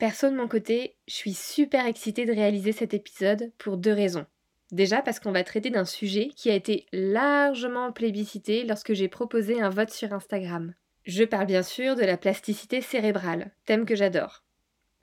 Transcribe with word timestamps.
Perso 0.00 0.30
de 0.30 0.34
mon 0.34 0.48
côté, 0.48 0.96
je 1.06 1.12
suis 1.12 1.34
super 1.34 1.84
excitée 1.84 2.24
de 2.24 2.32
réaliser 2.32 2.72
cet 2.72 2.94
épisode 2.94 3.52
pour 3.58 3.76
deux 3.76 3.92
raisons. 3.92 4.24
Déjà 4.72 5.02
parce 5.02 5.20
qu'on 5.20 5.30
va 5.30 5.44
traiter 5.44 5.68
d'un 5.68 5.84
sujet 5.84 6.30
qui 6.34 6.48
a 6.48 6.54
été 6.54 6.86
largement 6.90 7.92
plébiscité 7.92 8.64
lorsque 8.64 8.94
j'ai 8.94 9.08
proposé 9.08 9.60
un 9.60 9.68
vote 9.68 9.90
sur 9.90 10.14
Instagram. 10.14 10.72
Je 11.04 11.22
parle 11.22 11.44
bien 11.44 11.62
sûr 11.62 11.96
de 11.96 12.02
la 12.02 12.16
plasticité 12.16 12.80
cérébrale, 12.80 13.50
thème 13.66 13.84
que 13.84 13.94
j'adore. 13.94 14.42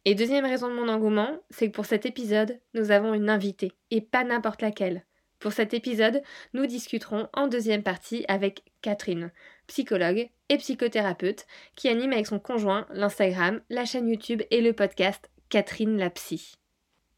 Et 0.05 0.15
deuxième 0.15 0.45
raison 0.45 0.67
de 0.67 0.73
mon 0.73 0.89
engouement, 0.89 1.43
c'est 1.51 1.67
que 1.67 1.75
pour 1.75 1.85
cet 1.85 2.07
épisode, 2.07 2.59
nous 2.73 2.89
avons 2.89 3.13
une 3.13 3.29
invitée, 3.29 3.73
et 3.91 4.01
pas 4.01 4.23
n'importe 4.23 4.63
laquelle. 4.63 5.05
Pour 5.37 5.53
cet 5.53 5.75
épisode, 5.75 6.23
nous 6.53 6.65
discuterons 6.65 7.29
en 7.33 7.47
deuxième 7.47 7.83
partie 7.83 8.25
avec 8.27 8.63
Catherine, 8.81 9.31
psychologue 9.67 10.29
et 10.49 10.57
psychothérapeute, 10.57 11.45
qui 11.75 11.89
anime 11.89 12.13
avec 12.13 12.27
son 12.27 12.39
conjoint 12.39 12.87
l'Instagram, 12.91 13.61
la 13.69 13.85
chaîne 13.85 14.09
YouTube 14.09 14.41
et 14.49 14.61
le 14.61 14.73
podcast 14.73 15.29
Catherine 15.49 15.97
la 15.97 16.09
psy. 16.09 16.55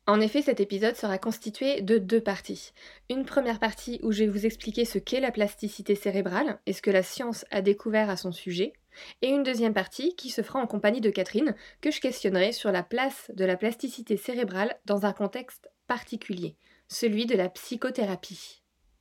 En 0.10 0.22
effet, 0.22 0.42
cet 0.42 0.60
épisode 0.60 0.96
sera 0.96 1.20
constitué 1.20 1.82
de 1.82 2.00
deux 2.00 2.20
parties. 2.20 2.72
Une 3.12 3.26
première 3.26 3.60
partie 3.60 4.00
où 4.02 4.12
je 4.12 4.24
vais 4.24 4.30
vous 4.30 4.48
expliquer 4.48 4.84
ce 4.84 4.98
qu'est 4.98 5.20
la 5.20 5.32
plasticité 5.32 5.94
cérébrale 5.94 6.60
et 6.66 6.74
ce 6.74 6.82
que 6.82 6.90
la 6.90 7.04
science 7.04 7.46
a 7.52 7.62
découvert 7.62 8.10
à 8.10 8.18
son 8.18 8.32
sujet, 8.32 8.74
et 9.22 9.30
une 9.30 9.44
deuxième 9.44 9.76
partie 9.76 10.16
qui 10.16 10.32
se 10.32 10.42
fera 10.42 10.60
en 10.60 10.66
compagnie 10.66 11.00
de 11.00 11.12
Catherine, 11.12 11.56
que 11.82 11.92
je 11.92 12.02
questionnerai 12.02 12.54
sur 12.54 12.72
la 12.72 12.82
place 12.82 13.30
de 13.36 13.46
la 13.46 13.56
plasticité 13.56 14.18
cérébrale 14.18 14.76
dans 14.86 15.06
un 15.06 15.14
contexte 15.14 15.70
particulier, 15.86 16.56
celui 16.88 17.28
de 17.28 17.36
la 17.36 17.50
psychothérapie. 17.50 18.59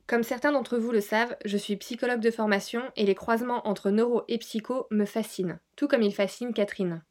Comme 0.09 0.23
certains 0.23 0.51
d'entre 0.51 0.79
vous 0.79 0.91
le 0.91 1.01
savent, 1.01 1.37
je 1.45 1.55
suis 1.55 1.75
psychologue 1.75 2.19
de 2.19 2.31
formation 2.31 2.81
et 2.95 3.05
les 3.05 3.13
croisements 3.13 3.67
entre 3.67 3.91
neuro 3.91 4.23
et 4.27 4.39
psycho 4.39 4.87
me 4.89 5.05
fascinent, 5.05 5.59
tout 5.75 5.87
comme 5.87 6.01
ils 6.01 6.15
fascinent 6.15 6.51
Catherine. 6.51 7.03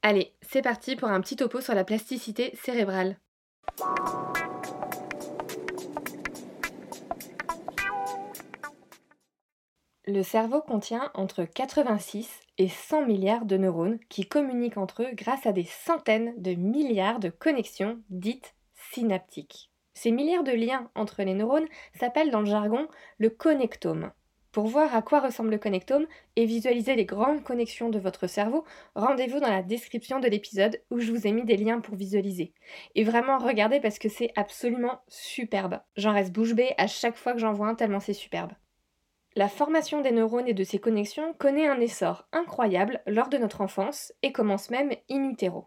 Allez, 0.00 0.32
c'est 0.40 0.62
parti 0.62 0.96
pour 0.96 1.10
un 1.10 1.20
petit 1.20 1.36
topo 1.36 1.60
sur 1.60 1.74
la 1.74 1.84
plasticité 1.84 2.56
cérébrale. 2.56 3.18
Le 10.06 10.22
cerveau 10.22 10.62
contient 10.62 11.10
entre 11.12 11.44
86 11.44 12.40
et 12.56 12.70
100 12.70 13.04
milliards 13.04 13.44
de 13.44 13.58
neurones 13.58 13.98
qui 14.08 14.26
communiquent 14.26 14.78
entre 14.78 15.02
eux 15.02 15.10
grâce 15.12 15.44
à 15.44 15.52
des 15.52 15.64
centaines 15.64 16.32
de 16.40 16.54
milliards 16.54 17.20
de 17.20 17.28
connexions 17.28 18.00
dites 18.08 18.54
synaptiques. 18.94 19.71
Ces 19.94 20.10
milliards 20.10 20.44
de 20.44 20.52
liens 20.52 20.90
entre 20.94 21.22
les 21.22 21.34
neurones 21.34 21.68
s'appellent 21.94 22.30
dans 22.30 22.40
le 22.40 22.46
jargon 22.46 22.88
le 23.18 23.30
connectome. 23.30 24.12
Pour 24.52 24.66
voir 24.66 24.94
à 24.94 25.00
quoi 25.00 25.20
ressemble 25.20 25.50
le 25.50 25.58
connectome 25.58 26.06
et 26.36 26.44
visualiser 26.44 26.94
les 26.94 27.06
grandes 27.06 27.42
connexions 27.42 27.88
de 27.88 27.98
votre 27.98 28.26
cerveau, 28.26 28.64
rendez-vous 28.94 29.40
dans 29.40 29.48
la 29.48 29.62
description 29.62 30.20
de 30.20 30.28
l'épisode 30.28 30.78
où 30.90 31.00
je 31.00 31.10
vous 31.10 31.26
ai 31.26 31.32
mis 31.32 31.44
des 31.44 31.56
liens 31.56 31.80
pour 31.80 31.94
visualiser. 31.94 32.52
Et 32.94 33.02
vraiment 33.02 33.38
regardez 33.38 33.80
parce 33.80 33.98
que 33.98 34.10
c'est 34.10 34.30
absolument 34.36 35.00
superbe. 35.08 35.80
J'en 35.96 36.12
reste 36.12 36.32
bouche 36.32 36.52
bée 36.52 36.74
à 36.76 36.86
chaque 36.86 37.16
fois 37.16 37.32
que 37.32 37.38
j'en 37.38 37.54
vois 37.54 37.68
un 37.68 37.74
tellement 37.74 38.00
c'est 38.00 38.12
superbe. 38.12 38.52
La 39.36 39.48
formation 39.48 40.02
des 40.02 40.12
neurones 40.12 40.48
et 40.48 40.52
de 40.52 40.64
ces 40.64 40.78
connexions 40.78 41.32
connaît 41.38 41.66
un 41.66 41.80
essor 41.80 42.28
incroyable 42.32 43.00
lors 43.06 43.30
de 43.30 43.38
notre 43.38 43.62
enfance 43.62 44.12
et 44.22 44.32
commence 44.32 44.68
même 44.68 44.92
in 45.10 45.30
utero. 45.30 45.66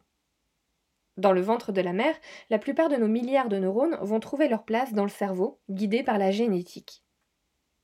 Dans 1.18 1.32
le 1.32 1.42
ventre 1.42 1.72
de 1.72 1.82
la 1.82 1.94
mère, 1.94 2.16
la 2.50 2.60
plupart 2.60 2.90
de 2.90 2.98
nos 2.98 3.08
milliards 3.08 3.50
de 3.50 3.58
neurones 3.58 3.98
vont 4.02 4.20
trouver 4.20 4.50
leur 4.50 4.64
place 4.64 4.94
dans 4.94 5.04
le 5.04 5.10
cerveau, 5.10 5.60
guidés 5.70 6.04
par 6.04 6.18
la 6.18 6.32
génétique. 6.32 7.04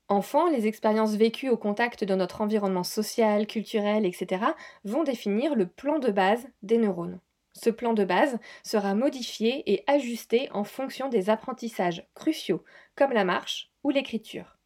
Enfant, 0.10 0.50
les 0.50 0.68
expériences 0.68 1.16
vécues 1.16 1.48
au 1.48 1.56
contact 1.56 2.04
de 2.04 2.16
notre 2.16 2.42
environnement 2.42 2.84
social, 2.84 3.48
culturel, 3.48 4.06
etc. 4.06 4.44
vont 4.84 5.04
définir 5.04 5.56
le 5.56 5.68
plan 5.68 6.00
de 6.00 6.12
base 6.12 6.46
des 6.64 6.78
neurones. 6.78 7.22
Ce 7.54 7.70
plan 7.70 7.94
de 7.94 8.04
base 8.04 8.38
sera 8.64 8.94
modifié 8.94 9.64
et 9.72 9.86
ajusté 9.88 10.50
en 10.52 10.66
fonction 10.66 11.08
des 11.08 11.30
apprentissages 11.30 12.06
cruciaux, 12.14 12.64
comme 12.96 13.14
la 13.14 13.24
marche 13.24 13.72
ou 13.84 13.90
l'écriture. 13.90 14.58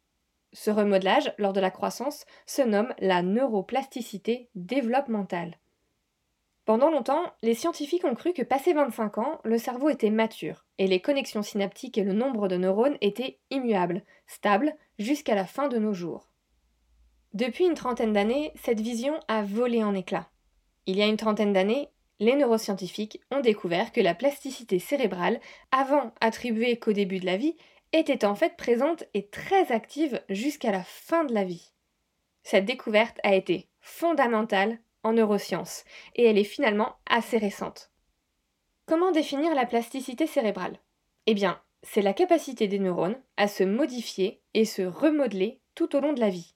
Ce 0.52 0.70
remodelage, 0.70 1.32
lors 1.38 1.52
de 1.52 1.60
la 1.60 1.70
croissance, 1.70 2.24
se 2.46 2.62
nomme 2.62 2.94
la 2.98 3.22
neuroplasticité 3.22 4.48
développementale. 4.56 5.58
Pendant 6.66 6.90
longtemps, 6.90 7.32
les 7.42 7.54
scientifiques 7.54 8.04
ont 8.04 8.16
cru 8.16 8.32
que 8.32 8.42
passé 8.42 8.72
25 8.72 9.18
ans, 9.18 9.40
le 9.44 9.56
cerveau 9.56 9.88
était 9.88 10.10
mature 10.10 10.66
et 10.78 10.88
les 10.88 11.00
connexions 11.00 11.44
synaptiques 11.44 11.96
et 11.96 12.02
le 12.02 12.12
nombre 12.12 12.48
de 12.48 12.56
neurones 12.56 12.98
étaient 13.00 13.38
immuables, 13.50 14.02
stables, 14.26 14.74
jusqu'à 14.98 15.36
la 15.36 15.46
fin 15.46 15.68
de 15.68 15.78
nos 15.78 15.94
jours. 15.94 16.28
Depuis 17.34 17.66
une 17.66 17.74
trentaine 17.74 18.12
d'années, 18.12 18.52
cette 18.56 18.80
vision 18.80 19.20
a 19.28 19.44
volé 19.44 19.84
en 19.84 19.94
éclats. 19.94 20.28
Il 20.86 20.96
y 20.96 21.02
a 21.02 21.06
une 21.06 21.16
trentaine 21.16 21.52
d'années, 21.52 21.88
les 22.18 22.34
neuroscientifiques 22.34 23.20
ont 23.30 23.40
découvert 23.40 23.92
que 23.92 24.00
la 24.00 24.14
plasticité 24.14 24.80
cérébrale, 24.80 25.38
avant 25.70 26.12
attribuée 26.20 26.80
qu'au 26.80 26.92
début 26.92 27.20
de 27.20 27.26
la 27.26 27.36
vie, 27.36 27.56
était 27.92 28.24
en 28.24 28.34
fait 28.34 28.56
présente 28.56 29.04
et 29.14 29.28
très 29.28 29.70
active 29.70 30.20
jusqu'à 30.30 30.72
la 30.72 30.82
fin 30.82 31.22
de 31.22 31.32
la 31.32 31.44
vie. 31.44 31.70
Cette 32.42 32.64
découverte 32.64 33.20
a 33.22 33.36
été 33.36 33.68
fondamentale 33.80 34.80
en 35.06 35.12
neurosciences, 35.12 35.84
et 36.16 36.24
elle 36.24 36.36
est 36.36 36.44
finalement 36.44 36.96
assez 37.08 37.38
récente. 37.38 37.90
Comment 38.86 39.12
définir 39.12 39.54
la 39.54 39.64
plasticité 39.64 40.26
cérébrale? 40.26 40.78
Eh 41.26 41.34
bien, 41.34 41.60
c'est 41.82 42.02
la 42.02 42.12
capacité 42.12 42.66
des 42.66 42.80
neurones 42.80 43.20
à 43.36 43.46
se 43.46 43.62
modifier 43.62 44.42
et 44.54 44.64
se 44.64 44.82
remodeler 44.82 45.60
tout 45.74 45.94
au 45.94 46.00
long 46.00 46.12
de 46.12 46.20
la 46.20 46.28
vie. 46.28 46.54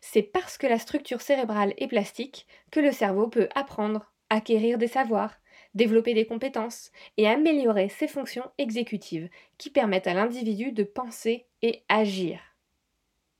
C'est 0.00 0.22
parce 0.22 0.58
que 0.58 0.66
la 0.66 0.78
structure 0.78 1.20
cérébrale 1.20 1.74
est 1.76 1.86
plastique 1.86 2.46
que 2.70 2.80
le 2.80 2.92
cerveau 2.92 3.28
peut 3.28 3.48
apprendre, 3.54 4.12
acquérir 4.30 4.78
des 4.78 4.88
savoirs, 4.88 5.34
développer 5.74 6.14
des 6.14 6.26
compétences 6.26 6.90
et 7.18 7.28
améliorer 7.28 7.88
ses 7.88 8.08
fonctions 8.08 8.50
exécutives 8.58 9.28
qui 9.58 9.70
permettent 9.70 10.06
à 10.06 10.14
l'individu 10.14 10.72
de 10.72 10.84
penser 10.84 11.46
et 11.60 11.84
agir. 11.88 12.40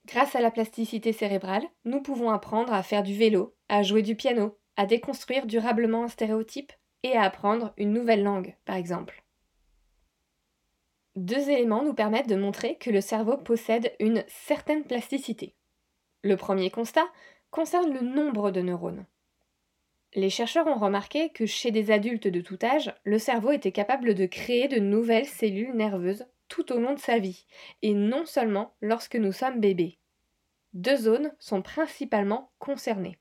Grâce 0.06 0.34
à 0.34 0.40
la 0.40 0.50
plasticité 0.50 1.12
cérébrale, 1.12 1.64
nous 1.84 2.02
pouvons 2.02 2.30
apprendre 2.30 2.72
à 2.72 2.82
faire 2.82 3.02
du 3.02 3.14
vélo, 3.14 3.54
à 3.68 3.82
jouer 3.82 4.02
du 4.02 4.16
piano, 4.16 4.58
à 4.76 4.86
déconstruire 4.86 5.46
durablement 5.46 6.04
un 6.04 6.08
stéréotype 6.08 6.72
et 7.02 7.12
à 7.16 7.22
apprendre 7.22 7.72
une 7.76 7.92
nouvelle 7.92 8.22
langue, 8.22 8.56
par 8.64 8.76
exemple. 8.76 9.22
Deux 11.14 11.50
éléments 11.50 11.84
nous 11.84 11.94
permettent 11.94 12.28
de 12.28 12.36
montrer 12.36 12.78
que 12.78 12.90
le 12.90 13.00
cerveau 13.00 13.36
possède 13.36 13.94
une 14.00 14.24
certaine 14.28 14.84
plasticité. 14.84 15.54
Le 16.22 16.36
premier 16.36 16.70
constat 16.70 17.06
concerne 17.50 17.92
le 17.92 18.00
nombre 18.00 18.50
de 18.50 18.62
neurones. 18.62 19.04
Les 20.14 20.30
chercheurs 20.30 20.66
ont 20.66 20.78
remarqué 20.78 21.30
que 21.30 21.46
chez 21.46 21.70
des 21.70 21.90
adultes 21.90 22.28
de 22.28 22.40
tout 22.40 22.58
âge, 22.62 22.94
le 23.04 23.18
cerveau 23.18 23.50
était 23.50 23.72
capable 23.72 24.14
de 24.14 24.26
créer 24.26 24.68
de 24.68 24.78
nouvelles 24.78 25.26
cellules 25.26 25.74
nerveuses 25.74 26.26
tout 26.52 26.70
au 26.70 26.78
long 26.78 26.92
de 26.92 26.98
sa 26.98 27.18
vie, 27.18 27.46
et 27.80 27.94
non 27.94 28.26
seulement 28.26 28.74
lorsque 28.82 29.16
nous 29.16 29.32
sommes 29.32 29.58
bébés. 29.58 29.98
Deux 30.74 30.96
zones 30.96 31.32
sont 31.38 31.62
principalement 31.62 32.52
concernées. 32.58 33.18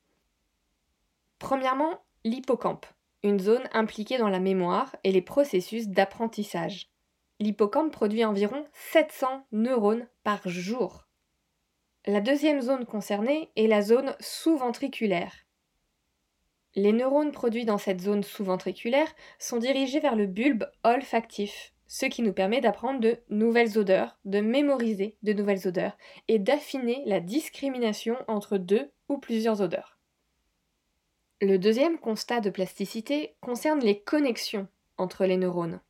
Premièrement, 1.39 2.03
l'hippocampe, 2.25 2.85
une 3.23 3.39
zone 3.39 3.63
impliquée 3.71 4.17
dans 4.17 4.27
la 4.27 4.41
mémoire 4.41 4.97
et 5.05 5.13
les 5.13 5.21
processus 5.21 5.87
d'apprentissage. 5.87 6.89
L'hippocampe 7.39 7.93
produit 7.93 8.25
environ 8.25 8.65
700 8.73 9.47
neurones 9.53 10.09
par 10.25 10.41
jour. 10.49 11.07
La 12.05 12.19
deuxième 12.19 12.59
zone 12.59 12.85
concernée 12.85 13.49
est 13.55 13.67
la 13.67 13.81
zone 13.81 14.13
sous-ventriculaire. 14.19 15.33
Les 16.75 16.91
neurones 16.91 17.31
produits 17.31 17.65
dans 17.65 17.77
cette 17.77 18.01
zone 18.01 18.23
sous-ventriculaire 18.23 19.13
sont 19.39 19.57
dirigés 19.57 20.01
vers 20.01 20.17
le 20.17 20.25
bulbe 20.25 20.69
olfactif, 20.83 21.73
ce 21.91 22.05
qui 22.05 22.21
nous 22.21 22.31
permet 22.31 22.61
d'apprendre 22.61 23.01
de 23.01 23.17
nouvelles 23.29 23.77
odeurs, 23.77 24.17
de 24.23 24.39
mémoriser 24.39 25.17
de 25.23 25.33
nouvelles 25.33 25.67
odeurs 25.67 25.97
et 26.29 26.39
d'affiner 26.39 27.03
la 27.05 27.19
discrimination 27.19 28.15
entre 28.29 28.57
deux 28.57 28.89
ou 29.09 29.17
plusieurs 29.17 29.59
odeurs. 29.59 29.99
Le 31.41 31.57
deuxième 31.57 31.99
constat 31.99 32.39
de 32.39 32.49
plasticité 32.49 33.35
concerne 33.41 33.81
les 33.81 33.99
connexions 33.99 34.69
entre 34.97 35.25
les 35.25 35.35
neurones. 35.35 35.81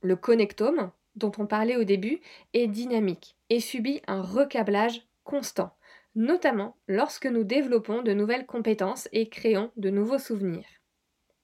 Le 0.00 0.16
connectome, 0.16 0.92
dont 1.14 1.32
on 1.36 1.46
parlait 1.46 1.76
au 1.76 1.84
début, 1.84 2.22
est 2.54 2.66
dynamique 2.66 3.36
et 3.50 3.60
subit 3.60 4.00
un 4.06 4.22
recablage 4.22 5.06
constant, 5.24 5.76
notamment 6.14 6.74
lorsque 6.86 7.26
nous 7.26 7.44
développons 7.44 8.00
de 8.00 8.14
nouvelles 8.14 8.46
compétences 8.46 9.10
et 9.12 9.28
créons 9.28 9.72
de 9.76 9.90
nouveaux 9.90 10.18
souvenirs. 10.18 10.78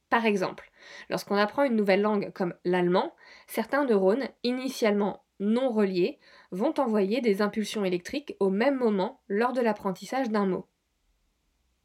Par 0.09 0.25
exemple, 0.27 0.71
lorsqu'on 1.11 1.35
apprend 1.35 1.65
une 1.65 1.77
nouvelle 1.77 2.01
langue 2.01 2.31
comme 2.33 2.55
l'allemand, 2.65 3.13
certains 3.47 3.85
neurones, 3.85 4.29
initialement 4.43 5.25
non 5.41 5.71
reliés, 5.71 6.19
vont 6.51 6.75
envoyer 6.79 7.21
des 7.21 7.43
impulsions 7.43 7.85
électriques 7.85 8.37
au 8.41 8.51
même 8.51 8.77
moment 8.77 9.21
lors 9.29 9.53
de 9.53 9.61
l'apprentissage 9.61 10.31
d'un 10.31 10.47
mot. 10.47 10.67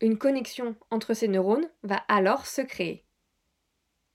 Une 0.01 0.17
connexion 0.17 0.75
entre 0.91 1.13
ces 1.13 1.27
neurones 1.27 1.69
va 1.83 1.97
alors 2.07 2.45
se 2.45 2.61
créer. 2.61 3.05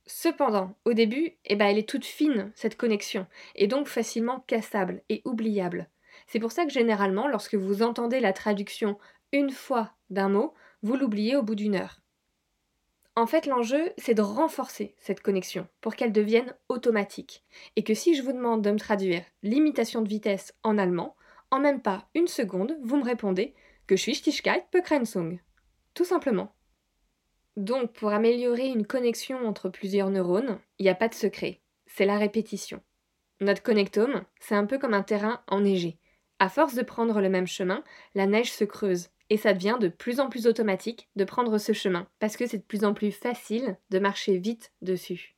Cependant, 0.07 0.77
au 0.85 0.93
début, 0.93 1.33
eh 1.45 1.57
ben, 1.57 1.67
elle 1.67 1.79
est 1.79 1.89
toute 1.89 2.05
fine, 2.05 2.53
cette 2.55 2.77
connexion, 2.77 3.27
et 3.55 3.67
donc 3.67 3.89
facilement 3.89 4.41
cassable 4.47 5.03
et 5.09 5.23
oubliable. 5.25 5.89
C'est 6.27 6.41
pour 6.41 6.53
ça 6.53 6.65
que 6.65 6.73
généralement, 6.73 7.27
lorsque 7.27 7.55
vous 7.55 7.83
entendez 7.83 8.21
la 8.21 8.33
traduction 8.33 8.99
une 9.33 9.51
fois 9.51 9.93
d'un 10.11 10.29
mot, 10.29 10.55
vous 10.83 10.97
l'oubliez 10.97 11.37
au 11.37 11.43
bout 11.43 11.55
d'une 11.55 11.75
heure. 11.75 12.01
En 13.17 13.27
fait, 13.27 13.47
l'enjeu, 13.47 13.93
c'est 13.97 14.15
de 14.15 14.23
renforcer 14.23 14.95
cette 14.99 15.21
connexion 15.21 15.69
pour 15.81 15.95
qu'elle 15.95 16.13
devienne 16.13 16.55
automatique. 16.69 17.45
Et 17.77 17.85
que 17.85 17.95
si 17.95 18.17
je 18.17 18.23
vous 18.23 18.33
demande 18.33 18.63
de 18.63 18.73
me 18.73 18.79
traduire 18.79 19.23
l'imitation 19.43 20.03
de 20.03 20.09
vitesse 20.09 20.53
en 20.65 20.79
allemand, 20.79 21.15
en 21.51 21.61
même 21.61 21.81
pas 21.81 22.09
une 22.15 22.27
seconde, 22.27 22.77
vous 22.83 22.97
me 22.97 23.05
répondez 23.05 23.55
que 23.87 23.97
Schwichtigkeit 23.97 24.65
begrenzung. 24.73 25.39
Tout 25.95 26.05
simplement. 26.05 26.53
Donc, 27.57 27.93
pour 27.93 28.11
améliorer 28.11 28.67
une 28.67 28.87
connexion 28.87 29.47
entre 29.47 29.69
plusieurs 29.69 30.11
neurones, 30.11 30.59
il 30.81 30.85
n'y 30.85 30.91
a 30.91 30.97
pas 30.97 31.09
de 31.09 31.15
secret. 31.15 31.61
C'est 31.87 32.07
la 32.07 32.19
répétition. 32.19 32.83
Notre 33.41 33.63
connectome, 33.63 34.25
c'est 34.41 34.57
un 34.57 34.67
peu 34.67 34.79
comme 34.79 34.95
un 34.95 35.03
terrain 35.03 35.41
enneigé. 35.47 35.99
À 36.41 36.49
force 36.49 36.75
de 36.75 36.83
prendre 36.83 37.21
le 37.21 37.29
même 37.29 37.47
chemin, 37.47 37.85
la 38.17 38.27
neige 38.27 38.53
se 38.53 38.65
creuse 38.65 39.11
et 39.31 39.37
ça 39.37 39.55
devient 39.55 39.77
de 39.81 39.89
plus 39.89 40.21
en 40.21 40.29
plus 40.29 40.47
automatique 40.47 41.09
de 41.17 41.25
prendre 41.25 41.59
ce 41.59 41.73
chemin 41.73 42.07
parce 42.19 42.37
que 42.37 42.47
c'est 42.47 42.59
de 42.59 42.63
plus 42.63 42.85
en 42.85 42.95
plus 42.95 43.13
facile 43.13 43.77
de 43.91 43.99
marcher 43.99 44.39
vite 44.39 44.73
dessus. 44.83 45.37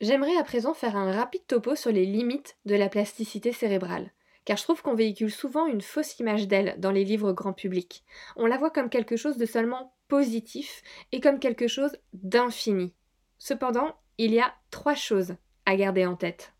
J'aimerais 0.00 0.36
à 0.36 0.42
présent 0.42 0.74
faire 0.74 0.96
un 0.96 1.12
rapide 1.12 1.46
topo 1.46 1.76
sur 1.76 1.92
les 1.92 2.04
limites 2.04 2.56
de 2.64 2.74
la 2.74 2.88
plasticité 2.88 3.52
cérébrale, 3.52 4.10
car 4.44 4.56
je 4.56 4.64
trouve 4.64 4.82
qu'on 4.82 4.96
véhicule 4.96 5.30
souvent 5.30 5.66
une 5.66 5.80
fausse 5.80 6.18
image 6.18 6.48
d'elle 6.48 6.74
dans 6.78 6.90
les 6.90 7.04
livres 7.04 7.32
grand 7.32 7.52
public. 7.52 8.02
On 8.34 8.46
la 8.46 8.58
voit 8.58 8.70
comme 8.70 8.90
quelque 8.90 9.16
chose 9.16 9.36
de 9.36 9.46
seulement 9.46 9.94
positif 10.08 10.82
et 11.12 11.20
comme 11.20 11.38
quelque 11.38 11.68
chose 11.68 11.96
d'infini. 12.14 12.92
Cependant, 13.38 13.94
il 14.18 14.32
y 14.32 14.40
a 14.40 14.52
trois 14.72 14.96
choses 14.96 15.36
à 15.66 15.76
garder 15.76 16.04
en 16.04 16.16
tête. 16.16 16.52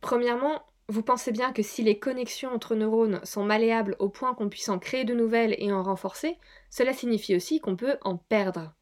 Premièrement, 0.00 0.62
vous 0.88 1.02
pensez 1.02 1.32
bien 1.32 1.52
que 1.52 1.62
si 1.62 1.82
les 1.82 1.98
connexions 1.98 2.50
entre 2.50 2.74
neurones 2.76 3.20
sont 3.24 3.44
malléables 3.44 3.96
au 3.98 4.08
point 4.08 4.34
qu'on 4.34 4.48
puisse 4.48 4.68
en 4.68 4.78
créer 4.78 5.04
de 5.04 5.14
nouvelles 5.14 5.56
et 5.58 5.72
en 5.72 5.82
renforcer, 5.82 6.38
cela 6.70 6.92
signifie 6.92 7.34
aussi 7.34 7.60
qu'on 7.60 7.76
peut 7.76 7.96
en 8.02 8.16
perdre. 8.16 8.72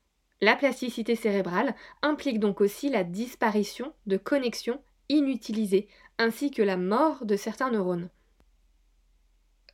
La 0.42 0.56
plasticité 0.56 1.16
cérébrale 1.16 1.74
implique 2.02 2.40
donc 2.40 2.60
aussi 2.60 2.90
la 2.90 3.04
disparition 3.04 3.94
de 4.06 4.18
connexions 4.18 4.82
inutilisées, 5.08 5.88
ainsi 6.18 6.50
que 6.50 6.62
la 6.62 6.76
mort 6.76 7.24
de 7.24 7.36
certains 7.36 7.70
neurones. 7.70 8.10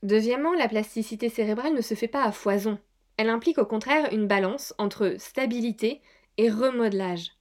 Deuxièmement, 0.03 0.55
la 0.55 0.69
plasticité 0.69 1.29
cérébrale 1.29 1.75
ne 1.75 1.81
se 1.81 1.95
fait 1.95 2.09
pas 2.09 2.23
à 2.23 2.33
foison. 2.33 2.79
Elle 3.17 3.29
implique 3.29 3.59
au 3.59 3.67
contraire 3.67 4.13
une 4.13 4.27
balance 4.27 4.73
entre 4.79 5.17
stabilité 5.19 6.01
et 6.37 6.49
remodelage. 6.49 7.33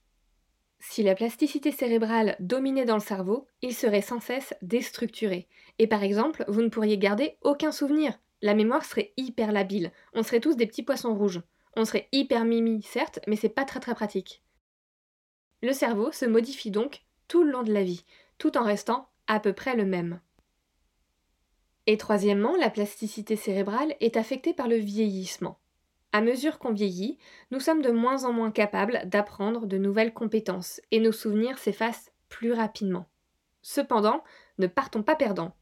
Si 0.82 1.02
la 1.02 1.14
plasticité 1.14 1.72
cérébrale 1.72 2.36
dominait 2.40 2.86
dans 2.86 2.96
le 2.96 3.02
cerveau, 3.02 3.46
il 3.60 3.74
serait 3.74 4.00
sans 4.00 4.18
cesse 4.18 4.54
déstructuré. 4.62 5.46
Et 5.78 5.86
par 5.86 6.02
exemple, 6.02 6.44
vous 6.48 6.62
ne 6.62 6.70
pourriez 6.70 6.96
garder 6.96 7.36
aucun 7.42 7.70
souvenir. 7.70 8.18
La 8.40 8.54
mémoire 8.54 8.84
serait 8.84 9.12
hyper 9.18 9.52
labile. 9.52 9.92
On 10.14 10.22
serait 10.22 10.40
tous 10.40 10.56
des 10.56 10.66
petits 10.66 10.82
poissons 10.82 11.14
rouges. 11.14 11.42
On 11.76 11.84
serait 11.84 12.08
hyper 12.12 12.46
mimi, 12.46 12.82
certes, 12.82 13.20
mais 13.26 13.36
c'est 13.36 13.50
pas 13.50 13.66
très 13.66 13.78
très 13.78 13.94
pratique. 13.94 14.42
Le 15.62 15.74
cerveau 15.74 16.12
se 16.12 16.24
modifie 16.24 16.70
donc 16.70 17.02
tout 17.28 17.44
le 17.44 17.52
long 17.52 17.62
de 17.62 17.72
la 17.72 17.84
vie, 17.84 18.06
tout 18.38 18.56
en 18.56 18.64
restant 18.64 19.10
à 19.26 19.38
peu 19.38 19.52
près 19.52 19.76
le 19.76 19.84
même. 19.84 20.20
Et 21.86 21.98
troisièmement, 21.98 22.56
la 22.56 22.70
plasticité 22.70 23.36
cérébrale 23.36 23.94
est 24.00 24.16
affectée 24.16 24.54
par 24.54 24.66
le 24.66 24.76
vieillissement. 24.76 25.59
À 26.12 26.20
mesure 26.20 26.58
qu'on 26.58 26.72
vieillit, 26.72 27.18
nous 27.50 27.60
sommes 27.60 27.82
de 27.82 27.90
moins 27.90 28.24
en 28.24 28.32
moins 28.32 28.50
capables 28.50 29.02
d'apprendre 29.04 29.66
de 29.66 29.78
nouvelles 29.78 30.12
compétences 30.12 30.80
et 30.90 30.98
nos 30.98 31.12
souvenirs 31.12 31.58
s'effacent 31.58 32.10
plus 32.28 32.52
rapidement. 32.52 33.06
Cependant, 33.62 34.24
ne 34.58 34.66
partons 34.66 35.02
pas 35.02 35.14
perdants. 35.14 35.54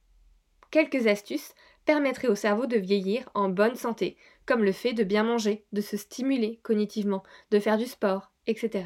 Quelques 0.71 1.07
astuces 1.07 1.55
permettraient 1.85 2.29
au 2.29 2.35
cerveau 2.35 2.67
de 2.67 2.77
vieillir 2.77 3.29
en 3.35 3.49
bonne 3.49 3.77
santé, 3.77 4.17
comme 4.47 4.65
le 4.65 4.73
fait 4.73 4.93
de 4.93 5.05
bien 5.05 5.23
manger, 5.23 5.67
de 5.73 5.81
se 5.81 5.97
stimuler 5.97 6.61
cognitivement, 6.63 7.23
de 7.51 7.59
faire 7.59 7.79
du 7.79 7.87
sport, 7.87 8.33
etc. 8.47 8.85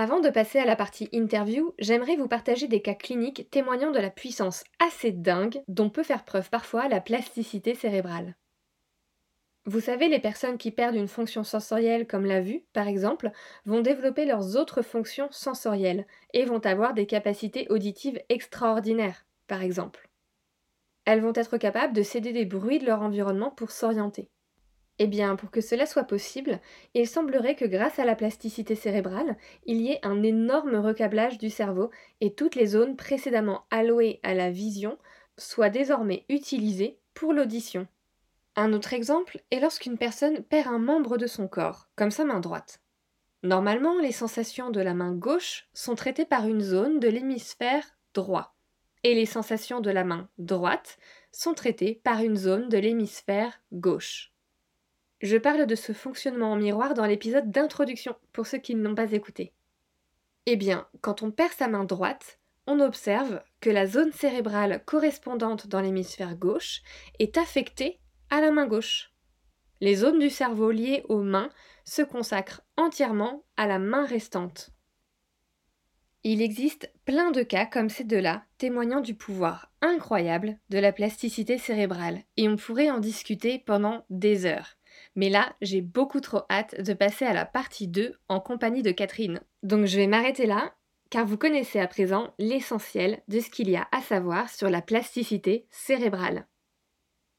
Avant 0.00 0.20
de 0.20 0.30
passer 0.30 0.60
à 0.60 0.64
la 0.64 0.76
partie 0.76 1.08
interview, 1.10 1.74
j'aimerais 1.80 2.14
vous 2.14 2.28
partager 2.28 2.68
des 2.68 2.80
cas 2.80 2.94
cliniques 2.94 3.50
témoignant 3.50 3.90
de 3.90 3.98
la 3.98 4.10
puissance 4.10 4.62
assez 4.78 5.10
dingue 5.10 5.60
dont 5.66 5.90
peut 5.90 6.04
faire 6.04 6.24
preuve 6.24 6.50
parfois 6.50 6.86
la 6.86 7.00
plasticité 7.00 7.74
cérébrale. 7.74 8.36
Vous 9.64 9.80
savez, 9.80 10.08
les 10.08 10.20
personnes 10.20 10.56
qui 10.56 10.70
perdent 10.70 10.94
une 10.94 11.08
fonction 11.08 11.42
sensorielle 11.42 12.06
comme 12.06 12.26
la 12.26 12.40
vue, 12.40 12.64
par 12.72 12.86
exemple, 12.86 13.32
vont 13.64 13.80
développer 13.80 14.24
leurs 14.24 14.56
autres 14.56 14.82
fonctions 14.82 15.30
sensorielles 15.32 16.06
et 16.32 16.44
vont 16.44 16.64
avoir 16.64 16.94
des 16.94 17.06
capacités 17.06 17.66
auditives 17.68 18.22
extraordinaires, 18.28 19.26
par 19.48 19.62
exemple. 19.62 20.08
Elles 21.06 21.22
vont 21.22 21.32
être 21.34 21.58
capables 21.58 21.92
de 21.92 22.04
céder 22.04 22.32
des 22.32 22.46
bruits 22.46 22.78
de 22.78 22.86
leur 22.86 23.02
environnement 23.02 23.50
pour 23.50 23.72
s'orienter. 23.72 24.30
Eh 25.00 25.06
bien, 25.06 25.36
pour 25.36 25.50
que 25.50 25.60
cela 25.60 25.86
soit 25.86 26.04
possible, 26.04 26.60
il 26.94 27.06
semblerait 27.06 27.54
que 27.54 27.64
grâce 27.64 27.98
à 27.98 28.04
la 28.04 28.16
plasticité 28.16 28.74
cérébrale, 28.74 29.36
il 29.64 29.80
y 29.80 29.92
ait 29.92 30.00
un 30.02 30.22
énorme 30.22 30.74
recablage 30.76 31.38
du 31.38 31.50
cerveau 31.50 31.90
et 32.20 32.34
toutes 32.34 32.56
les 32.56 32.66
zones 32.66 32.96
précédemment 32.96 33.64
allouées 33.70 34.18
à 34.24 34.34
la 34.34 34.50
vision 34.50 34.98
soient 35.36 35.70
désormais 35.70 36.24
utilisées 36.28 36.98
pour 37.14 37.32
l'audition. 37.32 37.86
Un 38.56 38.72
autre 38.72 38.92
exemple 38.92 39.40
est 39.52 39.60
lorsqu'une 39.60 39.98
personne 39.98 40.42
perd 40.42 40.66
un 40.66 40.80
membre 40.80 41.16
de 41.16 41.28
son 41.28 41.46
corps, 41.46 41.88
comme 41.94 42.10
sa 42.10 42.24
main 42.24 42.40
droite. 42.40 42.80
Normalement, 43.44 44.00
les 44.00 44.10
sensations 44.10 44.70
de 44.70 44.80
la 44.80 44.94
main 44.94 45.12
gauche 45.12 45.68
sont 45.74 45.94
traitées 45.94 46.24
par 46.24 46.48
une 46.48 46.60
zone 46.60 46.98
de 46.98 47.06
l'hémisphère 47.06 47.84
droit, 48.14 48.56
et 49.04 49.14
les 49.14 49.26
sensations 49.26 49.80
de 49.80 49.92
la 49.92 50.02
main 50.02 50.28
droite 50.38 50.98
sont 51.30 51.54
traitées 51.54 52.00
par 52.02 52.20
une 52.20 52.34
zone 52.34 52.68
de 52.68 52.78
l'hémisphère 52.78 53.60
gauche. 53.72 54.32
Je 55.20 55.36
parle 55.36 55.66
de 55.66 55.74
ce 55.74 55.92
fonctionnement 55.92 56.52
en 56.52 56.56
miroir 56.56 56.94
dans 56.94 57.06
l'épisode 57.06 57.50
d'introduction, 57.50 58.14
pour 58.32 58.46
ceux 58.46 58.58
qui 58.58 58.74
ne 58.74 58.82
l'ont 58.82 58.94
pas 58.94 59.12
écouté. 59.12 59.52
Eh 60.46 60.56
bien, 60.56 60.86
quand 61.00 61.22
on 61.22 61.30
perd 61.30 61.52
sa 61.52 61.68
main 61.68 61.84
droite, 61.84 62.38
on 62.66 62.80
observe 62.80 63.42
que 63.60 63.70
la 63.70 63.86
zone 63.86 64.12
cérébrale 64.12 64.82
correspondante 64.84 65.66
dans 65.66 65.80
l'hémisphère 65.80 66.36
gauche 66.36 66.82
est 67.18 67.36
affectée 67.36 67.98
à 68.30 68.40
la 68.40 68.50
main 68.50 68.66
gauche. 68.66 69.12
Les 69.80 69.96
zones 69.96 70.18
du 70.18 70.30
cerveau 70.30 70.70
liées 70.70 71.04
aux 71.08 71.22
mains 71.22 71.50
se 71.84 72.02
consacrent 72.02 72.62
entièrement 72.76 73.44
à 73.56 73.66
la 73.66 73.78
main 73.78 74.04
restante. 74.06 74.70
Il 76.24 76.42
existe 76.42 76.92
plein 77.04 77.30
de 77.30 77.42
cas 77.42 77.64
comme 77.64 77.88
ces 77.88 78.04
deux-là, 78.04 78.44
témoignant 78.58 79.00
du 79.00 79.14
pouvoir 79.14 79.72
incroyable 79.80 80.58
de 80.68 80.78
la 80.78 80.92
plasticité 80.92 81.58
cérébrale, 81.58 82.22
et 82.36 82.48
on 82.48 82.56
pourrait 82.56 82.90
en 82.90 82.98
discuter 82.98 83.58
pendant 83.58 84.04
des 84.10 84.44
heures. 84.44 84.77
Mais 85.18 85.30
là, 85.30 85.52
j'ai 85.60 85.80
beaucoup 85.80 86.20
trop 86.20 86.42
hâte 86.48 86.80
de 86.80 86.92
passer 86.92 87.24
à 87.24 87.32
la 87.32 87.44
partie 87.44 87.88
2 87.88 88.14
en 88.28 88.38
compagnie 88.38 88.82
de 88.82 88.92
Catherine. 88.92 89.40
Donc 89.64 89.86
je 89.86 89.96
vais 89.96 90.06
m'arrêter 90.06 90.46
là, 90.46 90.72
car 91.10 91.26
vous 91.26 91.36
connaissez 91.36 91.80
à 91.80 91.88
présent 91.88 92.32
l'essentiel 92.38 93.20
de 93.26 93.40
ce 93.40 93.50
qu'il 93.50 93.68
y 93.68 93.74
a 93.74 93.88
à 93.90 94.00
savoir 94.00 94.48
sur 94.48 94.70
la 94.70 94.80
plasticité 94.80 95.66
cérébrale. 95.72 96.46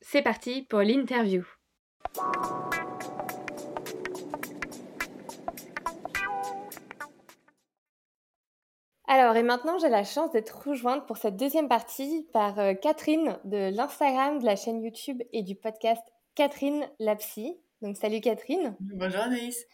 C'est 0.02 0.22
parti 0.22 0.64
pour 0.64 0.82
l'interview. 0.82 1.48
Alors, 9.08 9.38
et 9.38 9.44
maintenant, 9.44 9.78
j'ai 9.80 9.88
la 9.88 10.04
chance 10.04 10.32
d'être 10.32 10.68
rejointe 10.68 11.08
pour 11.08 11.16
cette 11.16 11.38
deuxième 11.38 11.70
partie 11.70 12.28
par 12.34 12.60
euh, 12.60 12.74
Catherine 12.74 13.40
de 13.46 13.74
l'Instagram, 13.74 14.40
de 14.40 14.46
la 14.46 14.58
chaîne 14.58 14.84
YouTube 14.84 15.24
et 15.32 15.44
du 15.44 15.56
podcast 15.56 16.04
Catherine 16.36 16.86
Lapsy. 17.00 17.56
Donc 17.82 17.96
salut 17.96 18.20
Catherine. 18.20 18.76
Bonjour 18.82 19.22
Anaïs. 19.22 19.66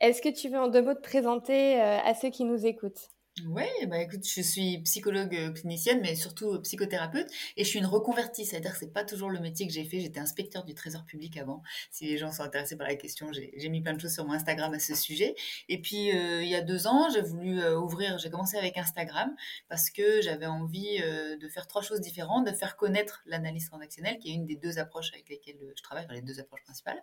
Est-ce 0.00 0.20
que 0.20 0.28
tu 0.28 0.48
veux 0.48 0.58
en 0.58 0.68
deux 0.68 0.82
mots 0.82 0.94
te 0.94 1.00
présenter 1.00 1.80
euh, 1.80 1.98
à 1.98 2.14
ceux 2.14 2.30
qui 2.30 2.44
nous 2.44 2.66
écoutent? 2.66 3.10
Oui, 3.46 3.64
bah 3.86 4.00
écoute, 4.00 4.26
je 4.26 4.40
suis 4.42 4.78
psychologue 4.78 5.34
euh, 5.34 5.52
clinicienne, 5.52 6.00
mais 6.00 6.14
surtout 6.14 6.60
psychothérapeute, 6.62 7.30
et 7.56 7.64
je 7.64 7.68
suis 7.68 7.78
une 7.78 7.86
reconvertie, 7.86 8.44
c'est-à-dire 8.44 8.72
que 8.72 8.78
c'est 8.78 8.92
pas 8.92 9.04
toujours 9.04 9.30
le 9.30 9.38
métier 9.40 9.66
que 9.66 9.72
j'ai 9.72 9.84
fait. 9.84 10.00
J'étais 10.00 10.20
inspecteur 10.20 10.64
du 10.64 10.74
Trésor 10.74 11.04
public 11.04 11.36
avant. 11.36 11.62
Si 11.90 12.06
les 12.06 12.18
gens 12.18 12.32
sont 12.32 12.42
intéressés 12.42 12.76
par 12.76 12.88
la 12.88 12.96
question, 12.96 13.30
j'ai 13.32 13.68
mis 13.68 13.80
plein 13.80 13.94
de 13.94 14.00
choses 14.00 14.14
sur 14.14 14.24
mon 14.24 14.32
Instagram 14.32 14.72
à 14.74 14.78
ce 14.78 14.94
sujet. 14.94 15.34
Et 15.68 15.80
puis 15.80 16.12
euh, 16.12 16.42
il 16.42 16.48
y 16.48 16.54
a 16.54 16.62
deux 16.62 16.86
ans, 16.86 17.08
j'ai 17.12 17.22
voulu 17.22 17.60
euh, 17.60 17.78
ouvrir, 17.78 18.18
j'ai 18.18 18.30
commencé 18.30 18.56
avec 18.56 18.76
Instagram 18.76 19.34
parce 19.68 19.90
que 19.90 20.20
j'avais 20.22 20.46
envie 20.46 20.98
de 20.98 21.48
faire 21.48 21.66
trois 21.66 21.82
choses 21.82 22.00
différentes, 22.00 22.46
de 22.46 22.52
faire 22.52 22.76
connaître 22.76 23.22
l'analyse 23.26 23.66
transactionnelle, 23.66 24.18
qui 24.18 24.30
est 24.30 24.34
une 24.34 24.46
des 24.46 24.56
deux 24.56 24.78
approches 24.78 25.10
avec 25.12 25.28
lesquelles 25.28 25.58
je 25.76 25.82
travaille, 25.82 26.04
enfin, 26.04 26.14
les 26.14 26.22
deux 26.22 26.40
approches 26.40 26.62
principales. 26.62 27.02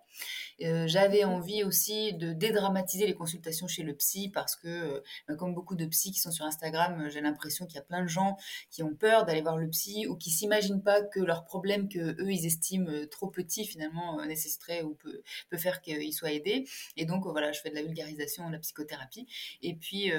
J'avais 0.59 1.23
envie 1.23 1.63
aussi 1.63 2.13
de 2.13 2.33
dédramatiser 2.33 3.07
les 3.07 3.13
consultations 3.13 3.67
chez 3.67 3.83
le 3.83 3.93
psy 3.95 4.29
parce 4.29 4.55
que, 4.55 4.67
euh, 4.67 5.35
comme 5.37 5.53
beaucoup 5.53 5.75
de 5.75 5.85
psys 5.85 6.11
qui 6.11 6.19
sont 6.19 6.24
sur 6.31 6.45
Instagram, 6.45 7.01
euh, 7.01 7.09
j'ai 7.09 7.21
l'impression 7.21 7.65
qu'il 7.65 7.75
y 7.75 7.79
a 7.79 7.83
plein 7.83 8.03
de 8.03 8.07
gens 8.07 8.37
qui 8.69 8.83
ont 8.83 8.93
peur 8.93 9.25
d'aller 9.25 9.41
voir 9.41 9.57
le 9.57 9.69
psy 9.69 10.07
ou 10.07 10.15
qui 10.15 10.29
s'imaginent 10.29 10.81
pas 10.81 11.01
que 11.01 11.19
leur 11.19 11.45
problème 11.45 11.89
que 11.89 12.21
eux 12.21 12.31
ils 12.31 12.45
estiment 12.45 12.89
euh, 12.89 13.07
trop 13.07 13.27
petit 13.27 13.65
finalement 13.65 14.19
euh, 14.19 14.25
nécessiterait 14.25 14.83
ou 14.83 14.95
peut, 14.95 15.21
peut 15.49 15.57
faire 15.57 15.81
qu'ils 15.81 16.13
soient 16.13 16.31
aidés. 16.31 16.67
Et 16.97 17.05
donc 17.05 17.25
voilà, 17.25 17.51
je 17.51 17.61
fais 17.61 17.69
de 17.69 17.75
la 17.75 17.83
vulgarisation, 17.83 18.47
de 18.47 18.53
la 18.53 18.59
psychothérapie. 18.59 19.27
Et 19.61 19.75
puis 19.75 20.11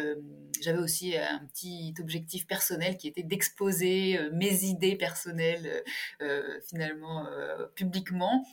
j'avais 0.61 0.79
aussi 0.79 1.17
un 1.17 1.45
petit 1.47 1.95
objectif 2.01 2.47
personnel 2.47 2.97
qui 2.97 3.09
était 3.09 3.23
d'exposer 3.23 4.19
mes 4.33 4.65
idées 4.65 4.97
personnelles 4.97 5.83
finalement 6.67 7.27
publiquement 7.75 8.45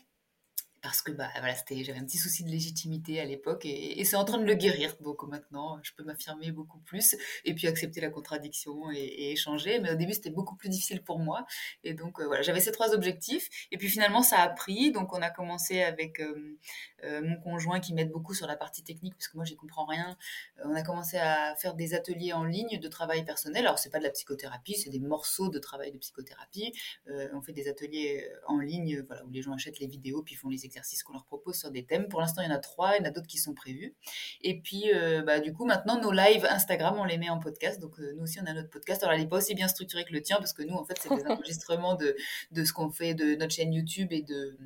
parce 0.83 1.01
que 1.01 1.13
bah, 1.13 1.29
voilà, 1.39 1.55
j'avais 1.71 1.97
un 1.97 2.03
petit 2.03 2.17
souci 2.17 2.43
de 2.43 2.49
légitimité 2.49 3.21
à 3.21 3.25
l'époque 3.25 3.65
et, 3.65 4.03
c'est 4.03 4.17
en 4.17 4.25
train 4.25 4.37
de 4.37 4.43
le 4.43 4.53
guérir. 4.53 4.95
Donc 4.99 5.23
maintenant, 5.23 5.79
je 5.81 5.93
peux 5.93 6.03
m'affirmer 6.03 6.51
beaucoup 6.51 6.79
plus 6.79 7.15
et 7.45 7.55
puis 7.55 7.67
accepter 7.67 8.01
la 8.01 8.09
contradiction 8.09 8.91
et, 8.91 8.97
et 8.97 9.31
échanger. 9.31 9.79
Mais 9.79 9.93
au 9.93 9.95
début, 9.95 10.11
c'était 10.11 10.29
beaucoup 10.29 10.57
plus 10.57 10.67
difficile 10.67 11.01
pour 11.01 11.19
moi. 11.19 11.45
Et 11.85 11.93
donc 11.93 12.19
euh, 12.19 12.25
voilà, 12.25 12.41
j'avais 12.41 12.59
ces 12.59 12.73
trois 12.73 12.93
objectifs. 12.93 13.49
Et 13.71 13.77
puis 13.77 13.87
finalement, 13.87 14.21
ça 14.21 14.39
a 14.39 14.49
pris. 14.49 14.91
Donc 14.91 15.13
on 15.13 15.21
a 15.21 15.29
commencé 15.29 15.81
avec 15.81 16.19
euh, 16.19 16.57
euh, 17.05 17.21
mon 17.23 17.37
conjoint 17.37 17.79
qui 17.79 17.93
m'aide 17.93 18.11
beaucoup 18.11 18.33
sur 18.33 18.45
la 18.45 18.57
partie 18.57 18.83
technique 18.83 19.13
parce 19.13 19.29
que 19.29 19.37
moi, 19.37 19.45
j'y 19.45 19.55
comprends 19.55 19.85
rien. 19.85 20.17
On 20.65 20.75
a 20.75 20.83
commencé 20.83 21.17
à 21.17 21.55
faire 21.55 21.75
des 21.75 21.93
ateliers 21.93 22.33
en 22.33 22.43
ligne 22.43 22.77
de 22.77 22.87
travail 22.89 23.23
personnel. 23.23 23.65
Alors 23.65 23.79
c'est 23.79 23.89
pas 23.89 23.99
de 23.99 24.03
la 24.03 24.11
psychothérapie, 24.11 24.75
c'est 24.75 24.89
des 24.89 24.99
morceaux 24.99 25.47
de 25.47 25.59
travail 25.59 25.93
de 25.93 25.97
psychothérapie. 25.97 26.73
On 27.07 27.41
fait 27.41 27.53
des 27.53 27.69
ateliers 27.69 28.29
en 28.47 28.59
ligne, 28.59 29.01
voilà, 29.07 29.23
où 29.23 29.29
les 29.29 29.41
gens 29.41 29.53
achètent 29.53 29.79
les 29.79 29.87
vidéos 29.87 30.23
puis 30.23 30.35
font 30.35 30.49
les 30.49 30.65
exercices 30.73 31.03
qu'on 31.03 31.13
leur 31.13 31.25
propose 31.25 31.55
sur 31.55 31.71
des 31.71 31.85
thèmes. 31.85 32.07
Pour 32.07 32.21
l'instant, 32.21 32.41
il 32.41 32.49
y 32.49 32.51
en 32.51 32.55
a 32.55 32.59
trois, 32.59 32.95
il 32.95 33.03
y 33.03 33.05
en 33.05 33.09
a 33.09 33.11
d'autres 33.11 33.27
qui 33.27 33.37
sont 33.37 33.53
prévus. 33.53 33.95
Et 34.41 34.59
puis, 34.59 34.91
euh, 34.93 35.21
bah, 35.21 35.39
du 35.39 35.53
coup, 35.53 35.65
maintenant, 35.65 35.99
nos 35.99 36.11
lives 36.11 36.45
Instagram, 36.45 36.95
on 36.97 37.05
les 37.05 37.17
met 37.17 37.29
en 37.29 37.39
podcast. 37.39 37.79
Donc, 37.79 37.99
euh, 37.99 38.13
nous 38.15 38.23
aussi, 38.23 38.39
on 38.41 38.45
a 38.45 38.53
notre 38.53 38.69
podcast. 38.69 39.03
Alors, 39.03 39.13
elle 39.13 39.21
n'est 39.21 39.27
pas 39.27 39.37
aussi 39.37 39.55
bien 39.55 39.67
structurée 39.67 40.05
que 40.05 40.13
le 40.13 40.21
tien, 40.21 40.37
parce 40.37 40.53
que 40.53 40.63
nous, 40.63 40.75
en 40.75 40.85
fait, 40.85 40.97
c'est 40.99 41.09
des 41.09 41.25
enregistrements 41.27 41.95
de, 41.95 42.15
de 42.51 42.63
ce 42.63 42.73
qu'on 42.73 42.91
fait 42.91 43.13
de 43.13 43.35
notre 43.35 43.53
chaîne 43.53 43.73
YouTube 43.73 44.11
et 44.11 44.21
de 44.21 44.57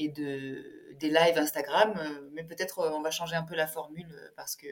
et 0.00 0.08
de 0.10 0.94
des 1.00 1.10
lives 1.10 1.36
Instagram 1.36 1.92
euh, 1.98 2.30
mais 2.32 2.44
peut-être 2.44 2.88
on 2.94 3.00
va 3.00 3.10
changer 3.10 3.34
un 3.34 3.42
peu 3.42 3.56
la 3.56 3.66
formule 3.66 4.06
parce 4.36 4.54
que 4.54 4.68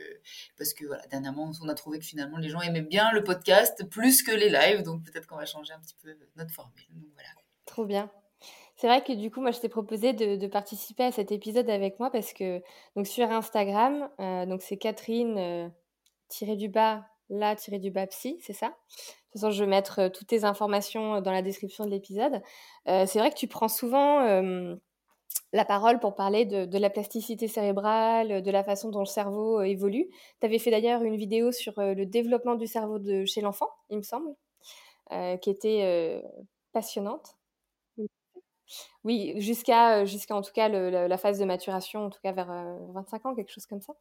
parce 0.56 0.73
que 0.73 0.87
voilà 0.87 1.04
dernièrement 1.09 1.50
on 1.61 1.68
a 1.68 1.75
trouvé 1.75 1.99
que 1.99 2.04
finalement 2.04 2.37
les 2.37 2.49
gens 2.49 2.61
aimaient 2.61 2.80
bien 2.80 3.11
le 3.11 3.25
podcast 3.25 3.85
plus 3.90 4.23
que 4.23 4.30
les 4.30 4.49
lives 4.49 4.83
donc 4.83 5.02
peut-être 5.02 5.26
qu'on 5.26 5.37
va 5.37 5.45
changer 5.45 5.73
un 5.73 5.80
petit 5.80 5.97
peu 6.00 6.16
notre 6.37 6.54
formule 6.54 6.87
donc 6.90 7.11
voilà 7.14 7.30
Trop 7.66 7.85
bien. 7.85 8.11
C'est 8.76 8.87
vrai 8.88 9.02
que 9.02 9.12
du 9.12 9.30
coup, 9.30 9.40
moi, 9.40 9.50
je 9.52 9.61
t'ai 9.61 9.68
proposé 9.68 10.12
de, 10.12 10.37
de, 10.37 10.47
participer 10.47 11.04
à 11.04 11.12
cet 11.12 11.33
épisode 11.33 11.68
avec 11.71 11.99
moi 11.99 12.11
parce 12.11 12.33
que 12.33 12.62
donc 12.95 13.06
sur 13.06 13.30
Instagram, 13.30 14.09
euh, 14.21 14.47
donc 14.47 14.62
c'est 14.62 14.76
Catherine 14.76 15.38
euh, 15.38 15.68
tiré 16.28 16.56
du 16.56 16.68
bas 16.68 17.06
la 17.28 17.56
tiré 17.56 17.78
du 17.78 17.90
bas 17.90 18.06
psy, 18.06 18.38
c'est 18.40 18.52
ça? 18.52 18.68
De 18.68 18.73
toute 18.73 19.40
façon, 19.40 19.50
je 19.50 19.64
vais 19.64 19.71
mettre 19.71 20.00
euh, 20.00 20.09
toutes 20.09 20.28
tes 20.28 20.45
informations 20.45 21.21
dans 21.21 21.33
la 21.33 21.42
description 21.42 21.85
de 21.85 21.90
l'épisode. 21.90 22.40
Euh, 22.88 23.04
c'est 23.06 23.18
vrai 23.18 23.30
que 23.30 23.37
tu 23.37 23.49
prends 23.49 23.68
souvent 23.68 24.21
euh, 24.21 24.75
la 25.52 25.64
parole 25.64 25.99
pour 25.99 26.14
parler 26.14 26.45
de, 26.45 26.64
de, 26.66 26.78
la 26.78 26.90
plasticité 26.90 27.49
cérébrale, 27.49 28.42
de 28.42 28.50
la 28.50 28.64
façon 28.64 28.90
dont 28.90 29.00
le 29.00 29.06
cerveau 29.06 29.62
évolue. 29.62 30.09
Tu 30.40 30.47
avais 30.47 30.59
fait 30.59 30.71
d'ailleurs 30.71 31.02
une 31.02 31.16
vidéo 31.16 31.52
sur 31.52 31.75
le 31.76 32.06
développement 32.06 32.54
du 32.54 32.66
cerveau 32.66 32.99
de 32.99 33.25
chez 33.25 33.40
l'enfant, 33.40 33.68
il 33.90 33.99
me 33.99 34.02
semble, 34.02 34.35
qui 35.40 35.50
était 35.50 36.23
passionnante. 36.73 37.36
Oui, 39.04 39.35
jusqu'à 39.37 40.04
jusqu'à 40.04 40.35
en 40.35 40.42
tout 40.42 40.50
cas 40.52 40.68
le, 40.68 40.90
la, 40.90 41.06
la, 41.06 41.16
phase 41.16 41.38
de 41.38 41.44
maturation, 41.44 42.06
en 42.06 42.11
tout 42.11 42.18
cas 42.23 42.32
vers 42.32 42.50
euh, 42.50 42.76
25 42.92 43.26
ans, 43.26 43.35
quelque 43.37 43.52
chose 43.52 43.66
comme 43.66 43.80
ça. 43.80 43.92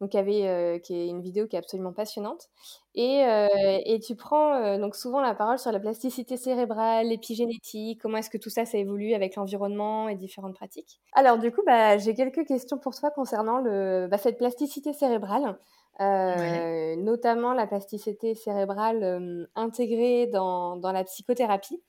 Donc 0.00 0.14
il 0.14 0.16
y 0.16 0.20
avait 0.20 0.46
euh, 0.46 0.78
qui 0.78 0.94
est 0.94 1.08
une 1.08 1.20
vidéo 1.20 1.48
qui 1.48 1.56
est 1.56 1.58
absolument 1.58 1.92
passionnante. 1.92 2.48
Et, 2.94 3.24
euh, 3.24 3.48
et 3.84 3.98
tu 3.98 4.14
prends 4.14 4.78
donc 4.78 4.94
souvent 4.94 5.20
la 5.20 5.34
parole 5.34 5.58
sur 5.58 5.72
la 5.72 5.80
plasticité 5.80 6.36
cérébrale, 6.36 7.08
l'épigénétique, 7.08 8.00
comment 8.00 8.18
est-ce 8.18 8.30
que 8.30 8.38
tout 8.38 8.50
ça 8.50 8.64
ça 8.64 8.78
évolue 8.78 9.14
avec 9.14 9.34
l'environnement 9.34 10.08
et 10.08 10.14
différentes 10.14 10.54
pratiques. 10.54 11.00
Alors 11.14 11.38
du 11.38 11.50
coup, 11.50 11.62
bah, 11.66 11.98
j'ai 11.98 12.14
quelques 12.14 12.46
questions 12.46 12.78
pour 12.78 12.94
toi 12.94 13.10
concernant 13.10 13.58
le, 13.58 14.06
bah, 14.08 14.18
cette 14.18 14.38
plasticité 14.38 14.92
cérébrale. 14.92 15.58
Ouais. 16.00 16.96
notamment 16.96 17.54
la 17.54 17.68
plasticité 17.68 18.34
cérébrale 18.34 19.48
intégrée 19.54 20.26
dans, 20.26 20.76
dans 20.76 20.90
la 20.90 21.04
psychothérapie 21.04 21.80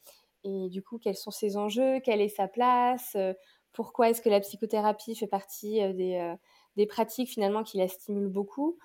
et 0.45 0.69
du 0.69 0.81
coup, 0.83 0.99
quels 0.99 1.17
sont 1.17 1.31
ses 1.31 1.57
enjeux, 1.57 1.99
quelle 2.01 2.21
est 2.21 2.29
sa 2.29 2.47
place, 2.47 3.13
euh, 3.15 3.33
pourquoi 3.73 4.09
est-ce 4.09 4.21
que 4.21 4.29
la 4.29 4.39
psychothérapie 4.39 5.15
fait 5.15 5.27
partie 5.27 5.81
euh, 5.81 5.93
des, 5.93 6.15
euh, 6.15 6.35
des, 6.77 6.85
pratiques 6.85 7.29
finalement 7.29 7.63
qui 7.63 7.77
la 7.77 7.87
stimulent 7.87 8.29
beaucoup? 8.29 8.77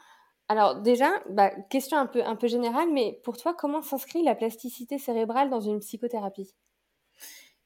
Alors 0.48 0.80
déjà, 0.80 1.10
bah, 1.30 1.50
question 1.70 1.98
un 1.98 2.06
peu, 2.06 2.24
un 2.24 2.36
peu 2.36 2.48
générale, 2.48 2.88
mais 2.92 3.20
pour 3.24 3.36
toi, 3.36 3.54
comment 3.54 3.82
s'inscrit 3.82 4.22
la 4.24 4.34
plasticité 4.34 4.98
cérébrale 4.98 5.50
dans 5.50 5.60
une 5.60 5.80
psychothérapie? 5.80 6.54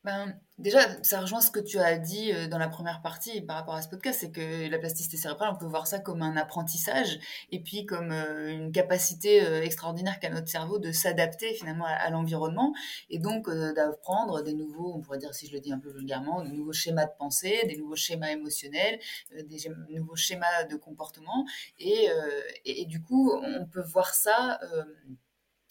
Ben, 0.05 0.39
déjà, 0.59 0.81
ça 1.03 1.23
rejoint 1.23 1.41
ce 1.41 1.51
que 1.51 1.61
tu 1.61 1.79
as 1.79 1.97
dit 1.97 2.31
euh, 2.31 2.47
dans 2.47 2.59
la 2.59 2.69
première 2.69 3.01
partie 3.01 3.41
par 3.41 3.57
rapport 3.57 3.75
à 3.75 3.81
ce 3.81 3.89
podcast, 3.89 4.21
c'est 4.21 4.31
que 4.31 4.69
la 4.69 4.79
plasticité 4.79 5.17
cérébrale, 5.17 5.51
on 5.55 5.57
peut 5.57 5.65
voir 5.65 5.87
ça 5.87 5.99
comme 5.99 6.21
un 6.21 6.37
apprentissage 6.37 7.19
et 7.51 7.59
puis 7.61 7.87
comme 7.87 8.13
euh, 8.13 8.51
une 8.51 8.71
capacité 8.71 9.43
euh, 9.43 9.63
extraordinaire 9.63 10.21
qu'a 10.21 10.29
notre 10.29 10.49
cerveau 10.49 10.79
de 10.79 10.93
s'adapter 10.93 11.55
finalement 11.55 11.87
à, 11.87 12.11
l'environnement 12.11 12.75
et 13.09 13.19
donc 13.19 13.49
d'apprendre 13.49 14.43
des 14.43 14.53
nouveaux, 14.53 14.93
on 14.95 15.01
pourrait 15.01 15.19
dire 15.19 15.35
si 15.35 15.47
je 15.47 15.53
le 15.55 15.61
dis 15.61 15.73
un 15.73 15.79
peu 15.79 15.91
vulgairement, 15.91 16.43
de 16.43 16.51
nouveaux 16.51 16.75
schémas 16.75 17.07
de 17.07 17.13
pensée, 17.19 17.65
des 17.67 17.79
nouveaux 17.79 17.97
schémas 17.97 18.29
émotionnels, 18.29 19.01
des 19.33 19.71
nouveaux 19.91 20.17
schémas 20.17 20.65
de 20.65 20.77
comportement 20.77 21.47
et, 21.79 22.09
du 22.87 23.01
coup, 23.01 23.33
on 23.33 23.65
peut 23.65 23.83
voir 23.83 24.15
ça 24.15 24.61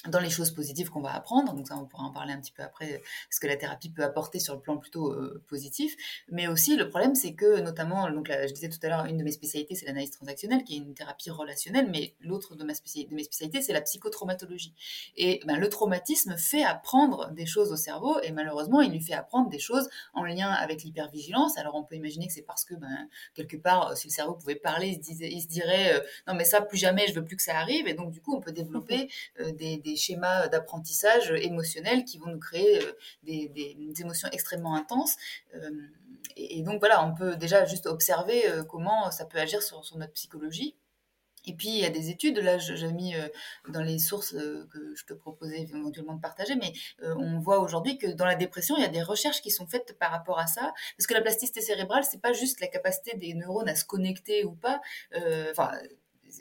dans 0.07 0.19
les 0.19 0.29
choses 0.29 0.51
positives 0.51 0.89
qu'on 0.89 1.01
va 1.01 1.13
apprendre, 1.13 1.53
donc 1.53 1.67
ça 1.67 1.77
on 1.77 1.85
pourra 1.85 2.03
en 2.03 2.11
parler 2.11 2.33
un 2.33 2.39
petit 2.39 2.51
peu 2.51 2.61
après, 2.61 3.01
ce 3.29 3.39
que 3.39 3.47
la 3.47 3.55
thérapie 3.55 3.89
peut 3.89 4.03
apporter 4.03 4.39
sur 4.39 4.53
le 4.53 4.59
plan 4.59 4.77
plutôt 4.77 5.13
euh, 5.13 5.41
positif, 5.47 5.95
mais 6.29 6.47
aussi 6.47 6.75
le 6.75 6.89
problème 6.89 7.15
c'est 7.15 7.33
que 7.33 7.61
notamment, 7.61 8.11
donc 8.11 8.27
là, 8.27 8.45
je 8.45 8.53
disais 8.53 8.69
tout 8.69 8.79
à 8.83 8.89
l'heure, 8.89 9.05
une 9.05 9.17
de 9.17 9.23
mes 9.23 9.31
spécialités 9.31 9.75
c'est 9.75 9.85
l'analyse 9.85 10.11
transactionnelle, 10.11 10.63
qui 10.63 10.75
est 10.75 10.77
une 10.77 10.93
thérapie 10.93 11.29
relationnelle, 11.29 11.89
mais 11.89 12.15
l'autre 12.19 12.55
de, 12.55 12.63
ma 12.63 12.73
spécialité, 12.73 13.11
de 13.11 13.15
mes 13.15 13.23
spécialités 13.23 13.61
c'est 13.61 13.73
la 13.73 13.81
psychotraumatologie. 13.81 14.73
Et 15.15 15.39
ben, 15.45 15.57
le 15.57 15.69
traumatisme 15.69 16.35
fait 16.37 16.63
apprendre 16.63 17.31
des 17.31 17.45
choses 17.45 17.71
au 17.71 17.77
cerveau, 17.77 18.19
et 18.21 18.31
malheureusement 18.31 18.81
il 18.81 18.91
lui 18.91 19.01
fait 19.01 19.13
apprendre 19.13 19.49
des 19.49 19.59
choses 19.59 19.89
en 20.13 20.23
lien 20.23 20.49
avec 20.49 20.83
l'hypervigilance, 20.83 21.57
alors 21.57 21.75
on 21.75 21.83
peut 21.83 21.95
imaginer 21.95 22.27
que 22.27 22.33
c'est 22.33 22.41
parce 22.41 22.65
que 22.65 22.75
ben, 22.75 23.07
quelque 23.35 23.57
part, 23.57 23.95
si 23.95 24.07
le 24.07 24.13
cerveau 24.13 24.33
pouvait 24.33 24.55
parler, 24.55 24.87
il 24.87 24.95
se, 24.95 24.99
disait, 24.99 25.29
il 25.31 25.41
se 25.41 25.47
dirait, 25.47 25.95
euh, 25.95 26.01
non 26.27 26.33
mais 26.33 26.43
ça 26.43 26.61
plus 26.61 26.77
jamais, 26.77 27.07
je 27.07 27.13
veux 27.13 27.23
plus 27.23 27.37
que 27.37 27.43
ça 27.43 27.57
arrive, 27.57 27.87
et 27.87 27.93
donc 27.93 28.11
du 28.11 28.21
coup 28.21 28.35
on 28.35 28.41
peut 28.41 28.51
développer 28.51 29.09
euh, 29.39 29.53
des, 29.53 29.77
des 29.77 29.92
schémas 29.95 30.47
d'apprentissage 30.47 31.31
émotionnel 31.31 32.05
qui 32.05 32.17
vont 32.17 32.27
nous 32.27 32.39
créer 32.39 32.79
des, 33.23 33.49
des, 33.49 34.01
émotions 34.01 34.29
extrêmement 34.31 34.75
intenses. 34.75 35.15
Et, 36.35 36.61
donc 36.63 36.79
voilà, 36.79 37.05
on 37.05 37.13
peut 37.13 37.35
déjà 37.35 37.65
juste 37.65 37.85
observer 37.85 38.43
comment 38.69 39.11
ça 39.11 39.25
peut 39.25 39.39
agir 39.39 39.61
sur, 39.61 39.83
notre 39.97 40.13
psychologie. 40.13 40.75
Et 41.45 41.53
puis, 41.53 41.69
il 41.69 41.79
y 41.79 41.85
a 41.85 41.89
des 41.89 42.09
études, 42.09 42.37
là, 42.37 42.57
j'ai 42.57 42.91
mis 42.93 43.15
euh, 43.15 43.27
dans 43.67 43.81
les 43.81 43.99
sources 43.99 44.33
euh, 44.33 44.65
que 44.71 44.95
je 44.95 45.05
te 45.05 45.13
proposais 45.13 45.61
éventuellement 45.61 46.13
de 46.13 46.21
partager, 46.21 46.55
mais 46.55 46.71
euh, 47.03 47.15
on 47.17 47.39
voit 47.39 47.59
aujourd'hui 47.59 47.97
que 47.97 48.07
dans 48.07 48.25
la 48.25 48.35
dépression, 48.35 48.75
il 48.77 48.81
y 48.81 48.85
a 48.85 48.89
des 48.89 49.01
recherches 49.01 49.41
qui 49.41 49.51
sont 49.51 49.67
faites 49.67 49.97
par 49.99 50.11
rapport 50.11 50.39
à 50.39 50.47
ça, 50.47 50.73
parce 50.97 51.07
que 51.07 51.13
la 51.13 51.21
plasticité 51.21 51.61
cérébrale, 51.61 52.03
c'est 52.09 52.21
pas 52.21 52.33
juste 52.33 52.61
la 52.61 52.67
capacité 52.67 53.17
des 53.17 53.33
neurones 53.33 53.67
à 53.67 53.75
se 53.75 53.83
connecter 53.83 54.45
ou 54.45 54.53
pas, 54.53 54.81
enfin, 55.51 55.71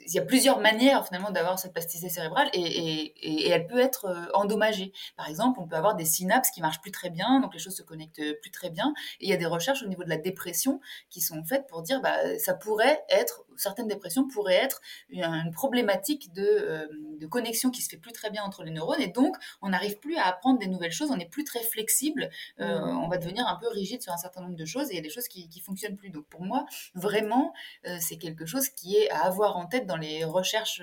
il 0.05 0.13
y 0.13 0.19
a 0.19 0.23
plusieurs 0.23 0.59
manières 0.59 1.05
finalement 1.05 1.31
d'avoir 1.31 1.59
cette 1.59 1.73
plasticité 1.73 2.09
cérébrale 2.09 2.49
et, 2.53 3.49
elle 3.49 3.67
peut 3.67 3.79
être 3.79 4.05
euh, 4.05 4.25
endommagée. 4.33 4.91
Par 5.15 5.29
exemple, 5.29 5.59
on 5.59 5.67
peut 5.67 5.75
avoir 5.75 5.95
des 5.95 6.05
synapses 6.05 6.49
qui 6.49 6.61
marchent 6.61 6.81
plus 6.81 6.91
très 6.91 7.09
bien, 7.09 7.39
donc 7.39 7.53
les 7.53 7.59
choses 7.59 7.75
se 7.75 7.83
connectent 7.83 8.21
plus 8.41 8.51
très 8.51 8.69
bien. 8.69 8.93
Et 9.19 9.25
il 9.25 9.29
y 9.29 9.33
a 9.33 9.37
des 9.37 9.45
recherches 9.45 9.83
au 9.83 9.87
niveau 9.87 10.03
de 10.03 10.09
la 10.09 10.17
dépression 10.17 10.79
qui 11.09 11.21
sont 11.21 11.43
faites 11.43 11.67
pour 11.67 11.83
dire 11.83 12.01
bah 12.01 12.15
ça 12.39 12.53
pourrait 12.53 13.03
être 13.09 13.45
certaines 13.57 13.87
dépressions 13.87 14.27
pourraient 14.27 14.55
être 14.55 14.81
une 15.09 15.51
problématique 15.51 16.33
de, 16.33 16.43
euh, 16.43 16.87
de 17.19 17.27
connexion 17.27 17.71
qui 17.71 17.81
se 17.81 17.89
fait 17.89 17.97
plus 17.97 18.11
très 18.11 18.29
bien 18.29 18.43
entre 18.43 18.63
les 18.63 18.71
neurones 18.71 19.01
et 19.01 19.07
donc 19.07 19.35
on 19.61 19.69
n'arrive 19.69 19.99
plus 19.99 20.15
à 20.17 20.25
apprendre 20.25 20.59
des 20.59 20.67
nouvelles 20.67 20.91
choses, 20.91 21.11
on 21.11 21.17
n'est 21.17 21.29
plus 21.29 21.43
très 21.43 21.63
flexible, 21.63 22.29
euh, 22.59 22.79
mmh. 22.79 22.97
on 22.97 23.07
va 23.07 23.17
devenir 23.17 23.47
un 23.47 23.55
peu 23.55 23.67
rigide 23.67 24.01
sur 24.01 24.13
un 24.13 24.17
certain 24.17 24.41
nombre 24.41 24.55
de 24.55 24.65
choses 24.65 24.89
et 24.89 24.93
il 24.93 24.95
y 24.95 24.99
a 24.99 25.03
des 25.03 25.09
choses 25.09 25.27
qui 25.27 25.49
qui 25.49 25.59
fonctionnent 25.59 25.97
plus. 25.97 26.09
Donc 26.09 26.25
pour 26.27 26.41
moi 26.41 26.65
vraiment 26.95 27.53
euh, 27.87 27.97
c'est 27.99 28.17
quelque 28.17 28.45
chose 28.45 28.69
qui 28.69 28.95
est 28.95 29.09
à 29.09 29.23
avoir 29.23 29.57
en 29.57 29.65
tête 29.65 29.85
dans 29.85 29.97
les 29.97 30.23
recherches 30.23 30.81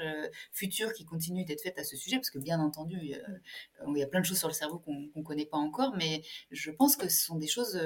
futures 0.52 0.92
qui 0.92 1.04
continuent 1.04 1.44
d'être 1.44 1.62
faites 1.62 1.78
à 1.78 1.84
ce 1.84 1.96
sujet, 1.96 2.16
parce 2.16 2.30
que 2.30 2.38
bien 2.38 2.60
entendu, 2.60 2.98
il 3.00 3.98
y 3.98 4.02
a 4.02 4.06
plein 4.06 4.20
de 4.20 4.24
choses 4.24 4.38
sur 4.38 4.48
le 4.48 4.54
cerveau 4.54 4.78
qu'on 4.78 5.08
ne 5.14 5.22
connaît 5.22 5.46
pas 5.46 5.56
encore, 5.56 5.94
mais 5.96 6.22
je 6.50 6.70
pense 6.70 6.96
que 6.96 7.08
ce 7.08 7.24
sont 7.24 7.36
des 7.36 7.46
choses 7.46 7.80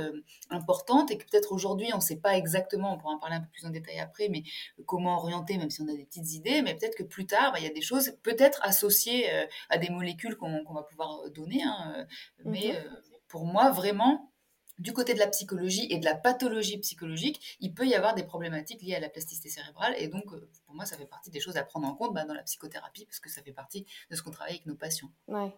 importantes 0.51 1.11
et 1.11 1.19
que 1.19 1.25
peut-être 1.25 1.53
aujourd'hui, 1.53 1.91
on 1.93 1.99
ne 1.99 2.03
sait 2.03 2.17
pas 2.17 2.37
exactement, 2.37 2.95
on 2.95 2.99
pourra 2.99 3.15
en 3.15 3.19
parler 3.19 3.37
un 3.37 3.41
peu 3.41 3.49
plus 3.53 3.65
en 3.67 3.71
détail 3.71 3.99
après, 3.99 4.29
mais 4.29 4.43
comment 4.87 5.17
orienter, 5.17 5.57
même 5.59 5.71
si 5.71 5.83
on 5.83 5.89
a 5.89 5.97
des 5.97 6.05
petites 6.05 6.33
idées, 6.33 6.63
mais 6.63 6.75
peut-être 6.75 6.97
que 6.97 7.03
plus 7.03 7.27
tard, 7.27 7.53
bah, 7.53 7.59
il 7.61 7.65
y 7.65 7.71
a 7.71 7.73
des 7.73 7.83
choses 7.83 8.17
peut-être 8.23 8.61
associées 8.63 9.27
à 9.69 9.79
des 9.79 9.91
molécules 9.91 10.37
qu'on 10.37 10.73
va 10.73 10.83
pouvoir 10.83 11.31
donner. 11.31 11.63
Hein, 11.63 12.07
mais 12.45 12.73
mmh 12.73 13.15
pour 13.35 13.47
moi, 13.47 13.73
vraiment, 13.73 14.33
du 14.79 14.93
côté 14.93 15.13
de 15.13 15.19
la 15.19 15.27
psychologie 15.27 15.89
et 15.91 15.99
de 15.99 16.05
la 16.05 16.15
pathologie 16.15 16.79
psychologique, 16.79 17.57
il 17.59 17.75
peut 17.75 17.85
y 17.85 17.97
avoir 17.97 18.15
des 18.15 18.23
problématiques 18.23 18.81
liées 18.81 18.95
à 18.95 19.01
la 19.01 19.09
plasticité 19.09 19.49
cérébrale. 19.49 19.93
Et 19.99 20.07
donc, 20.07 20.33
euh, 20.33 20.49
pour 20.67 20.77
moi, 20.77 20.85
ça 20.85 20.97
fait 20.97 21.07
partie 21.07 21.31
des 21.31 21.41
choses 21.41 21.57
à 21.57 21.65
prendre 21.65 21.89
en 21.89 21.97
compte 21.97 22.15
bah, 22.15 22.25
dans 22.25 22.35
la 22.35 22.45
psychothérapie, 22.45 23.07
parce 23.07 23.19
que 23.19 23.29
ça 23.29 23.43
fait 23.43 23.53
partie 23.53 23.87
de 24.09 24.15
ce 24.15 24.23
qu'on 24.23 24.31
travaille 24.31 24.55
avec 24.55 24.67
nos 24.67 24.77
patients. 24.77 25.11
Ouais. 25.27 25.53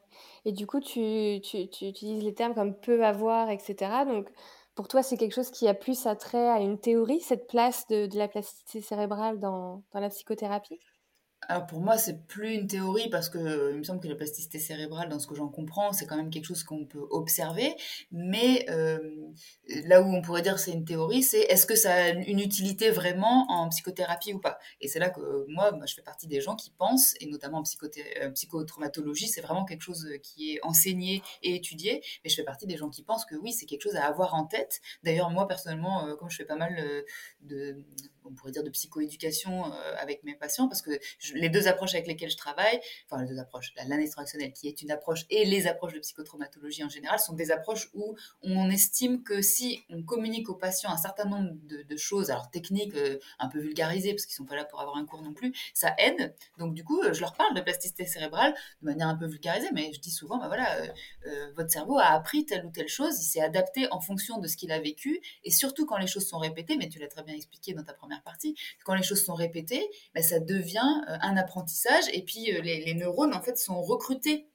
Et 0.46 0.52
du 0.52 0.66
coup, 0.66 0.80
tu, 0.80 1.40
tu, 1.42 1.68
tu, 1.68 1.86
utilises 1.86 2.22
les 2.22 2.32
termes 2.32 2.54
comme 2.54 2.74
peut 2.74 3.04
avoir, 3.04 3.50
etc. 3.50 3.90
Donc, 4.06 4.30
pour 4.76 4.88
toi, 4.88 5.02
c'est 5.02 5.16
quelque 5.16 5.34
chose 5.34 5.50
qui 5.50 5.66
a 5.66 5.74
plus 5.74 6.06
attrait 6.06 6.48
à 6.48 6.60
une 6.60 6.78
théorie, 6.78 7.20
cette 7.20 7.48
place 7.48 7.86
de, 7.88 8.08
la 8.16 8.28
plasticité 8.28 8.80
cérébrale 8.82 9.40
dans 9.40 9.82
la 9.94 10.08
psychothérapie? 10.10 10.78
Alors 11.48 11.66
pour 11.66 11.80
moi, 11.80 11.96
c'est 11.96 12.26
plus 12.26 12.54
une 12.54 12.66
théorie 12.66 13.08
parce 13.08 13.28
que 13.28 13.38
euh, 13.38 13.72
il 13.72 13.78
me 13.78 13.82
semble 13.84 14.00
que 14.00 14.08
la 14.08 14.16
plasticité 14.16 14.58
cérébrale, 14.58 15.08
dans 15.08 15.18
ce 15.18 15.26
que 15.26 15.34
j'en 15.34 15.48
comprends, 15.48 15.92
c'est 15.92 16.06
quand 16.06 16.16
même 16.16 16.30
quelque 16.30 16.44
chose 16.44 16.64
qu'on 16.64 16.86
peut 16.86 17.06
observer. 17.10 17.74
Mais 18.10 18.66
euh, 18.68 18.98
là 19.84 20.02
où 20.02 20.06
on 20.06 20.22
pourrait 20.22 20.42
dire 20.42 20.58
c'est 20.58 20.72
une 20.72 20.84
théorie, 20.84 21.22
c'est 21.22 21.40
est-ce 21.42 21.66
que 21.66 21.76
ça 21.76 21.94
a 21.94 22.08
une 22.10 22.40
utilité 22.40 22.90
vraiment 22.90 23.46
en 23.48 23.68
psychothérapie 23.68 24.32
ou 24.32 24.40
pas? 24.40 24.58
Et 24.80 24.88
c'est 24.88 24.98
là 24.98 25.10
que 25.10 25.46
moi, 25.48 25.70
je 25.86 25.94
fais 25.94 26.02
partie 26.02 26.26
des 26.26 26.40
gens 26.40 26.56
qui 26.56 26.70
pensent, 26.70 27.14
et 27.20 27.26
notamment 27.26 27.58
en 27.58 27.62
euh, 27.62 28.30
psychotraumatologie, 28.30 29.28
c'est 29.28 29.40
vraiment 29.40 29.64
quelque 29.64 29.82
chose 29.82 30.08
qui 30.22 30.54
est 30.54 30.60
enseigné 30.64 31.22
et 31.42 31.54
étudié. 31.54 32.02
Mais 32.24 32.30
je 32.30 32.34
fais 32.34 32.44
partie 32.44 32.66
des 32.66 32.76
gens 32.76 32.90
qui 32.90 33.02
pensent 33.02 33.24
que 33.24 33.36
oui, 33.36 33.52
c'est 33.52 33.66
quelque 33.66 33.82
chose 33.82 33.96
à 33.96 34.04
avoir 34.04 34.34
en 34.34 34.46
tête. 34.46 34.80
D'ailleurs, 35.04 35.30
moi 35.30 35.46
personnellement, 35.46 36.16
comme 36.16 36.30
je 36.30 36.36
fais 36.36 36.44
pas 36.44 36.56
mal 36.56 37.04
de 37.42 37.84
on 38.28 38.34
pourrait 38.34 38.52
dire 38.52 38.62
de 38.62 38.70
psychoéducation 38.70 39.72
euh, 39.72 39.94
avec 39.98 40.22
mes 40.24 40.34
patients, 40.34 40.68
parce 40.68 40.82
que 40.82 40.90
les 41.34 41.48
deux 41.48 41.68
approches 41.68 41.94
avec 41.94 42.06
lesquelles 42.06 42.30
je 42.30 42.36
travaille, 42.36 42.80
enfin 43.08 43.22
les 43.22 43.28
deux 43.28 43.38
approches, 43.38 43.72
l'analyse 43.76 44.10
transactionnelle 44.10 44.52
qui 44.52 44.68
est 44.68 44.82
une 44.82 44.90
approche 44.90 45.26
et 45.30 45.44
les 45.44 45.66
approches 45.66 45.94
de 45.94 45.98
psychotraumatologie 46.00 46.84
en 46.84 46.88
général 46.88 47.18
sont 47.18 47.34
des 47.34 47.50
approches 47.50 47.88
où 47.94 48.16
on 48.42 48.70
estime 48.70 49.22
que 49.22 49.42
si 49.42 49.84
on 49.90 50.02
communique 50.02 50.48
aux 50.48 50.54
patients 50.54 50.90
un 50.90 50.96
certain 50.96 51.24
nombre 51.24 51.52
de, 51.62 51.96
choses, 51.96 52.30
alors 52.30 52.50
techniques 52.50 52.94
euh, 52.94 53.18
un 53.38 53.48
peu 53.48 53.58
vulgarisées, 53.58 54.12
parce 54.12 54.26
qu'ils 54.26 54.36
sont 54.36 54.44
pas 54.44 54.56
là 54.56 54.64
pour 54.64 54.80
avoir 54.80 54.96
un 54.96 55.06
cours 55.06 55.22
non 55.22 55.32
plus, 55.32 55.52
ça 55.72 55.94
aide. 55.98 56.34
Donc 56.58 56.74
du 56.74 56.84
coup, 56.84 57.00
je 57.10 57.20
leur 57.20 57.32
parle 57.32 57.54
de 57.54 57.60
plasticité 57.60 58.04
cérébrale 58.04 58.54
de 58.82 58.86
manière 58.86 59.08
un 59.08 59.16
peu 59.16 59.26
vulgarisée, 59.26 59.68
mais 59.72 59.92
je 59.94 60.00
dis 60.00 60.10
souvent, 60.10 60.38
bah 60.38 60.48
voilà, 60.48 60.76
euh, 61.26 61.52
votre 61.54 61.70
cerveau 61.70 61.98
a 61.98 62.06
appris 62.06 62.44
telle 62.44 62.66
ou 62.66 62.70
telle 62.70 62.88
chose, 62.88 63.18
il 63.18 63.24
s'est 63.24 63.40
adapté 63.40 63.88
en 63.90 64.00
fonction 64.00 64.38
de 64.38 64.46
ce 64.46 64.56
qu'il 64.56 64.72
a 64.72 64.78
vécu, 64.78 65.20
et 65.44 65.50
surtout 65.50 65.86
quand 65.86 65.96
les 65.96 66.06
choses 66.06 66.26
sont 66.28 66.38
répétées, 66.38 66.76
mais 66.76 66.88
tu 66.88 66.98
l'as 66.98 67.08
très 67.08 67.22
bien 67.22 67.34
expliqué 67.34 67.72
dans 67.72 67.84
ta 67.84 67.94
première 67.94 68.15
partie. 68.24 68.54
Quand 68.84 68.94
les 68.94 69.02
choses 69.02 69.24
sont 69.24 69.34
répétées, 69.34 69.88
ben, 70.14 70.22
ça 70.22 70.40
devient 70.40 71.02
euh, 71.08 71.16
un 71.20 71.36
apprentissage 71.36 72.04
et 72.12 72.22
puis 72.22 72.52
euh, 72.54 72.60
les, 72.60 72.94
neurones 72.94 73.34
en 73.34 73.42
fait 73.42 73.56
sont 73.58 73.80
recrutés 73.82 74.48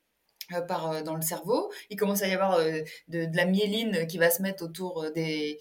euh, 0.54 0.62
par, 0.62 1.04
dans 1.04 1.16
le 1.16 1.22
cerveau. 1.22 1.72
Il 1.90 1.98
commence 1.98 2.22
à 2.22 2.28
y 2.28 2.34
avoir 2.34 2.60
de, 2.60 3.36
la 3.36 3.46
myéline 3.46 4.08
qui 4.08 4.18
va 4.18 4.30
se 4.30 4.42
mettre 4.42 4.64
autour 4.64 5.12
des, 5.12 5.60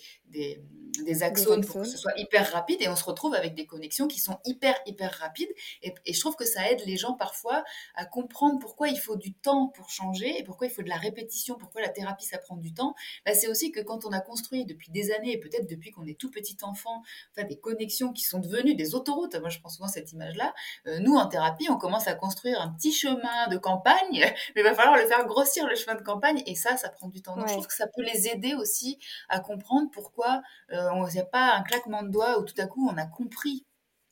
des 1.05 1.23
axones 1.23 1.65
pour 1.65 1.83
que 1.83 1.87
ce 1.87 1.99
soit 1.99 2.13
hyper 2.17 2.51
rapide 2.53 2.81
et 2.81 2.89
on 2.89 2.97
se 2.97 3.05
retrouve 3.05 3.35
avec 3.35 3.55
des 3.55 3.67
connexions 3.67 4.09
qui 4.09 4.19
sont 4.19 4.39
hyper 4.45 4.75
hyper 4.87 5.13
rapides 5.13 5.51
et, 5.83 5.95
et, 6.07 6.13
je 6.13 6.21
trouve 6.21 6.37
que 6.37 6.45
ça 6.45 6.71
aide 6.71 6.83
les 6.87 6.97
gens 6.97 7.15
parfois 7.15 7.65
à 7.95 8.05
comprendre 8.05 8.59
pourquoi 8.59 8.89
il 8.89 8.99
faut 8.99 9.17
du 9.17 9.33
temps 9.33 9.69
pour 9.69 9.91
changer 9.91 10.39
et 10.39 10.45
pourquoi 10.45 10.67
il 10.67 10.71
faut 10.71 10.83
de 10.83 10.89
la 10.89 10.97
répétition, 10.97 11.57
pourquoi 11.57 11.81
la 11.81 11.89
thérapie 11.89 12.27
ça 12.27 12.39
prend 12.39 12.57
du 12.57 12.75
temps. 12.75 12.95
Bah, 13.25 13.35
c'est 13.35 13.49
aussi 13.49 13.73
que 13.73 13.81
quand 13.81 14.05
on 14.05 14.13
a 14.13 14.21
construit 14.21 14.65
depuis 14.65 14.91
des 14.91 15.13
années 15.13 15.33
et 15.33 15.39
peut-être 15.39 15.69
depuis 15.69 15.91
qu'on 15.91 16.07
est 16.07 16.19
tout 16.19 16.31
petit 16.31 16.57
enfant, 16.63 17.03
enfin 17.33 17.47
des 17.47 17.59
connexions 17.59 18.13
qui 18.13 18.23
sont 18.23 18.39
devenues 18.39 18.75
des 18.75 18.95
autoroutes. 18.95 19.35
Moi 19.37 19.49
je 19.49 19.61
prends 19.61 19.69
souvent 19.69 19.89
cette 19.89 20.13
image 20.13 20.37
là. 20.37 20.55
Euh, 20.87 20.99
nous 21.01 21.15
en 21.15 21.27
thérapie 21.27 21.69
on 21.71 21.77
commence 21.77 22.09
à 22.09 22.15
construire 22.15 22.61
un 22.61 22.73
petit 22.73 22.93
chemin 22.93 23.49
de 23.51 23.57
campagne, 23.57 23.97
mais 24.55 24.61
il 24.61 24.63
va 24.63 24.75
falloir 24.75 24.97
le 24.97 25.07
faire 25.07 25.25
grossir 25.27 25.67
le 25.67 25.75
chemin 25.75 25.95
de 25.95 26.03
campagne 26.03 26.43
et 26.47 26.55
ça 26.55 26.77
ça 26.77 26.89
prend 26.89 27.09
du 27.09 27.23
temps. 27.23 27.37
Donc 27.37 27.49
je 27.49 27.53
trouve 27.53 27.67
que 27.67 27.75
ça 27.75 27.87
peut 27.87 28.03
les 28.03 28.29
aider 28.29 28.55
aussi 28.55 28.99
à 29.29 29.41
comprendre 29.41 29.91
pourquoi 29.93 30.43
euh, 30.73 30.80
on 30.93 31.07
n'y 31.09 31.19
a 31.19 31.25
pas 31.25 31.57
un 31.57 31.63
claquement 31.63 32.03
de 32.03 32.09
doigts 32.09 32.39
où 32.39 32.45
tout 32.45 32.55
à 32.59 32.67
coup 32.67 32.89
on 32.89 32.97
a 32.97 33.07
compris 33.07 33.67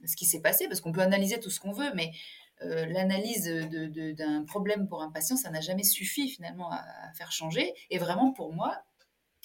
ce 0.05 0.17
qui 0.17 0.27
s'est 0.27 0.41
passé, 0.41 0.69
parce 0.69 0.81
qu'on 0.81 0.93
peut 0.93 1.01
analyser 1.01 1.41
tout 1.41 1.51
ce 1.51 1.61
qu'on 1.61 1.73
veut, 1.73 1.93
mais 1.95 2.13
euh, 2.63 2.87
l'analyse 2.87 3.47
d'un 4.17 4.45
problème 4.45 4.89
pour 4.89 5.03
un 5.03 5.11
patient, 5.11 5.37
ça 5.37 5.51
n'a 5.51 5.61
jamais 5.61 5.85
suffi 5.85 6.29
finalement 6.29 6.71
à, 6.73 6.83
faire 7.15 7.33
changer. 7.33 7.75
Et 7.91 7.99
vraiment, 7.99 8.33
pour 8.33 8.53
moi, 8.53 8.83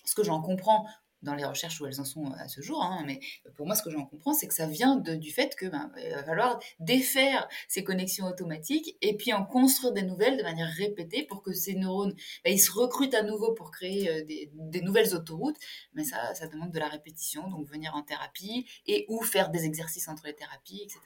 ce 0.06 0.16
que 0.16 0.24
j'en 0.24 0.42
comprends 0.42 0.86
dans 1.24 1.34
les 1.34 1.46
recherches 1.46 1.82
où 1.82 1.88
elles 1.88 2.00
en 2.00 2.06
sont 2.06 2.32
à 2.34 2.48
ce 2.48 2.62
jour. 2.62 2.84
Hein, 2.84 3.04
mais 3.06 3.20
pour 3.56 3.66
moi, 3.66 3.76
ce 3.76 3.82
que 3.82 3.90
j'en 3.90 4.06
comprends, 4.06 4.34
c'est 4.34 4.48
que 4.48 4.54
ça 4.54 4.68
vient 4.68 4.98
du 4.98 5.32
fait 5.32 5.56
que 5.56 5.66
ben, 5.66 5.92
va 6.12 6.24
falloir 6.24 6.60
défaire 6.80 7.48
ces 7.68 7.84
connexions 7.84 8.26
automatiques 8.28 8.98
et 9.02 9.16
puis 9.16 9.34
en 9.34 9.46
construire 9.46 9.94
des 9.94 10.04
nouvelles 10.04 10.38
de 10.38 10.44
manière 10.44 10.70
répétée 10.70 11.24
pour 11.24 11.42
que 11.42 11.54
ces 11.54 11.76
neurones, 11.76 12.14
ben, 12.44 12.54
ils 12.54 12.60
se 12.60 12.72
recrutent 12.72 13.16
à 13.16 13.24
nouveau 13.24 13.54
pour 13.54 13.72
créer 13.72 14.10
euh, 14.10 14.24
des, 14.26 14.82
nouvelles 14.82 15.16
autoroutes. 15.16 15.58
Mais 15.94 16.04
ça, 16.04 16.34
ça 16.36 16.48
demande 16.48 16.72
de 16.72 16.80
la 16.80 16.88
répétition, 16.88 17.50
donc 17.50 17.68
venir 17.68 17.96
en 17.96 18.04
thérapie 18.04 18.66
et 18.86 19.06
ou 19.08 19.22
faire 19.22 19.50
des 19.50 19.66
exercices 19.66 20.08
entre 20.08 20.24
les 20.26 20.36
thérapies, 20.36 20.82
etc., 20.84 21.00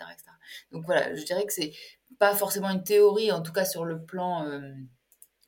Donc 0.71 0.85
voilà, 0.85 1.15
je 1.15 1.23
dirais 1.23 1.45
que 1.45 1.53
c'est 1.53 1.73
pas 2.19 2.33
forcément 2.33 2.69
une 2.69 2.83
théorie, 2.83 3.31
en 3.31 3.41
tout 3.41 3.51
cas 3.51 3.65
sur 3.65 3.85
le 3.85 4.03
plan 4.03 4.45
euh, 4.45 4.73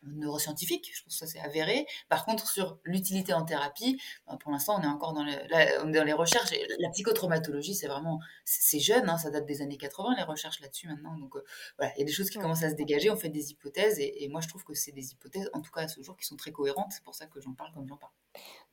neuroscientifique, 0.04 0.90
je 0.94 1.04
pense 1.04 1.14
que 1.14 1.20
ça 1.20 1.28
c'est 1.28 1.40
avéré. 1.40 1.86
Par 2.08 2.26
contre, 2.26 2.48
sur 2.50 2.80
l'utilité 2.84 3.34
en 3.34 3.44
thérapie, 3.44 4.00
ben, 4.28 4.38
pour 4.38 4.52
l'instant, 4.52 4.80
on 4.80 4.84
est 4.84 4.88
encore 4.88 5.14
dans, 5.14 5.24
dans 5.24 6.04
les 6.04 6.14
recherches. 6.14 6.52
la 6.80 6.90
psychotraumatologie, 6.90 7.76
c'est 7.76 7.88
vraiment, 7.88 8.20
c'est 8.46 8.80
jeune, 8.80 9.10
hein, 9.10 9.18
ça 9.18 9.30
date 9.30 9.46
des 9.46 9.62
années 9.62 9.78
80, 9.78 10.16
les 10.18 10.24
recherches 10.24 10.60
là-dessus 10.62 10.88
maintenant. 10.88 11.18
Donc 11.18 11.36
euh, 11.36 11.44
voilà, 11.78 11.94
il 11.96 12.00
y 12.00 12.04
a 12.04 12.06
des 12.06 12.12
choses 12.12 12.30
qui 12.30 12.40
commencent 12.40 12.64
à 12.64 12.70
se 12.70 12.76
dégager, 12.76 13.10
on 13.10 13.18
fait 13.18 13.30
des 13.30 13.52
hypothèses, 13.52 14.00
et, 14.00 14.28
moi 14.30 14.42
je 14.42 14.48
trouve 14.48 14.64
que 14.64 14.74
c'est 14.74 14.92
des 14.92 15.12
hypothèses, 15.12 15.50
en 15.54 15.62
tout 15.62 15.72
cas 15.72 15.82
à 15.82 15.88
ce 15.88 16.02
jour, 16.02 16.16
qui 16.18 16.26
sont 16.26 16.36
très 16.36 16.52
cohérentes. 16.52 16.92
C'est 16.92 17.04
pour 17.04 17.16
ça 17.16 17.26
que 17.26 17.40
j'en 17.42 17.54
parle 17.54 17.74
comme 17.74 17.88
j'en 17.88 17.98
parle. 17.98 18.12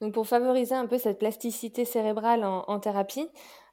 Donc 0.01 0.13
pour 0.13 0.27
favoriser 0.27 0.75
un 0.75 0.87
peu 0.87 0.99
cette 0.99 1.19
plasticité 1.19 1.85
cérébrale 1.85 2.45
en 2.45 2.79
thérapie, 2.79 3.29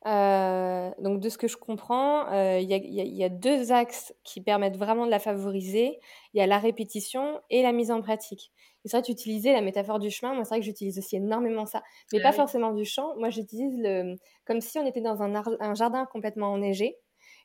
euh, 0.05 0.91
donc 0.99 1.19
de 1.19 1.29
ce 1.29 1.37
que 1.37 1.47
je 1.47 1.55
comprends, 1.55 2.27
euh, 2.31 2.59
il 2.59 2.69
y, 2.69 3.23
a 3.23 3.29
deux 3.29 3.71
axes 3.71 4.13
qui 4.23 4.41
permettent 4.41 4.77
vraiment 4.77 5.05
de 5.05 5.11
la 5.11 5.19
favoriser. 5.19 5.99
Il 6.33 6.39
y 6.39 6.41
a 6.41 6.47
la 6.47 6.59
répétition 6.59 7.39
et 7.49 7.61
la 7.61 7.71
mise 7.71 7.91
en 7.91 8.01
pratique. 8.01 8.51
Vrai, 8.85 9.01
tu 9.01 9.11
utilisais 9.13 9.53
la 9.53 9.61
métaphore 9.61 9.99
du 9.99 10.09
chemin. 10.09 10.33
Moi, 10.33 10.43
c'est 10.43 10.49
vrai 10.49 10.59
que 10.59 10.65
j'utilise 10.65 10.99
aussi 10.99 11.15
énormément 11.15 11.65
ça, 11.65 11.83
mais 12.11 12.21
pas 12.21 12.33
forcément 12.33 12.73
du 12.73 12.83
champ. 12.83 13.15
Moi, 13.17 13.29
j'utilise 13.29 13.77
le 13.77 14.17
comme 14.45 14.59
si 14.59 14.77
on 14.77 14.85
était 14.85 14.99
dans 14.99 15.23
un, 15.23 15.33
un, 15.35 15.73
jardin 15.73 16.05
complètement 16.05 16.51
enneigé. 16.51 16.97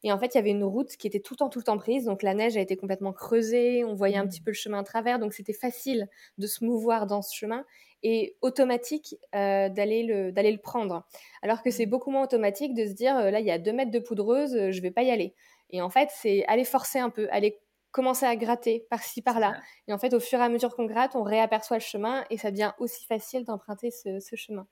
Et 0.04 0.12
en 0.12 0.18
fait, 0.18 0.34
il 0.34 0.36
y 0.36 0.38
avait 0.38 0.50
une 0.50 0.64
route 0.64 0.96
qui 0.96 1.06
était 1.06 1.20
tout 1.20 1.34
le 1.34 1.38
temps, 1.38 1.48
tout 1.48 1.58
le 1.58 1.64
temps 1.64 1.78
prise. 1.78 2.04
Donc 2.04 2.22
la 2.22 2.34
neige 2.34 2.56
a 2.56 2.60
été 2.60 2.76
complètement 2.76 3.12
creusée. 3.12 3.84
On 3.84 3.94
voyait 3.94 4.16
un 4.16 4.24
mmh. 4.24 4.28
petit 4.28 4.40
peu 4.40 4.50
le 4.50 4.56
chemin 4.56 4.80
à 4.80 4.84
travers. 4.84 5.18
Donc 5.18 5.32
c'était 5.32 5.52
facile 5.52 6.08
de 6.38 6.46
se 6.46 6.64
mouvoir 6.64 7.06
dans 7.06 7.22
ce 7.22 7.34
chemin 7.34 7.64
et 8.04 8.36
automatique 8.42 9.16
euh, 9.34 9.68
d'aller 9.68 10.04
le, 10.04 10.30
d'aller 10.30 10.52
le 10.52 10.58
prendre. 10.58 11.04
Alors 11.42 11.62
que 11.62 11.70
c'est 11.70 11.86
mmh. 11.86 11.90
beaucoup 11.90 12.10
moins 12.10 12.22
automatique 12.22 12.74
de 12.74 12.86
se 12.86 12.92
dire, 12.92 13.16
euh, 13.16 13.30
là, 13.30 13.40
il 13.40 13.46
y 13.46 13.50
a 13.50 13.58
deux 13.58 13.72
mètres 13.72 13.90
de 13.90 13.98
poudreuse, 13.98 14.54
euh, 14.54 14.70
je 14.70 14.80
vais 14.80 14.92
pas 14.92 15.02
y 15.02 15.10
aller. 15.10 15.34
Et 15.70 15.82
en 15.82 15.90
fait, 15.90 16.08
c'est 16.12 16.44
aller 16.46 16.64
forcer 16.64 17.00
un 17.00 17.10
peu, 17.10 17.28
aller 17.30 17.58
commencer 17.90 18.26
à 18.26 18.36
gratter 18.36 18.86
par-ci, 18.90 19.22
par-là. 19.22 19.60
Et 19.88 19.92
en 19.92 19.98
fait, 19.98 20.14
au 20.14 20.20
fur 20.20 20.38
et 20.38 20.42
à 20.42 20.48
mesure 20.48 20.74
qu'on 20.76 20.86
gratte, 20.86 21.16
on 21.16 21.22
réaperçoit 21.22 21.78
le 21.78 21.82
chemin 21.82 22.24
et 22.30 22.38
ça 22.38 22.50
devient 22.50 22.72
aussi 22.78 23.04
facile 23.06 23.44
d'emprunter 23.44 23.90
ce, 23.90 24.20
ce 24.20 24.36
chemin. 24.36 24.66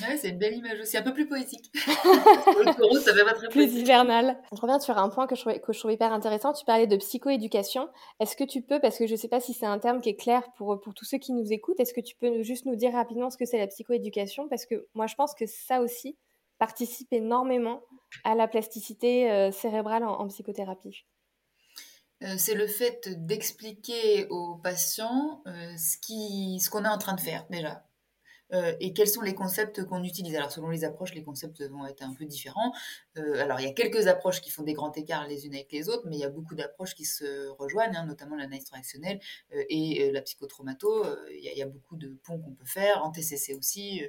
Ouais, 0.00 0.16
c'est 0.16 0.30
une 0.30 0.38
belle 0.38 0.54
image 0.54 0.80
aussi, 0.80 0.96
un 0.96 1.02
peu 1.02 1.12
plus 1.12 1.26
poétique. 1.26 1.70
le 1.74 3.00
ça 3.00 3.14
fait 3.14 3.24
pas 3.24 3.34
très 3.34 3.48
Plus 3.48 3.74
hivernal. 3.74 4.38
Je 4.52 4.60
reviens 4.60 4.80
sur 4.80 4.98
un 4.98 5.08
point 5.08 5.26
que 5.26 5.36
je, 5.36 5.40
trouvais, 5.40 5.60
que 5.60 5.72
je 5.72 5.78
trouve 5.78 5.92
hyper 5.92 6.12
intéressant. 6.12 6.52
Tu 6.52 6.64
parlais 6.64 6.86
de 6.86 6.96
psychoéducation. 6.96 7.88
Est-ce 8.20 8.36
que 8.36 8.44
tu 8.44 8.62
peux, 8.62 8.80
parce 8.80 8.98
que 8.98 9.06
je 9.06 9.12
ne 9.12 9.16
sais 9.16 9.28
pas 9.28 9.40
si 9.40 9.54
c'est 9.54 9.66
un 9.66 9.78
terme 9.78 10.00
qui 10.00 10.08
est 10.08 10.16
clair 10.16 10.42
pour, 10.56 10.80
pour 10.80 10.94
tous 10.94 11.04
ceux 11.04 11.18
qui 11.18 11.32
nous 11.32 11.52
écoutent, 11.52 11.80
est-ce 11.80 11.94
que 11.94 12.00
tu 12.00 12.16
peux 12.16 12.42
juste 12.42 12.66
nous 12.66 12.76
dire 12.76 12.92
rapidement 12.92 13.30
ce 13.30 13.36
que 13.36 13.44
c'est 13.44 13.58
la 13.58 13.66
psychoéducation? 13.66 14.48
Parce 14.48 14.66
que 14.66 14.86
moi, 14.94 15.06
je 15.06 15.14
pense 15.14 15.34
que 15.34 15.46
ça 15.46 15.80
aussi 15.80 16.16
participe 16.58 17.12
énormément 17.12 17.82
à 18.22 18.34
la 18.34 18.48
plasticité 18.48 19.30
euh, 19.30 19.50
cérébrale 19.50 20.04
en, 20.04 20.26
psychothérapie. 20.28 21.04
Euh, 22.22 22.36
c'est 22.38 22.54
le 22.54 22.66
fait 22.66 23.08
d'expliquer 23.26 24.26
aux 24.30 24.56
patients 24.56 25.42
euh, 25.46 25.76
ce 25.76 25.98
qu'on 26.70 26.78
ce 26.78 26.84
est 26.84 26.88
en 26.88 26.98
train 26.98 27.14
de 27.14 27.20
faire 27.20 27.46
déjà. 27.50 27.84
Euh, 28.52 28.74
et 28.80 28.92
quels 28.92 29.08
sont 29.08 29.22
les 29.22 29.34
concepts 29.34 29.84
qu'on 29.84 30.02
utilise? 30.04 30.36
Alors 30.36 30.52
selon 30.52 30.68
les 30.68 30.84
approches, 30.84 31.14
les 31.14 31.22
concepts 31.22 31.62
vont 31.62 31.86
être 31.86 32.02
un 32.02 32.14
peu 32.14 32.24
différents. 32.24 32.72
Euh, 33.16 33.42
alors 33.42 33.60
il 33.60 33.66
y 33.66 33.68
a 33.68 33.72
quelques 33.72 34.06
approches 34.06 34.40
qui 34.40 34.50
font 34.50 34.62
des 34.62 34.74
grands 34.74 34.92
écarts 34.92 35.26
les 35.26 35.46
unes 35.46 35.54
avec 35.54 35.72
les 35.72 35.88
autres, 35.88 36.04
mais 36.06 36.16
il 36.16 36.20
y 36.20 36.24
a 36.24 36.30
beaucoup 36.30 36.54
d'approches 36.54 36.94
qui 36.94 37.04
se 37.04 37.48
rejoignent, 37.48 37.96
hein, 37.96 38.06
notamment 38.06 38.36
l'analyse 38.36 38.64
transactionnelle 38.64 39.20
euh, 39.54 39.62
et 39.68 40.10
la 40.12 40.22
psychotraumato. 40.22 41.04
Il 41.30 41.40
y, 41.40 41.62
a 41.62 41.66
beaucoup 41.66 41.96
de 41.96 42.18
ponts 42.24 42.38
qu'on 42.38 42.54
peut 42.54 42.66
faire, 42.66 43.04
en 43.04 43.10
TCC 43.10 43.54
aussi. 43.54 44.02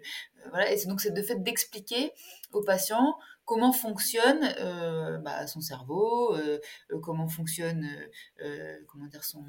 voilà. 0.49 0.71
Et 0.71 0.85
donc 0.85 1.01
c'est 1.01 1.11
de 1.11 1.21
fait 1.21 1.41
d'expliquer 1.41 2.11
aux 2.51 2.61
patients 2.61 3.15
comment 3.45 3.71
fonctionne 3.71 4.41
bah, 5.23 5.47
son 5.47 5.61
cerveau, 5.61 6.35
comment 7.01 7.27
fonctionne 7.27 7.87
comment 8.87 9.07
dire, 9.07 9.23
son, 9.23 9.43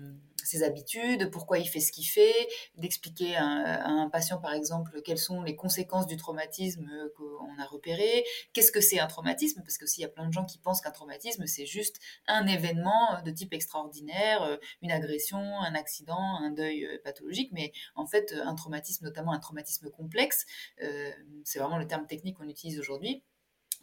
ses 0.47 0.63
habitudes, 0.63 1.31
pourquoi 1.31 1.59
il 1.59 1.69
fait 1.69 1.81
ce 1.81 1.93
qu'il 1.93 2.07
fait, 2.07 2.49
d'expliquer 2.77 3.37
à, 3.37 3.87
un 3.87 4.09
patient, 4.11 4.39
par 4.39 4.55
exemple, 4.55 5.03
quelles 5.03 5.19
sont 5.19 5.43
les 5.43 5.57
conséquences 5.57 6.07
du 6.07 6.17
traumatisme 6.17 6.91
qu'on 7.17 7.59
a 7.59 7.67
repéré, 7.67 8.25
qu'est-ce 8.53 8.73
que 8.73 8.81
c'est 8.81 8.99
un 8.99 9.07
traumatisme, 9.07 9.63
parce 9.63 9.79
qu'il 9.79 10.03
y 10.03 10.05
a 10.05 10.09
plein 10.09 10.27
de 10.27 10.33
gens 10.33 10.45
qui 10.45 10.59
pensent 10.59 10.81
qu'un 10.81 10.91
traumatisme, 10.91 11.47
c'est 11.47 11.67
juste 11.67 11.97
un 12.27 12.47
événement 12.47 13.21
de 13.25 13.31
type 13.31 13.53
extraordinaire, 13.53 14.59
une 14.83 14.91
agression, 14.91 15.39
un 15.39 15.75
accident, 15.75 16.37
un 16.41 16.51
deuil 16.51 16.89
pathologique, 17.05 17.51
mais 17.53 17.73
en 17.95 18.07
fait, 18.07 18.35
un 18.45 18.55
traumatisme, 18.55 19.05
notamment 19.05 19.33
un 19.33 19.41
traumatisme 19.41 19.91
complexe, 19.91 20.47
c'est 21.45 21.59
vraiment 21.59 21.79
le 21.79 21.87
terme 21.87 22.07
technique 22.07 22.37
qu'on 22.37 22.49
utilise 22.49 22.79
aujourd'hui, 22.79 23.23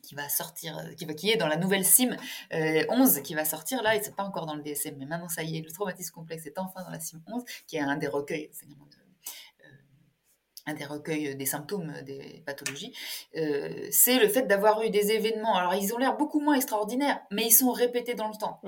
qui 0.03 0.15
va 0.15 0.29
sortir, 0.29 0.77
euh, 0.77 1.13
qui, 1.15 1.31
est 1.31 1.37
dans 1.37 1.47
la 1.47 1.57
nouvelle 1.57 1.85
SIM 1.85 2.15
11 2.51 3.17
euh, 3.17 3.21
qui 3.21 3.33
va 3.33 3.45
sortir 3.45 3.81
là, 3.81 3.95
et 3.95 4.03
c'est 4.03 4.15
pas 4.15 4.23
encore 4.23 4.45
dans 4.45 4.53
le 4.53 4.61
DSM, 4.61 4.95
mais 4.99 5.05
maintenant 5.05 5.29
ça 5.29 5.41
y 5.41 5.57
est, 5.57 5.61
le 5.61 5.71
traumatisme 5.71 6.13
complexe 6.13 6.45
est 6.45 6.59
enfin 6.59 6.83
dans 6.83 6.91
la 6.91 6.99
SIM 6.99 7.21
11, 7.25 7.43
qui 7.65 7.77
est 7.77 7.79
un 7.79 7.95
des 7.95 8.07
recueils 8.07 8.51
euh, 8.63 9.67
un 10.65 10.73
des 10.73 10.85
recueils 10.85 11.35
des 11.35 11.45
symptômes 11.45 11.93
des 12.05 12.41
pathologies, 12.45 12.93
c'est 13.33 14.17
le 14.17 14.29
fait 14.29 14.43
d'avoir 14.43 14.81
eu 14.83 14.89
des 14.89 15.11
événements. 15.11 15.57
Alors, 15.57 15.75
ils 15.75 15.93
ont 15.93 15.97
l'air 15.97 16.15
beaucoup 16.15 16.39
moins 16.39 16.55
extraordinaires, 16.55 17.19
mais 17.31 17.47
ils 17.47 17.51
sont 17.51 17.73
répétés 17.73 18.13
dans 18.13 18.29
le 18.29 18.35
temps. 18.35 18.61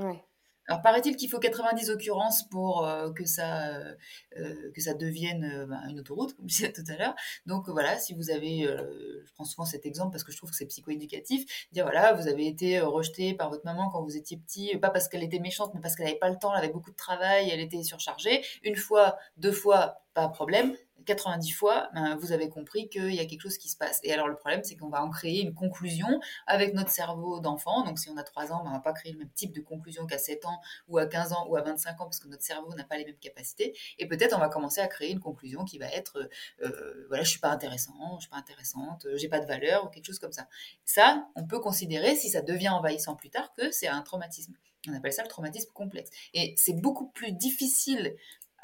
Alors, 0.67 0.81
paraît-il 0.81 1.15
qu'il 1.15 1.29
faut 1.29 1.39
90 1.39 1.91
occurrences 1.91 2.47
pour 2.49 2.85
euh, 2.85 3.11
que, 3.11 3.25
ça, 3.25 3.67
euh, 3.67 3.95
euh, 4.37 4.71
que 4.73 4.81
ça 4.81 4.93
devienne 4.93 5.65
bah, 5.69 5.81
une 5.89 5.99
autoroute, 5.99 6.35
comme 6.35 6.49
je 6.49 6.55
disais 6.55 6.71
tout 6.73 6.83
à 6.87 6.97
l'heure. 6.97 7.15
Donc, 7.45 7.69
voilà, 7.69 7.99
si 7.99 8.13
vous 8.13 8.31
avez, 8.31 8.63
je 8.63 9.33
prends 9.33 9.45
souvent 9.45 9.65
cet 9.65 9.85
exemple 9.85 10.11
parce 10.11 10.23
que 10.23 10.31
je 10.31 10.37
trouve 10.37 10.49
que 10.49 10.55
c'est 10.55 10.65
psychoéducatif, 10.65 11.67
dire 11.71 11.85
voilà, 11.85 12.13
vous 12.13 12.27
avez 12.27 12.47
été 12.47 12.79
rejeté 12.79 13.33
par 13.33 13.49
votre 13.49 13.65
maman 13.65 13.89
quand 13.91 14.03
vous 14.03 14.17
étiez 14.17 14.37
petit, 14.37 14.75
pas 14.77 14.89
parce 14.89 15.07
qu'elle 15.07 15.23
était 15.23 15.39
méchante, 15.39 15.71
mais 15.73 15.81
parce 15.81 15.95
qu'elle 15.95 16.07
n'avait 16.07 16.19
pas 16.19 16.29
le 16.29 16.37
temps, 16.37 16.53
elle 16.53 16.63
avait 16.63 16.73
beaucoup 16.73 16.91
de 16.91 16.95
travail, 16.95 17.49
elle 17.51 17.59
était 17.59 17.83
surchargée. 17.83 18.43
Une 18.63 18.75
fois, 18.75 19.17
deux 19.37 19.51
fois, 19.51 19.99
pas 20.13 20.27
de 20.27 20.33
problème. 20.33 20.75
90 21.05 21.51
fois, 21.51 21.89
ben, 21.93 22.15
vous 22.15 22.31
avez 22.31 22.49
compris 22.49 22.89
qu'il 22.89 23.13
y 23.13 23.19
a 23.19 23.25
quelque 23.25 23.41
chose 23.41 23.57
qui 23.57 23.69
se 23.69 23.77
passe. 23.77 23.99
Et 24.03 24.13
alors 24.13 24.27
le 24.27 24.35
problème, 24.35 24.61
c'est 24.63 24.75
qu'on 24.75 24.89
va 24.89 25.03
en 25.03 25.09
créer 25.09 25.41
une 25.41 25.53
conclusion 25.53 26.19
avec 26.47 26.73
notre 26.73 26.89
cerveau 26.89 27.39
d'enfant. 27.39 27.83
Donc 27.83 27.99
si 27.99 28.09
on 28.09 28.17
a 28.17 28.23
3 28.23 28.51
ans, 28.51 28.63
ben, 28.63 28.69
on 28.69 28.69
ne 28.69 28.75
va 28.75 28.81
pas 28.81 28.93
créer 28.93 29.11
le 29.11 29.19
même 29.19 29.29
type 29.29 29.53
de 29.53 29.61
conclusion 29.61 30.05
qu'à 30.05 30.17
7 30.17 30.45
ans 30.45 30.61
ou 30.87 30.97
à 30.97 31.05
15 31.05 31.33
ans 31.33 31.47
ou 31.47 31.55
à 31.55 31.61
25 31.61 32.01
ans 32.01 32.05
parce 32.05 32.19
que 32.19 32.27
notre 32.27 32.43
cerveau 32.43 32.73
n'a 32.75 32.83
pas 32.83 32.97
les 32.97 33.05
mêmes 33.05 33.17
capacités. 33.17 33.77
Et 33.99 34.07
peut-être 34.07 34.35
on 34.35 34.39
va 34.39 34.49
commencer 34.49 34.81
à 34.81 34.87
créer 34.87 35.11
une 35.11 35.19
conclusion 35.19 35.65
qui 35.65 35.77
va 35.77 35.87
être, 35.87 36.29
euh, 36.63 37.05
voilà, 37.09 37.23
je 37.23 37.29
suis 37.29 37.39
pas 37.39 37.49
intéressant, 37.49 38.17
je 38.17 38.21
suis 38.21 38.29
pas 38.29 38.37
intéressante, 38.37 39.07
j'ai 39.15 39.29
pas 39.29 39.39
de 39.39 39.45
valeur 39.45 39.85
ou 39.85 39.89
quelque 39.89 40.05
chose 40.05 40.19
comme 40.19 40.31
ça. 40.31 40.47
Ça, 40.85 41.27
on 41.35 41.45
peut 41.45 41.59
considérer, 41.59 42.15
si 42.15 42.29
ça 42.29 42.41
devient 42.41 42.69
envahissant 42.69 43.15
plus 43.15 43.29
tard, 43.29 43.53
que 43.53 43.71
c'est 43.71 43.87
un 43.87 44.01
traumatisme. 44.01 44.53
On 44.87 44.93
appelle 44.93 45.13
ça 45.13 45.23
le 45.23 45.29
traumatisme 45.29 45.71
complexe. 45.73 46.09
Et 46.33 46.53
c'est 46.57 46.79
beaucoup 46.79 47.07
plus 47.07 47.31
difficile 47.31 48.15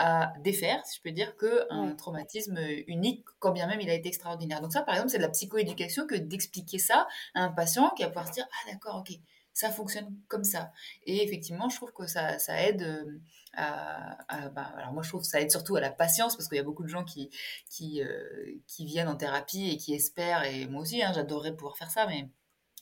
à 0.04 0.34
défaire, 0.40 0.84
si 0.84 0.98
je 0.98 1.02
peux 1.04 1.12
dire, 1.12 1.38
qu'un 1.38 1.96
traumatisme 1.96 2.58
unique, 2.88 3.24
quand 3.38 3.52
bien 3.52 3.68
même 3.68 3.80
il 3.82 3.90
a 3.90 3.94
été 3.94 4.10
extraordinaire. 4.10 4.60
Donc 4.60 4.74
ça, 4.74 4.82
par 4.82 4.96
exemple, 4.96 5.12
c'est 5.12 5.20
de 5.20 5.24
la 5.24 5.30
psychoéducation 5.30 6.08
que 6.08 6.16
d'expliquer 6.16 6.80
ça 6.80 7.08
à 7.36 7.44
un 7.44 7.52
patient 7.52 7.92
qui 7.96 8.02
va 8.02 8.10
pouvoir 8.10 8.28
se 8.28 8.34
dire, 8.34 8.48
ah 8.52 8.72
d'accord, 8.72 8.96
ok, 8.96 9.16
ça 9.54 9.70
fonctionne 9.70 10.12
comme 10.28 10.44
ça. 10.44 10.72
Et 11.06 11.24
effectivement, 11.24 11.70
je 11.70 11.76
trouve 11.76 11.94
que 11.94 12.08
ça, 12.08 12.40
ça 12.40 12.64
aide 12.64 12.82
euh, 12.82 13.20
à... 13.54 14.50
Bah, 14.50 14.74
alors 14.76 14.92
moi, 14.92 15.04
je 15.04 15.10
trouve 15.10 15.22
que 15.22 15.28
ça 15.28 15.40
aide 15.40 15.52
surtout 15.52 15.76
à 15.76 15.82
la 15.82 15.92
patience, 15.92 16.36
parce 16.36 16.50
qu'il 16.50 16.58
y 16.58 16.62
a 16.62 16.64
beaucoup 16.64 16.84
de 16.84 16.90
gens 16.90 17.04
qui, 17.04 17.30
qui, 17.70 18.02
euh, 18.02 18.24
qui 18.66 18.86
viennent 18.86 19.08
en 19.08 19.18
thérapie 19.18 19.70
et 19.70 19.78
qui 19.78 19.94
espèrent, 19.94 20.44
et 20.46 20.66
moi 20.66 20.82
aussi, 20.82 21.04
hein, 21.04 21.12
j'adorerais 21.14 21.56
pouvoir 21.56 21.78
faire 21.78 21.92
ça, 21.92 22.08
mais 22.08 22.28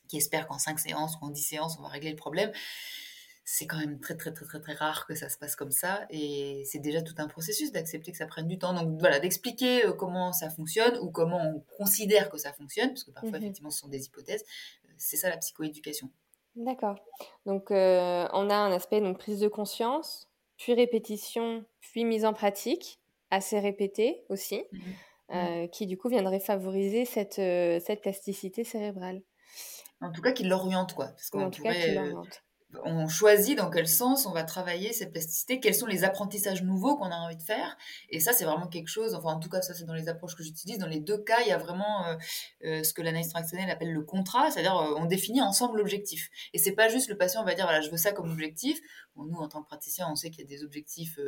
qui 0.08 0.16
espèrent 0.16 0.48
qu'en 0.48 0.58
5 0.58 0.80
séances 0.80 1.18
ou 1.22 1.26
en 1.26 1.32
10 1.32 1.42
séances, 1.42 1.76
on 1.80 1.82
va 1.82 1.90
régler 1.90 2.12
le 2.12 2.16
problème 2.16 2.54
c'est 3.52 3.66
quand 3.66 3.80
même 3.80 4.00
très 4.00 4.16
très 4.16 4.32
très 4.32 4.46
très 4.46 4.60
très 4.60 4.74
rare 4.74 5.08
que 5.08 5.16
ça 5.16 5.28
se 5.28 5.36
passe 5.36 5.56
comme 5.56 5.72
ça 5.72 6.06
et 6.12 6.62
c'est 6.66 6.78
déjà 6.78 7.02
tout 7.02 7.16
un 7.18 7.28
processus 7.28 7.72
d'accepter 7.72 8.12
que 8.12 8.18
ça 8.20 8.28
prenne 8.28 8.48
du 8.48 8.60
temps. 8.60 8.76
Donc 8.76 9.00
voilà, 9.00 9.20
d'expliquer 9.20 9.88
euh, 9.88 9.92
comment 9.92 10.32
ça 10.34 10.52
fonctionne 10.52 11.00
ou 11.00 11.10
comment 11.10 11.42
on 11.42 11.60
considère 11.76 12.30
que 12.30 12.38
ça 12.38 12.54
fonctionne, 12.54 12.90
parce 12.90 13.04
que 13.04 13.10
parfois 13.10 13.32
mmh 13.32 13.36
effectivement 13.42 13.72
ce 13.72 13.80
sont 13.80 13.88
des 13.88 14.06
hypothèses, 14.06 14.44
euh, 14.86 14.94
c'est 14.98 15.18
ça 15.18 15.32
la 15.32 15.38
psychoéducation. 15.38 16.12
D'accord. 16.56 16.98
Donc 17.48 17.72
euh, 17.72 18.28
on 18.34 18.52
a 18.52 18.56
un 18.56 18.72
aspect 18.72 19.02
donc 19.02 19.18
prise 19.18 19.40
de 19.40 19.48
conscience, 19.48 20.30
puis 20.58 20.76
répétition, 20.76 21.66
puis 21.82 22.06
mise 22.06 22.26
en 22.26 22.34
pratique, 22.34 23.00
assez 23.32 23.60
répétée 23.60 24.26
aussi, 24.30 24.64
mmh 24.72 25.34
mmh. 25.34 25.70
qui 25.70 25.88
du 25.88 25.98
coup 25.98 26.10
viendrait 26.10 26.40
favoriser 26.40 27.06
cette, 27.06 27.42
cette 27.84 28.02
plasticité 28.02 28.64
cérébrale. 28.64 29.24
En 30.02 30.12
tout 30.12 30.22
cas, 30.22 30.34
qui 30.34 30.44
l'oriente, 30.44 30.94
quoi. 30.94 31.08
Parce 31.08 31.30
en 31.34 31.50
tout 31.50 31.64
cas, 31.64 31.74
qui 31.74 31.92
l'oriente 31.92 32.44
on 32.84 33.08
choisit 33.08 33.58
dans 33.58 33.70
quel 33.70 33.88
sens 33.88 34.26
on 34.26 34.32
va 34.32 34.44
travailler 34.44 34.94
cette 34.94 35.12
plasticité, 35.12 35.60
quels 35.60 35.74
sont 35.74 35.88
les 35.88 36.04
apprentissages 36.04 36.62
nouveaux 36.62 36.98
qu'on 36.98 37.12
a 37.12 37.16
envie 37.16 37.36
de 37.36 37.42
faire. 37.42 37.78
Et 38.10 38.20
ça, 38.20 38.32
c'est 38.32 38.46
vraiment 38.46 38.68
quelque 38.68 38.88
chose, 38.88 39.16
enfin 39.16 39.30
en 39.30 39.40
tout 39.40 39.50
cas, 39.50 39.62
ça 39.62 39.74
c'est 39.74 39.86
dans 39.86 39.94
les 39.94 40.08
approches 40.08 40.36
que 40.36 40.44
j'utilise. 40.44 40.78
Dans 40.78 40.88
les 40.88 41.00
deux 41.00 41.18
cas, 41.18 41.38
il 41.42 41.48
y 41.48 41.52
a 41.52 41.58
vraiment 41.58 42.06
euh, 42.06 42.16
euh, 42.66 42.84
ce 42.84 42.94
que 42.94 43.02
l'analyse 43.02 43.30
transactionnelle 43.30 43.70
appelle 43.72 43.92
le 43.92 44.04
contrat, 44.04 44.52
c'est-à-dire 44.52 44.78
euh, 44.78 44.96
on 44.98 45.06
définit 45.06 45.42
ensemble 45.42 45.78
l'objectif. 45.78 46.30
Et 46.54 46.60
c'est 46.60 46.74
pas 46.74 46.90
juste 46.90 47.10
le 47.10 47.18
patient 47.18 47.44
va 47.44 47.56
dire, 47.56 47.66
voilà, 47.66 47.82
je 47.82 47.90
veux 47.90 47.98
ça 47.98 48.12
comme 48.12 48.32
objectif. 48.32 48.80
Nous, 49.26 49.38
en 49.38 49.48
tant 49.48 49.62
que 49.62 49.68
praticien, 49.68 50.08
on 50.12 50.16
sait 50.16 50.30
qu'il 50.30 50.42
y 50.42 50.44
a 50.44 50.48
des 50.48 50.64
objectifs, 50.64 51.20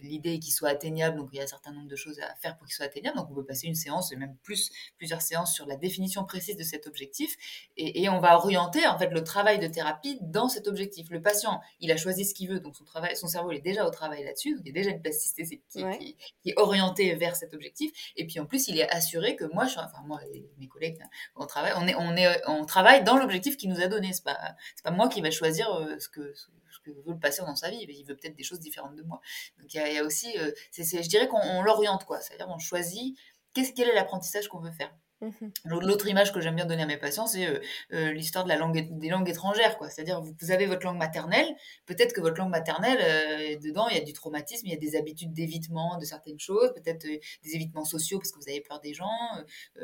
l'idée 0.00 0.34
est 0.34 0.38
qu'ils 0.38 0.52
soient 0.52 0.68
atteignables, 0.68 1.16
donc 1.16 1.30
il 1.32 1.36
y 1.36 1.40
a 1.40 1.44
un 1.44 1.48
certain 1.48 1.72
nombre 1.72 1.88
de 1.88 1.96
choses 1.96 2.18
à 2.20 2.34
faire 2.36 2.56
pour 2.56 2.66
qu'ils 2.66 2.74
soient 2.74 2.86
atteignables. 2.86 3.16
Donc 3.16 3.28
on 3.30 3.34
peut 3.34 3.44
passer 3.44 3.66
une 3.66 3.74
séance, 3.74 4.12
et 4.12 4.16
même 4.16 4.36
plus, 4.42 4.70
plusieurs 4.96 5.22
séances 5.22 5.54
sur 5.54 5.66
la 5.66 5.76
définition 5.76 6.24
précise 6.24 6.56
de 6.56 6.62
cet 6.62 6.86
objectif. 6.86 7.36
Et, 7.76 8.02
et 8.02 8.08
on 8.08 8.20
va 8.20 8.36
orienter 8.36 8.86
en 8.86 8.98
fait 8.98 9.10
le 9.10 9.24
travail 9.24 9.58
de 9.58 9.66
thérapie 9.66 10.18
dans 10.20 10.48
cet 10.48 10.68
objectif. 10.68 11.10
Le 11.10 11.20
patient, 11.22 11.60
il 11.80 11.90
a 11.90 11.96
choisi 11.96 12.24
ce 12.24 12.34
qu'il 12.34 12.48
veut, 12.48 12.60
donc 12.60 12.76
son, 12.76 12.84
travail, 12.84 13.16
son 13.16 13.26
cerveau 13.26 13.50
est 13.52 13.60
déjà 13.60 13.86
au 13.86 13.90
travail 13.90 14.24
là-dessus, 14.24 14.54
donc 14.54 14.62
il 14.64 14.68
y 14.68 14.70
a 14.70 14.74
déjà 14.74 14.90
une 14.90 15.00
plasticité 15.00 15.60
qui, 15.70 16.16
est 16.44 16.58
orientée 16.58 17.14
vers 17.14 17.36
cet 17.36 17.54
objectif. 17.54 17.92
Et 18.16 18.26
puis 18.26 18.40
en 18.40 18.46
plus, 18.46 18.68
il 18.68 18.78
est 18.78 18.88
assuré 18.90 19.36
que 19.36 19.44
moi, 19.44 19.66
je, 19.66 19.78
enfin 19.78 20.02
moi 20.06 20.20
et 20.32 20.44
mes 20.58 20.68
collègues, 20.68 20.98
on 21.36 21.46
travaille, 21.46 21.72
on 21.76 21.86
est, 21.86 21.94
on 21.94 22.16
est, 22.16 22.42
on 22.46 22.64
travaille 22.64 23.04
dans 23.04 23.16
l'objectif 23.16 23.56
qu'il 23.56 23.70
nous 23.70 23.80
a 23.80 23.88
donné. 23.88 24.12
C'est 24.12 24.24
pas, 24.24 24.38
c'est 24.74 24.84
pas 24.84 24.90
moi 24.90 25.08
qui 25.08 25.20
va 25.20 25.30
choisir 25.30 25.72
euh, 25.72 25.98
ce 25.98 26.08
que, 26.08 26.34
ce 26.34 26.46
que 26.84 26.90
veut 26.90 27.12
le 27.12 27.18
patient 27.18 27.46
dans 27.46 27.56
sa 27.56 27.70
vie. 27.70 27.84
Il 27.88 28.04
veut 28.04 28.16
peut-être 28.16 28.36
des 28.36 28.44
choses 28.44 28.60
différentes 28.60 28.96
de 28.96 29.02
moi. 29.02 29.20
Donc 29.58 29.72
il 29.72 29.76
y 29.76 29.98
a, 29.98 30.04
aussi, 30.04 30.38
euh, 30.38 30.50
c'est, 30.70 31.02
je 31.02 31.08
dirais 31.08 31.28
qu'on 31.28 31.62
l'oriente 31.62 32.04
quoi. 32.04 32.20
C'est-à-dire 32.20 32.48
on 32.48 32.58
choisit 32.58 33.18
qu'est-ce, 33.52 33.72
quel 33.72 33.88
est 33.88 33.94
l'apprentissage 33.94 34.48
qu'on 34.48 34.60
veut 34.60 34.72
faire. 34.72 34.92
Mmh 35.20 35.30
L'autre 35.64 36.06
image 36.06 36.32
que 36.32 36.40
j'aime 36.40 36.54
bien 36.54 36.66
donner 36.66 36.84
à 36.84 36.86
mes 36.86 36.96
patients, 36.96 37.26
c'est 37.26 37.46
euh, 37.46 37.58
euh, 37.92 38.12
l'histoire 38.12 38.44
de 38.44 38.48
la 38.48 38.56
langue, 38.56 38.98
des 38.98 39.08
langues 39.08 39.28
étrangères. 39.28 39.76
C'est-à-dire, 39.90 40.20
vous, 40.20 40.34
vous 40.40 40.50
avez 40.52 40.66
votre 40.66 40.86
langue 40.86 40.98
maternelle, 40.98 41.46
peut-être 41.86 42.12
que 42.12 42.20
votre 42.20 42.38
langue 42.38 42.50
maternelle, 42.50 42.98
euh, 43.00 43.58
dedans, 43.58 43.88
il 43.88 43.96
y 43.96 44.00
a 44.00 44.04
du 44.04 44.12
traumatisme, 44.12 44.66
il 44.66 44.72
y 44.72 44.76
a 44.76 44.78
des 44.78 44.96
habitudes 44.96 45.32
d'évitement 45.32 45.98
de 45.98 46.04
certaines 46.04 46.38
choses, 46.38 46.72
peut-être 46.74 47.00
des 47.06 47.54
évitements 47.54 47.84
sociaux 47.84 48.18
parce 48.18 48.30
que 48.30 48.38
vous 48.38 48.48
avez 48.48 48.60
peur 48.60 48.80
des 48.80 48.94
gens, 48.94 49.08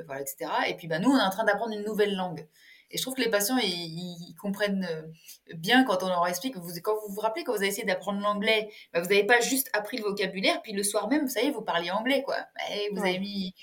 voilà, 0.07 0.21
etc. 0.21 0.51
Et 0.69 0.75
puis, 0.75 0.87
ben, 0.87 1.03
nous, 1.03 1.11
on 1.11 1.19
est 1.19 1.23
en 1.23 1.31
train 1.31 1.45
d'apprendre 1.45 1.73
une 1.73 1.85
nouvelle 1.85 2.15
langue. 2.15 2.47
Et 2.91 2.97
je 2.97 3.03
trouve 3.03 3.15
que 3.15 3.23
les 3.23 3.31
patients, 3.31 3.59
ils, 3.59 4.35
comprennent 4.41 4.87
euh, 4.91 5.55
bien 5.55 5.85
quand 5.85 6.03
on 6.03 6.09
leur 6.09 6.27
explique. 6.27 6.57
Vous, 6.57 6.71
quand 6.83 6.95
vous 6.95 7.15
vous 7.15 7.21
rappelez, 7.21 7.45
quand 7.45 7.53
vous 7.53 7.59
avez 7.59 7.69
essayé 7.69 7.85
d'apprendre 7.85 8.21
l'anglais, 8.21 8.71
bah, 8.93 9.01
vous 9.01 9.09
n'avez 9.09 9.25
pas 9.25 9.41
juste 9.41 9.71
appris 9.73 9.97
le 9.97 10.05
vocabulaire, 10.05 10.61
puis 10.63 10.73
le 10.73 10.83
soir 10.83 11.09
même, 11.09 11.23
vous 11.23 11.31
savez, 11.31 11.51
vous 11.51 11.63
parliez 11.63 11.91
anglais, 11.91 12.23
quoi. 12.23 12.37
Bah, 12.37 12.75
vous 12.93 13.01
avez 13.01 13.19
mis... 13.19 13.55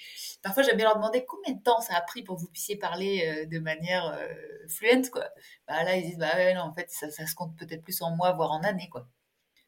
Parfois, 0.41 0.63
j'aime 0.63 0.77
bien 0.77 0.85
leur 0.85 0.95
demander 0.95 1.25
combien 1.25 1.53
de 1.53 1.61
temps 1.61 1.81
ça 1.81 1.95
a 1.95 2.01
pris 2.01 2.23
pour 2.23 2.35
que 2.35 2.41
vous 2.41 2.47
puissiez 2.47 2.75
parler 2.75 3.23
euh, 3.25 3.45
de 3.45 3.59
manière 3.59 4.07
euh, 4.07 4.27
fluente, 4.67 5.09
quoi. 5.09 5.29
Bah, 5.67 5.83
là, 5.83 5.95
ils 5.95 6.03
disent, 6.03 6.17
bah 6.17 6.35
ouais, 6.35 6.53
non, 6.53 6.61
en 6.61 6.73
fait, 6.73 6.89
ça, 6.89 7.09
se 7.09 7.35
compte 7.35 7.55
peut-être 7.57 7.83
plus 7.83 8.01
en 8.01 8.15
mois, 8.15 8.31
voire 8.33 8.51
en 8.51 8.63
années, 8.63 8.89
quoi. 8.89 9.07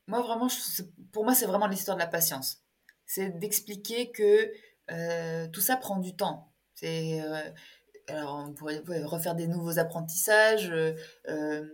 Moi, 0.07 0.21
vraiment, 0.21 0.47
pour 1.11 1.23
moi, 1.23 1.33
c'est 1.33 1.45
vraiment 1.45 1.67
l'histoire 1.67 1.95
de 1.95 2.01
la 2.01 2.07
patience. 2.07 2.63
C'est 3.05 3.37
d'expliquer 3.39 4.11
que 4.11 4.51
tout 5.51 5.61
ça 5.61 5.77
prend 5.77 5.99
du 5.99 6.15
temps. 6.15 6.51
C'est 6.73 7.21
alors 8.07 8.45
on 8.47 8.53
pourrait 8.53 8.81
refaire 9.03 9.35
des 9.35 9.47
nouveaux 9.47 9.79
apprentissages 9.79 10.69
euh, 10.71 10.93
euh, 11.29 11.65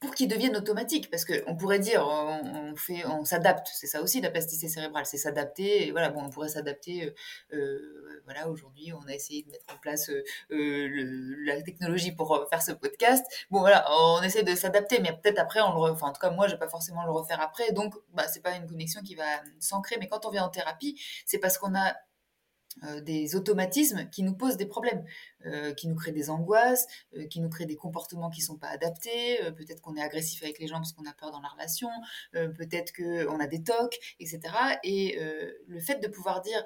pour 0.00 0.14
qu'ils 0.14 0.28
deviennent 0.28 0.56
automatiques, 0.56 1.10
parce 1.10 1.26
qu'on 1.26 1.56
pourrait 1.56 1.78
dire 1.78 2.02
on, 2.06 3.24
s'adapte, 3.26 3.68
c'est 3.70 3.86
ça 3.86 4.00
aussi 4.00 4.22
la 4.22 4.30
plasticité 4.30 4.66
cérébrale, 4.66 5.04
c'est 5.04 5.18
s'adapter. 5.18 5.90
Voilà, 5.90 6.08
bon, 6.08 6.22
on 6.22 6.30
pourrait 6.30 6.48
s'adapter. 6.48 7.14
Euh, 7.52 8.22
voilà, 8.24 8.48
aujourd'hui, 8.48 8.94
on 8.94 9.06
a 9.06 9.12
essayé 9.12 9.42
de 9.42 9.50
mettre 9.50 9.66
en 9.70 9.76
place 9.76 10.10
la 10.48 11.60
technologie 11.60 12.12
pour 12.12 12.46
faire 12.48 12.62
ce 12.62 12.72
podcast. 12.72 13.26
Bon, 13.50 13.60
voilà, 13.60 13.84
on 13.90 14.22
essaie 14.22 14.42
de 14.42 14.54
s'adapter, 14.54 15.00
mais 15.00 15.12
peut-être 15.12 15.38
après, 15.38 15.60
on 15.60 15.74
le, 15.74 15.92
enfin, 15.92 16.06
en 16.06 16.12
tout 16.14 16.20
cas, 16.20 16.30
moi, 16.30 16.46
je 16.46 16.52
vais 16.52 16.58
pas 16.58 16.70
forcément 16.70 17.04
le 17.04 17.10
refaire 17.10 17.42
après, 17.42 17.70
donc, 17.72 17.92
bah, 18.14 18.26
c'est 18.26 18.42
pas 18.42 18.56
une 18.56 18.66
connexion 18.66 19.02
qui 19.02 19.16
va 19.16 19.42
s'ancrer. 19.58 19.98
Mais 20.00 20.08
quand 20.08 20.24
on 20.24 20.30
vient 20.30 20.46
en 20.46 20.50
thérapie, 20.50 20.98
c'est 21.26 21.38
parce 21.38 21.58
qu'on 21.58 21.74
a 21.74 21.94
des 23.02 23.36
automatismes 23.36 24.08
qui 24.10 24.22
nous 24.22 24.34
posent 24.34 24.56
des 24.56 24.66
problèmes, 24.66 25.04
euh, 25.46 25.72
qui 25.74 25.88
nous 25.88 25.94
créent 25.94 26.12
des 26.12 26.30
angoisses, 26.30 26.86
euh, 27.16 27.26
qui 27.26 27.40
nous 27.40 27.48
créent 27.48 27.66
des 27.66 27.76
comportements 27.76 28.30
qui 28.30 28.40
ne 28.40 28.46
sont 28.46 28.56
pas 28.56 28.68
adaptés, 28.68 29.38
peut-être 29.56 29.80
qu'on 29.80 29.96
est 29.96 30.02
agressif 30.02 30.42
avec 30.42 30.58
les 30.58 30.66
gens 30.66 30.76
parce 30.76 30.92
qu'on 30.92 31.06
a 31.06 31.12
peur 31.12 31.30
dans 31.30 31.40
la 31.40 31.48
relation, 31.48 31.88
peut-être 32.32 32.92
qu'on 32.92 33.40
a 33.40 33.46
des 33.46 33.62
tocs, 33.62 33.98
etc. 34.20 34.40
Et 34.82 35.18
le 35.66 35.80
fait 35.80 36.00
de 36.00 36.08
pouvoir 36.08 36.40
dire 36.40 36.62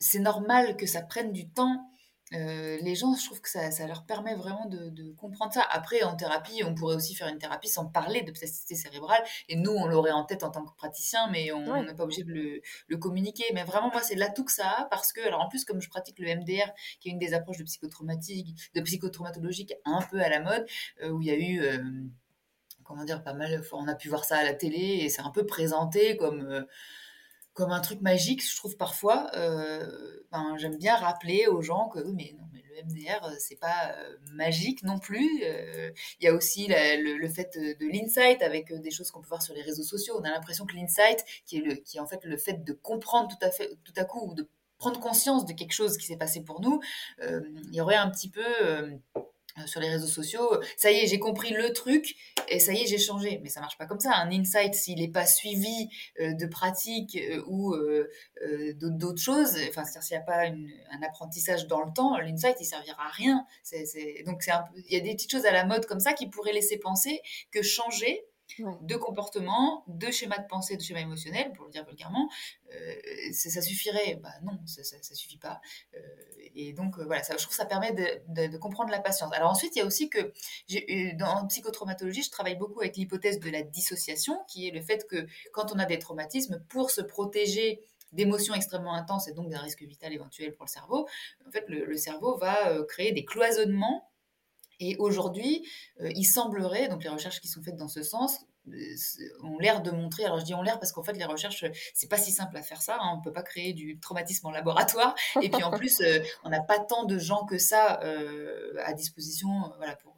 c'est 0.00 0.18
normal 0.18 0.76
que 0.76 0.86
ça 0.86 1.02
prenne 1.02 1.32
du 1.32 1.48
temps 1.48 1.88
euh, 2.34 2.78
les 2.80 2.94
gens, 2.94 3.14
je 3.14 3.24
trouve 3.26 3.40
que 3.40 3.48
ça, 3.48 3.70
ça 3.70 3.86
leur 3.86 4.04
permet 4.04 4.34
vraiment 4.34 4.66
de, 4.66 4.88
de, 4.88 5.12
comprendre 5.12 5.52
ça. 5.52 5.62
Après, 5.70 6.02
en 6.02 6.16
thérapie, 6.16 6.62
on 6.64 6.74
pourrait 6.74 6.94
aussi 6.96 7.14
faire 7.14 7.28
une 7.28 7.38
thérapie 7.38 7.68
sans 7.68 7.86
parler 7.86 8.22
de 8.22 8.32
plasticité 8.32 8.74
cérébrale. 8.74 9.22
Et 9.48 9.56
nous, 9.56 9.70
on 9.70 9.86
l'aurait 9.86 10.12
en 10.12 10.24
tête 10.24 10.42
en 10.42 10.50
tant 10.50 10.64
que 10.64 10.74
praticien, 10.74 11.28
mais 11.30 11.52
on 11.52 11.82
n'est 11.82 11.94
pas 11.94 12.04
obligé 12.04 12.22
de 12.22 12.32
le, 12.32 12.62
le, 12.86 12.96
communiquer. 12.96 13.44
Mais 13.54 13.64
vraiment, 13.64 13.90
moi, 13.90 14.02
c'est 14.02 14.14
l'atout 14.14 14.44
que 14.44 14.52
ça 14.52 14.68
a 14.68 14.84
parce 14.86 15.12
que, 15.12 15.20
alors 15.20 15.40
en 15.42 15.48
plus, 15.48 15.64
comme 15.64 15.80
je 15.80 15.88
pratique 15.88 16.18
le 16.18 16.34
MDR, 16.34 16.72
qui 17.00 17.08
est 17.08 17.12
une 17.12 17.18
des 17.18 17.34
approches 17.34 17.58
de 17.58 17.64
psychotraumatique, 17.64 18.56
de 18.74 18.80
psychotraumatologique 18.80 19.74
un 19.84 20.00
peu 20.02 20.20
à 20.20 20.28
la 20.28 20.40
mode, 20.40 20.66
euh, 21.02 21.10
où 21.10 21.20
il 21.20 21.28
y 21.28 21.30
a 21.30 21.36
eu... 21.36 21.60
Euh, 21.60 21.82
comment 22.84 23.04
dire, 23.04 23.22
pas 23.22 23.32
mal, 23.32 23.62
on 23.72 23.86
a 23.86 23.94
pu 23.94 24.08
voir 24.08 24.24
ça 24.24 24.38
à 24.38 24.42
la 24.42 24.54
télé 24.54 25.00
et 25.02 25.08
c'est 25.08 25.22
un 25.22 25.30
peu 25.30 25.46
présenté 25.46 26.16
comme 26.16 26.66
comme 27.54 27.70
un 27.70 27.80
truc 27.80 28.00
magique, 28.00 28.42
je 28.48 28.56
trouve 28.56 28.76
parfois. 28.76 29.30
Euh, 29.36 30.24
ben, 30.30 30.56
J'aime 30.56 30.76
bien 30.76 30.96
rappeler 30.96 31.46
aux 31.46 31.60
gens 31.60 31.88
que 31.88 32.00
oui, 32.00 32.12
mais 32.14 32.34
non, 32.38 32.44
mais 32.52 32.62
le 32.62 32.82
MDR, 32.84 33.24
euh, 33.24 33.34
c'est 33.38 33.58
pas 33.58 33.92
euh, 33.92 34.16
magique 34.32 34.82
non 34.82 34.98
plus. 34.98 35.28
Il 36.20 36.24
y 36.24 36.28
a 36.28 36.34
aussi 36.34 36.66
le, 36.68 37.28
fait 37.28 37.56
de, 37.56 37.92
l'insight 37.92 38.42
avec 38.42 38.72
des 38.72 38.90
choses 38.90 39.10
qu'on 39.10 39.20
peut 39.20 39.28
voir 39.28 39.42
sur 39.42 39.54
les 39.54 39.62
réseaux 39.62 39.82
sociaux. 39.82 40.16
On 40.18 40.24
a 40.24 40.30
l'impression 40.30 40.64
que 40.64 40.74
l'insight, 40.74 41.24
qui 41.44 41.58
est, 41.58 41.60
le, 41.60 41.74
qui 41.74 41.98
est 41.98 42.00
en 42.00 42.06
fait 42.06 42.24
le 42.24 42.36
fait 42.36 42.64
de 42.64 42.72
comprendre 42.72 43.28
tout 43.28 43.44
à, 43.44 43.50
fait, 43.50 43.70
tout 43.84 43.94
à 43.96 44.04
coup 44.04 44.30
ou 44.30 44.34
de 44.34 44.48
prendre 44.78 44.98
conscience 44.98 45.44
de 45.44 45.52
quelque 45.52 45.72
chose 45.72 45.96
qui 45.96 46.06
s'est 46.06 46.16
passé 46.16 46.42
pour 46.42 46.60
nous, 46.60 46.80
il 47.20 47.74
y 47.74 47.80
aurait 47.80 47.94
un 47.94 48.10
petit 48.10 48.28
peu 48.28 48.42
sur 49.66 49.80
les 49.80 49.88
réseaux 49.88 50.06
sociaux, 50.06 50.58
ça 50.76 50.90
y 50.90 50.96
est, 50.96 51.06
j'ai 51.06 51.18
compris 51.18 51.52
le 51.52 51.72
truc 51.72 52.14
et 52.48 52.58
ça 52.58 52.72
y 52.72 52.82
est, 52.82 52.86
j'ai 52.86 52.98
changé. 52.98 53.40
Mais 53.42 53.48
ça 53.48 53.60
marche 53.60 53.78
pas 53.78 53.86
comme 53.86 54.00
ça. 54.00 54.14
Un 54.14 54.30
insight, 54.30 54.74
s'il 54.74 55.00
n'est 55.00 55.08
pas 55.08 55.26
suivi 55.26 55.88
euh, 56.20 56.34
de 56.34 56.46
pratiques 56.46 57.16
euh, 57.16 57.42
ou 57.46 57.74
d'autres 58.74 59.20
choses, 59.20 59.56
enfin, 59.68 59.84
s'il 59.84 60.16
n'y 60.16 60.22
a 60.22 60.24
pas 60.24 60.46
un 60.46 61.02
apprentissage 61.06 61.66
dans 61.66 61.82
le 61.82 61.92
temps, 61.92 62.16
l'insight, 62.18 62.56
il 62.60 62.64
servira 62.64 63.06
à 63.06 63.10
rien. 63.10 63.46
Donc, 64.26 64.44
il 64.88 64.94
y 64.94 64.96
a 64.96 65.00
des 65.00 65.14
petites 65.14 65.30
choses 65.30 65.46
à 65.46 65.52
la 65.52 65.64
mode 65.64 65.86
comme 65.86 66.00
ça 66.00 66.12
qui 66.12 66.28
pourraient 66.28 66.52
laisser 66.52 66.78
penser 66.78 67.20
que 67.50 67.62
changer, 67.62 68.24
de 68.58 68.96
comportement, 68.96 69.84
de 69.86 70.10
schéma 70.10 70.38
de 70.38 70.46
pensée, 70.46 70.76
de 70.76 70.82
schéma 70.82 71.00
émotionnel, 71.00 71.52
pour 71.52 71.66
le 71.66 71.70
dire 71.70 71.84
vulgairement, 71.84 72.28
euh, 72.72 73.32
ça, 73.32 73.62
suffirait? 73.62 74.18
Bah 74.22 74.30
non, 74.42 74.58
ça, 74.66 74.82
ça, 74.84 75.14
suffit 75.14 75.38
pas. 75.38 75.60
Euh, 75.94 75.98
et 76.54 76.72
donc 76.72 76.98
euh, 76.98 77.04
voilà, 77.04 77.22
ça, 77.22 77.34
je 77.36 77.42
trouve 77.42 77.50
que 77.50 77.56
ça 77.56 77.66
permet 77.66 77.92
de, 77.92 78.56
comprendre 78.58 78.90
la 78.90 79.00
patience. 79.00 79.32
Alors 79.32 79.50
ensuite, 79.50 79.76
il 79.76 79.80
y 79.80 79.82
a 79.82 79.86
aussi 79.86 80.08
que 80.08 80.32
dans 81.16 81.46
psychotraumatologie, 81.46 82.22
je 82.22 82.30
travaille 82.30 82.56
beaucoup 82.56 82.80
avec 82.80 82.96
l'hypothèse 82.96 83.40
de 83.40 83.50
la 83.50 83.62
dissociation, 83.62 84.38
qui 84.48 84.68
est 84.68 84.70
le 84.70 84.82
fait 84.82 85.06
que 85.06 85.26
quand 85.52 85.72
on 85.72 85.78
a 85.78 85.84
des 85.84 85.98
traumatismes, 85.98 86.62
pour 86.68 86.90
se 86.90 87.00
protéger 87.00 87.82
d'émotions 88.12 88.54
extrêmement 88.54 88.94
intenses 88.94 89.26
et 89.28 89.32
donc 89.32 89.48
d'un 89.48 89.60
risque 89.60 89.82
vital 89.82 90.12
éventuel 90.12 90.54
pour 90.54 90.66
le 90.66 90.70
cerveau, 90.70 91.08
en 91.46 91.50
fait, 91.50 91.64
le 91.68 91.96
cerveau 91.96 92.36
va 92.36 92.82
créer 92.88 93.12
des 93.12 93.24
cloisonnements 93.24 94.11
et 94.82 94.96
aujourd'hui, 94.98 95.64
euh, 96.00 96.10
il 96.16 96.24
semblerait, 96.24 96.88
donc 96.88 97.04
les 97.04 97.08
recherches 97.08 97.40
qui 97.40 97.46
sont 97.46 97.62
faites 97.62 97.76
dans 97.76 97.88
ce 97.88 98.02
sens, 98.02 98.40
euh, 98.68 98.72
ont 99.44 99.58
l'air 99.58 99.80
de 99.80 99.92
montrer, 99.92 100.24
alors 100.24 100.40
je 100.40 100.44
dis 100.44 100.54
ont 100.54 100.62
l'air 100.62 100.80
parce 100.80 100.90
qu'en 100.90 101.04
fait 101.04 101.12
les 101.12 101.24
recherches, 101.24 101.64
c'est 101.94 102.08
pas 102.08 102.18
si 102.18 102.32
simple 102.32 102.56
à 102.56 102.62
faire 102.62 102.82
ça, 102.82 102.98
hein, 103.00 103.14
on 103.16 103.22
peut 103.22 103.32
pas 103.32 103.42
créer 103.42 103.74
du 103.74 103.98
traumatisme 104.00 104.46
en 104.46 104.50
laboratoire, 104.50 105.14
et 105.40 105.50
puis 105.50 105.62
en 105.62 105.70
plus 105.78 106.00
euh, 106.00 106.18
on 106.42 106.50
n'a 106.50 106.60
pas 106.60 106.80
tant 106.80 107.04
de 107.04 107.16
gens 107.18 107.44
que 107.44 107.58
ça 107.58 108.00
à 108.84 108.92
disposition, 108.92 109.48
voilà, 109.78 109.94
pour 109.96 110.12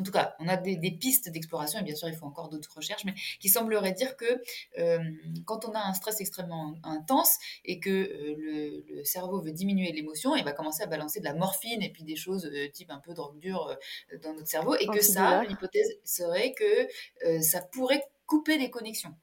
en 0.00 0.02
tout 0.02 0.12
cas, 0.12 0.34
on 0.38 0.48
a 0.48 0.56
des, 0.56 0.90
pistes 0.90 1.28
d'exploration, 1.28 1.78
et 1.78 1.82
bien 1.82 1.94
sûr, 1.94 2.08
il 2.08 2.14
faut 2.14 2.24
encore 2.24 2.48
d'autres 2.48 2.74
recherches, 2.74 3.04
mais 3.04 3.14
qui 3.38 3.48
sembleraient 3.48 3.92
dire 3.92 4.16
que 4.16 4.42
euh, 4.78 4.98
quand 5.44 5.66
on 5.66 5.72
a 5.72 5.80
un 5.80 5.92
stress 5.92 6.20
extrêmement 6.20 6.74
intense 6.82 7.36
et 7.64 7.78
que 7.80 7.90
euh, 7.90 8.82
le, 8.88 9.04
cerveau 9.04 9.40
veut 9.40 9.52
diminuer 9.52 9.92
l'émotion, 9.92 10.36
il 10.36 10.44
va 10.44 10.52
commencer 10.52 10.82
à 10.82 10.86
balancer 10.86 11.20
de 11.20 11.24
la 11.24 11.34
morphine 11.34 11.82
et 11.82 11.90
puis 11.90 12.02
des 12.02 12.16
choses 12.16 12.46
euh, 12.46 12.68
type 12.70 12.90
un 12.90 12.98
peu 12.98 13.12
drogue 13.12 13.38
dure 13.38 13.76
dans 14.22 14.32
notre 14.32 14.48
cerveau, 14.48 14.74
et 14.74 14.86
que 14.86 15.00
ça, 15.00 15.44
l'hypothèse 15.44 15.98
serait 16.04 16.54
que 16.54 17.42
ça 17.42 17.60
pourrait 17.60 18.02
couper 18.26 18.56
les 18.56 18.70
connexions. 18.70 19.14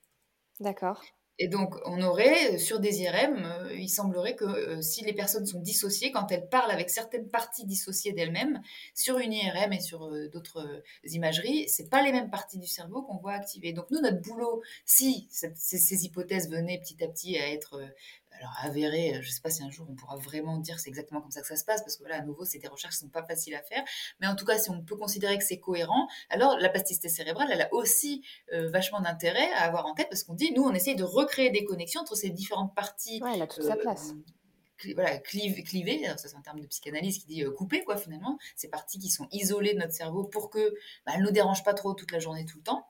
D'accord. 0.59 1.01
Et 1.39 1.47
donc, 1.47 1.75
on 1.85 2.01
aurait, 2.01 2.55
euh, 2.55 2.57
sur 2.57 2.79
des 2.79 3.01
IRM, 3.01 3.45
euh, 3.45 3.73
il 3.75 3.89
semblerait 3.89 4.35
que 4.35 4.45
euh, 4.45 4.81
si 4.81 5.03
les 5.05 5.13
personnes 5.13 5.45
sont 5.45 5.59
dissociées, 5.59 6.11
quand 6.11 6.31
elles 6.31 6.49
parlent 6.49 6.71
avec 6.71 6.89
certaines 6.89 7.29
parties 7.29 7.65
dissociées 7.65 8.11
d'elles-mêmes, 8.11 8.61
sur 8.95 9.19
une 9.19 9.33
IRM 9.33 9.71
et 9.73 9.79
sur 9.79 10.11
d'autres 10.31 10.81
imageries, 11.03 11.69
c'est 11.69 11.89
pas 11.89 12.01
les 12.01 12.11
mêmes 12.11 12.31
parties 12.31 12.57
du 12.57 12.67
cerveau 12.67 13.03
qu'on 13.03 13.17
voit 13.17 13.33
activer. 13.33 13.71
Donc, 13.71 13.91
nous, 13.91 14.01
notre 14.01 14.21
boulot, 14.21 14.63
si 14.85 15.27
ces, 15.29 16.05
hypothèses 16.05 16.49
venaient 16.49 16.79
petit 16.79 17.03
à 17.03 17.07
petit 17.07 17.37
à 17.37 17.51
être 17.51 17.79
alors 18.39 18.53
avéré, 18.61 19.15
euh, 19.15 19.21
je 19.21 19.27
ne 19.27 19.31
sais 19.31 19.41
pas 19.41 19.49
si 19.49 19.63
un 19.63 19.69
jour 19.69 19.87
on 19.89 19.95
pourra 19.95 20.15
vraiment 20.15 20.57
dire 20.57 20.79
c'est 20.79 20.89
exactement 20.89 21.21
comme 21.21 21.31
ça 21.31 21.41
que 21.41 21.47
ça 21.47 21.55
se 21.55 21.65
passe, 21.65 21.81
parce 21.81 21.97
que 21.97 22.03
voilà, 22.03 22.17
à 22.17 22.21
nouveau, 22.21 22.45
c'est 22.45 22.59
des 22.59 22.67
recherches 22.67 22.97
qui 22.97 23.05
ne 23.05 23.07
sont 23.07 23.11
pas 23.11 23.23
faciles 23.23 23.55
à 23.55 23.61
faire, 23.61 23.83
mais 24.19 24.27
en 24.27 24.35
tout 24.35 24.45
cas, 24.45 24.57
si 24.57 24.69
on 24.69 24.81
peut 24.81 24.95
considérer 24.95 25.37
que 25.37 25.43
c'est 25.43 25.59
cohérent, 25.59 26.07
alors 26.29 26.57
la 26.59 26.69
plasticité 26.69 27.09
cérébrale, 27.09 27.49
elle 27.51 27.61
a 27.61 27.73
aussi 27.73 28.23
euh, 28.53 28.69
vachement 28.69 29.01
d'intérêt 29.01 29.51
à 29.53 29.63
avoir 29.63 29.85
en 29.85 29.93
tête, 29.93 30.07
parce 30.09 30.23
qu'on 30.23 30.33
dit, 30.33 30.51
nous, 30.53 30.63
on 30.63 30.73
essaye 30.73 30.95
de 30.95 31.03
recréer 31.03 31.49
des 31.49 31.63
connexions 31.63 32.01
entre 32.01 32.15
ces 32.15 32.29
différentes 32.29 32.75
parties. 32.75 33.21
Ouais, 33.23 33.31
elle 33.35 33.41
a 33.41 33.47
toute 33.47 33.63
sa 33.63 33.73
euh, 33.73 33.77
place. 33.77 34.13
voilà, 34.93 35.17
cliver, 35.17 36.05
ça 36.17 36.27
c'est 36.29 36.35
un 36.35 36.41
terme 36.41 36.59
de 36.59 36.67
psychanalyse 36.67 37.19
qui 37.19 37.25
dit 37.27 37.43
couper, 37.55 37.83
quoi, 37.83 37.97
finalement, 37.97 38.37
ces 38.55 38.69
parties 38.69 38.99
qui 38.99 39.09
sont 39.09 39.27
isolées 39.31 39.73
de 39.73 39.79
notre 39.79 39.93
cerveau 39.93 40.23
pour 40.23 40.49
que 40.49 40.75
bah, 41.05 41.13
elles 41.15 41.21
ne 41.21 41.27
nous 41.27 41.31
dérangent 41.31 41.63
pas 41.63 41.73
trop 41.73 41.93
toute 41.93 42.11
la 42.11 42.19
journée, 42.19 42.45
tout 42.45 42.57
le 42.57 42.63
temps. 42.63 42.87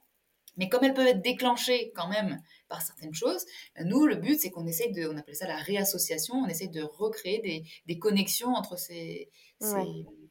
Mais 0.58 0.70
comme 0.70 0.84
elles 0.84 0.94
peuvent 0.94 1.08
être 1.08 1.22
déclenchées 1.22 1.92
quand 1.96 2.08
même 2.08 2.42
par 2.68 2.82
certaines 2.82 3.14
choses, 3.14 3.46
nous, 3.86 4.06
le 4.06 4.16
but, 4.16 4.40
c'est 4.40 4.50
qu'on 4.50 4.68
essaye 4.68 4.92
de, 4.92 5.08
on 5.08 5.18
appelle 5.18 5.36
ça 5.36 5.48
la 5.48 5.58
réassociation, 5.58 6.36
on 6.36 6.48
essaye 6.48 6.70
de 6.70 6.82
recréer 6.82 7.40
des, 7.40 7.64
des 7.86 8.00
connexions 8.00 8.54
entre 8.54 8.78
ces, 8.78 9.30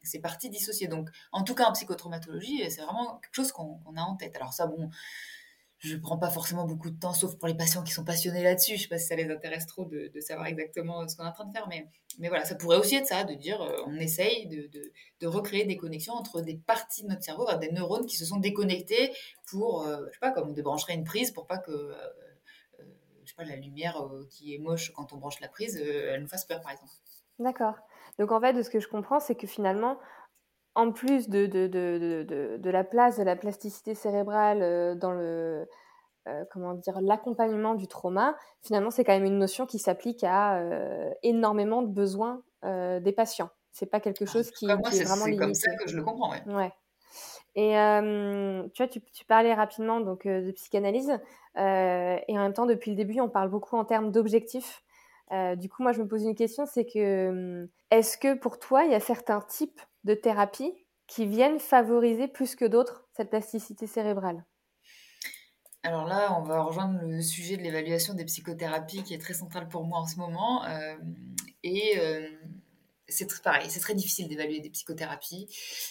ces, 0.03 0.21
parties 0.21 0.51
dissociées. 0.51 0.89
Donc, 0.89 1.09
en 1.33 1.43
tout 1.43 1.55
cas, 1.55 1.65
en 1.65 1.73
psychotraumatologie, 1.73 2.71
c'est 2.71 2.83
vraiment 2.83 3.19
quelque 3.19 3.35
chose 3.35 3.53
qu'on 3.53 3.81
a 3.97 4.03
en 4.03 4.17
tête. 4.17 4.37
Alors 4.37 4.53
ça, 4.53 4.67
bon, 4.67 4.91
je 5.79 5.97
prends 5.97 6.19
pas 6.19 6.31
forcément 6.31 6.65
beaucoup 6.65 6.91
de 6.91 6.99
temps, 6.99 7.13
sauf 7.13 7.37
pour 7.37 7.49
les 7.49 7.55
patients 7.55 7.83
qui 7.83 7.93
sont 7.93 8.05
passionnés 8.05 8.43
là-dessus. 8.43 8.77
Je 8.77 8.83
sais 8.83 8.89
pas 8.89 8.99
si 8.99 9.07
ça 9.07 9.17
les 9.17 9.31
intéresse 9.31 9.67
trop 9.67 9.85
de, 9.85 10.11
savoir 10.21 10.47
exactement 10.47 11.07
ce 11.07 11.17
qu'on 11.17 11.25
est 11.25 11.29
en 11.29 11.33
train 11.33 11.45
de 11.45 11.53
faire, 11.53 11.69
mais, 11.69 11.89
mais 12.19 12.29
voilà, 12.29 12.45
ça 12.45 12.55
pourrait 12.55 12.79
aussi 12.79 12.97
être 12.97 13.07
ça, 13.07 13.25
de 13.25 13.35
dire 13.35 13.61
euh, 13.61 13.77
on 13.87 13.95
essaye 13.95 14.47
de, 14.49 14.71
de, 15.21 15.27
recréer 15.27 15.65
des 15.65 15.77
connexions 15.77 16.15
entre 16.15 16.41
des 16.41 16.57
parties 16.57 17.03
de 17.03 17.09
notre 17.09 17.23
cerveau, 17.23 17.47
des 17.61 17.71
neurones 17.71 18.07
qui 18.07 18.17
se 18.17 18.25
sont 18.25 18.39
déconnectés 18.39 19.13
pour, 19.47 19.87
euh, 19.87 20.05
je 20.09 20.13
sais 20.13 20.21
pas, 20.21 20.31
comme 20.31 20.49
on 20.49 20.53
débrancherait 20.53 20.95
une 20.95 21.05
prise 21.05 21.31
pour 21.31 21.47
pas 21.47 21.59
que, 21.59 21.71
euh, 21.71 21.95
je 23.25 23.31
sais 23.31 23.37
pas, 23.37 23.45
la 23.45 23.57
lumière 23.57 24.03
qui 24.31 24.55
est 24.55 24.59
moche 24.59 24.93
quand 24.93 25.13
on 25.13 25.19
branche 25.19 25.41
la 25.41 25.49
prise, 25.49 25.77
elle 25.77 26.23
nous 26.23 26.29
fasse 26.29 26.45
peur, 26.45 26.61
par 26.61 26.73
exemple. 26.73 26.93
D'accord. 27.39 27.75
Donc 28.19 28.33
en 28.33 28.41
fait, 28.41 28.53
de 28.55 28.63
ce 28.63 28.71
que 28.71 28.81
je 28.81 28.89
comprends, 28.89 29.21
c'est 29.21 29.35
que 29.35 29.47
finalement, 29.47 29.99
en 30.77 30.93
plus 30.93 31.29
de, 31.29 31.47
de, 31.47 31.67
de, 31.67 32.59
de, 32.59 32.71
la 32.71 32.85
place 32.85 33.19
de 33.19 33.25
la 33.25 33.35
plasticité 33.35 33.95
cérébrale 33.95 34.63
euh, 34.63 34.95
dans 34.95 35.11
le 35.11 35.67
euh, 36.29 36.45
comment 36.53 36.75
dire 36.75 37.01
l'accompagnement 37.01 37.75
du 37.75 37.89
trauma, 37.89 38.37
finalement 38.63 38.91
c'est 38.91 39.03
quand 39.03 39.15
même 39.15 39.25
une 39.25 39.39
notion 39.39 39.65
qui 39.65 39.79
s'applique 39.79 40.23
à 40.23 40.59
euh, 40.59 41.11
énormément 41.23 41.83
de 41.83 41.89
besoins 41.89 42.43
des 42.63 43.13
patients. 43.13 43.51
C'est 43.71 43.87
pas 43.87 44.01
quelque 44.01 44.25
ah, 44.25 44.33
chose 44.33 44.51
qui, 44.51 44.67
moi, 44.67 44.79
est, 44.93 45.05
vraiment 45.05 45.27
limité. 45.27 45.55
C'est 45.55 45.71
comme 45.71 45.79
ça 45.79 45.85
que 45.85 45.89
je 45.89 45.97
le 45.97 46.03
comprends, 46.03 46.33
ouais. 46.33 46.43
ouais. 46.53 46.73
Et 47.55 47.75
tu 48.75 48.83
vois, 48.83 48.89
tu, 48.89 49.01
tu, 49.01 49.25
parlais 49.25 49.55
rapidement 49.55 50.01
donc 50.01 50.27
de 50.27 50.51
psychanalyse, 50.51 51.13
et 51.57 51.61
en 52.29 52.43
même 52.43 52.53
temps 52.53 52.67
depuis 52.67 52.91
le 52.91 52.97
début 52.97 53.21
on 53.21 53.29
parle 53.29 53.51
beaucoup 53.51 53.77
en 53.77 53.85
termes 53.85 54.11
d'objectifs. 54.11 54.83
du 55.31 55.69
coup, 55.69 55.85
moi, 55.85 55.93
je 55.93 56.03
me 56.03 56.09
pose 56.09 56.25
une 56.25 56.35
question, 56.35 56.67
c'est 56.67 56.87
que 56.87 57.69
est-ce 57.93 58.19
que 58.19 58.35
pour 58.35 58.59
toi, 58.59 58.85
il 58.85 58.91
y 58.91 58.97
a 58.97 59.01
certains 59.01 59.41
types 59.43 59.81
de 60.07 60.15
thérapie 60.15 60.73
qui 61.07 61.27
viennent 61.27 61.61
favoriser 61.61 62.29
plus 62.29 62.57
que 62.57 62.65
d'autres 62.65 63.07
cette 63.13 63.31
plasticité 63.31 63.87
cérébrale 63.87 64.45
alors 65.83 66.05
là, 66.05 66.37
on 66.37 66.43
va 66.43 66.63
rejoindre 66.63 66.99
le 67.05 67.23
sujet 67.23 67.57
de 67.57 67.63
l'évaluation 67.63 68.13
des 68.15 68.25
psychothérapies 68.25 69.05
qui 69.05 69.15
est 69.15 69.19
très 69.19 69.35
central 69.35 69.69
pour 69.69 69.85
moi 69.85 70.01
en 70.01 70.07
ce 70.07 70.17
moment. 70.17 70.65
Euh, 70.65 70.97
et 71.63 71.93
euh, 71.99 72.29
c'est 73.07 73.41
pareil, 73.41 73.71
c'est 73.71 73.79
très 73.79 73.95
difficile 73.95 74.27
d'évaluer 74.27 74.59
des 74.59 74.71
psychothérapies. 74.71 75.47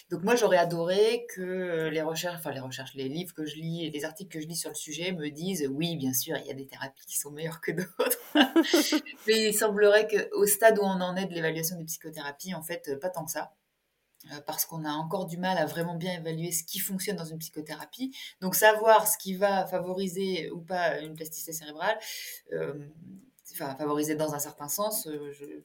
Donc 0.09 0.23
moi, 0.23 0.35
j'aurais 0.35 0.57
adoré 0.57 1.25
que 1.33 1.87
les 1.87 2.01
recherches, 2.01 2.35
enfin 2.39 2.51
les 2.51 2.59
recherches, 2.59 2.93
les 2.95 3.07
livres 3.07 3.33
que 3.33 3.45
je 3.45 3.55
lis 3.55 3.85
et 3.85 3.89
les 3.89 4.03
articles 4.03 4.33
que 4.33 4.41
je 4.41 4.47
lis 4.47 4.57
sur 4.57 4.69
le 4.69 4.75
sujet 4.75 5.13
me 5.13 5.29
disent 5.29 5.65
oui, 5.71 5.95
bien 5.95 6.13
sûr, 6.13 6.35
il 6.35 6.45
y 6.45 6.51
a 6.51 6.55
des 6.55 6.67
thérapies 6.67 7.05
qui 7.07 7.17
sont 7.17 7.31
meilleures 7.31 7.61
que 7.61 7.71
d'autres. 7.71 8.19
Mais 9.27 9.47
il 9.47 9.53
semblerait 9.53 10.07
qu'au 10.09 10.45
stade 10.45 10.77
où 10.77 10.81
on 10.83 10.99
en 10.99 11.15
est 11.15 11.27
de 11.27 11.33
l'évaluation 11.33 11.77
des 11.77 11.85
psychothérapies, 11.85 12.53
en 12.53 12.63
fait, 12.63 12.99
pas 12.99 13.09
tant 13.09 13.23
que 13.23 13.31
ça. 13.31 13.53
Euh, 14.31 14.41
parce 14.45 14.65
qu'on 14.65 14.85
a 14.85 14.91
encore 14.91 15.25
du 15.25 15.37
mal 15.37 15.57
à 15.57 15.65
vraiment 15.65 15.95
bien 15.95 16.13
évaluer 16.13 16.51
ce 16.51 16.63
qui 16.63 16.79
fonctionne 16.79 17.15
dans 17.15 17.25
une 17.25 17.37
psychothérapie. 17.37 18.15
Donc 18.41 18.55
savoir 18.55 19.07
ce 19.07 19.17
qui 19.17 19.35
va 19.35 19.65
favoriser 19.67 20.49
ou 20.51 20.61
pas 20.61 20.99
une 20.99 21.15
plasticité 21.15 21.53
cérébrale, 21.53 21.97
euh, 22.53 22.73
enfin 23.51 23.75
favoriser 23.75 24.15
dans 24.15 24.33
un 24.33 24.39
certain 24.39 24.67
sens, 24.67 25.07
euh. 25.07 25.63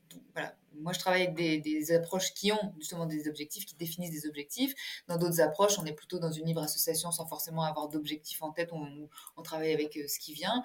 Moi, 0.75 0.93
je 0.93 0.99
travaille 0.99 1.23
avec 1.23 1.35
des, 1.35 1.93
approches 1.93 2.33
qui 2.33 2.53
ont 2.53 2.73
justement 2.79 3.05
des 3.05 3.29
objectifs, 3.29 3.67
qui 3.67 3.75
définissent 3.75 4.13
des 4.13 4.27
objectifs. 4.27 4.73
Dans 5.09 5.19
d'autres 5.19 5.41
approches, 5.41 5.79
on 5.79 5.85
est 5.85 5.93
plutôt 5.93 6.19
dans 6.19 6.31
une 6.31 6.47
libre 6.47 6.63
association 6.63 7.11
sans 7.11 7.27
forcément 7.27 7.65
avoir 7.65 7.89
d'objectifs 7.89 8.41
en 8.41 8.53
tête. 8.53 8.71
On, 8.73 9.43
travaille 9.43 9.75
avec 9.75 9.99
ce 10.09 10.19
qui 10.19 10.33
vient 10.33 10.63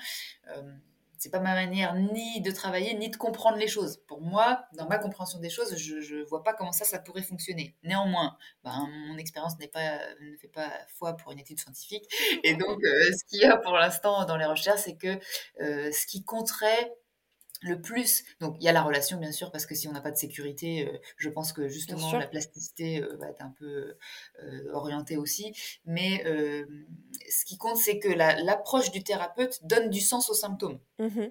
c'est 1.25 1.31
pas 1.31 1.39
ma 1.39 1.55
manière 1.55 1.95
ni 1.95 2.39
de 2.39 2.51
travailler 2.51 2.93
ni 2.93 3.09
de 3.09 3.15
comprendre 3.15 3.57
les 3.57 3.67
choses. 3.67 3.97
Pour 4.05 4.21
moi, 4.21 4.63
dans 4.73 4.87
ma 4.87 4.99
compréhension 4.99 5.39
des 5.39 5.49
choses, 5.49 5.75
je 5.75 6.17
ne 6.17 6.23
vois 6.23 6.43
pas 6.43 6.53
comment 6.53 6.71
ça, 6.71 6.99
pourrait 6.99 7.23
fonctionner. 7.23 7.75
Néanmoins, 7.81 8.37
ben, 8.63 8.87
mon 9.07 9.17
expérience 9.17 9.57
n'est 9.57 9.67
pas, 9.67 9.97
ne 10.21 10.37
fait 10.37 10.47
pas 10.47 10.71
foi 10.87 11.17
pour 11.17 11.31
une 11.31 11.39
étude 11.39 11.59
scientifique. 11.59 12.03
Et 12.43 12.53
donc, 12.53 12.77
euh, 12.83 13.11
ce 13.11 13.25
qu'il 13.25 13.39
y 13.39 13.45
a 13.45 13.57
pour 13.57 13.73
l'instant 13.73 14.25
dans 14.25 14.37
les 14.37 14.45
recherches, 14.45 14.81
c'est 14.81 14.97
que 14.97 15.17
euh, 15.61 15.91
ce 15.91 16.05
qui 16.05 16.23
compterait 16.23 16.93
le 17.61 17.81
plus, 17.81 18.23
donc 18.39 18.55
il 18.59 18.63
y 18.63 18.67
a 18.67 18.71
la 18.71 18.81
relation 18.81 19.17
bien 19.17 19.31
sûr, 19.31 19.51
parce 19.51 19.65
que 19.65 19.75
si 19.75 19.87
on 19.87 19.91
n'a 19.91 20.01
pas 20.01 20.11
de 20.11 20.17
sécurité, 20.17 20.87
euh, 20.87 20.97
je 21.17 21.29
pense 21.29 21.53
que 21.53 21.67
justement 21.67 22.11
la 22.13 22.27
plasticité 22.27 23.01
euh, 23.01 23.15
va 23.19 23.29
être 23.29 23.41
un 23.41 23.53
peu 23.57 23.97
euh, 24.43 24.71
orientée 24.73 25.17
aussi. 25.17 25.53
Mais 25.85 26.23
ce 27.29 27.45
qui 27.45 27.57
compte, 27.57 27.77
c'est 27.77 27.99
que 27.99 28.09
l'approche 28.09 28.91
du 28.91 29.03
thérapeute 29.03 29.65
donne 29.65 29.89
du 29.89 30.01
sens 30.01 30.29
aux 30.29 30.33
symptômes. 30.33 30.79
Mmh 30.99 31.25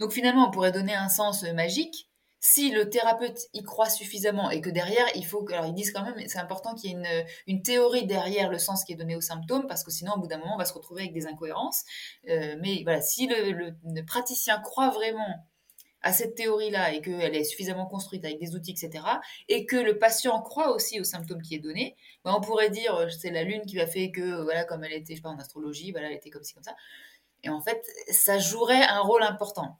donc 0.00 0.10
finalement, 0.10 0.48
on 0.48 0.50
pourrait 0.50 0.72
donner 0.72 0.94
un 0.94 1.08
sens 1.08 1.44
magique 1.44 2.10
si 2.40 2.72
le 2.72 2.90
thérapeute 2.90 3.38
y 3.52 3.62
croit 3.62 3.88
suffisamment 3.88 4.50
et 4.50 4.60
que 4.60 4.68
derrière, 4.68 5.06
il 5.14 5.24
faut 5.24 5.44
que, 5.44 5.52
alors 5.52 5.66
ils 5.66 5.74
disent 5.74 5.92
quand 5.92 6.02
même, 6.02 6.16
c'est 6.26 6.40
important 6.40 6.74
qu'il 6.74 6.90
y 6.90 6.92
ait 6.92 6.96
une, 6.96 7.26
une, 7.46 7.62
théorie 7.62 8.04
derrière 8.04 8.50
le 8.50 8.58
sens 8.58 8.82
qui 8.82 8.94
est 8.94 8.96
donné 8.96 9.14
aux 9.14 9.20
symptômes, 9.20 9.68
parce 9.68 9.84
que 9.84 9.92
sinon, 9.92 10.14
au 10.14 10.18
bout 10.18 10.26
d'un 10.26 10.38
moment, 10.38 10.54
on 10.54 10.58
va 10.58 10.64
se 10.64 10.72
retrouver 10.72 11.02
avec 11.02 11.12
des 11.12 11.28
incohérences. 11.28 11.84
mais 12.26 12.80
voilà, 12.82 13.00
si 13.00 13.28
le, 13.28 13.52
le 13.52 14.04
praticien 14.04 14.58
croit 14.58 14.90
vraiment 14.90 15.46
à 16.02 16.12
cette 16.12 16.34
théorie-là 16.34 16.92
et 16.94 17.00
qu'elle 17.00 17.34
est 17.34 17.44
suffisamment 17.44 17.86
construite 17.86 18.24
avec 18.24 18.38
des 18.38 18.54
outils, 18.54 18.72
etc., 18.72 19.04
et 19.48 19.66
que 19.66 19.76
le 19.76 19.98
patient 19.98 20.40
croit 20.42 20.74
aussi 20.74 21.00
aux 21.00 21.04
symptômes 21.04 21.42
qui 21.42 21.54
est 21.54 21.60
donné, 21.60 21.96
ben 22.24 22.34
on 22.36 22.40
pourrait 22.40 22.70
dire 22.70 22.94
euh, 22.94 23.08
c'est 23.08 23.30
la 23.30 23.44
lune 23.44 23.62
qui 23.66 23.76
va 23.76 23.86
fait 23.86 24.10
que, 24.10 24.20
euh, 24.20 24.42
voilà, 24.42 24.64
comme 24.64 24.84
elle 24.84 24.92
était, 24.92 25.14
je 25.14 25.18
sais 25.18 25.22
pas, 25.22 25.30
en 25.30 25.38
astrologie, 25.38 25.92
voilà, 25.92 26.08
elle 26.08 26.16
était 26.16 26.30
comme 26.30 26.42
ci, 26.42 26.54
comme 26.54 26.64
ça. 26.64 26.74
Et 27.44 27.48
en 27.48 27.60
fait, 27.60 27.84
ça 28.10 28.38
jouerait 28.38 28.82
un 28.82 29.00
rôle 29.00 29.22
important. 29.22 29.78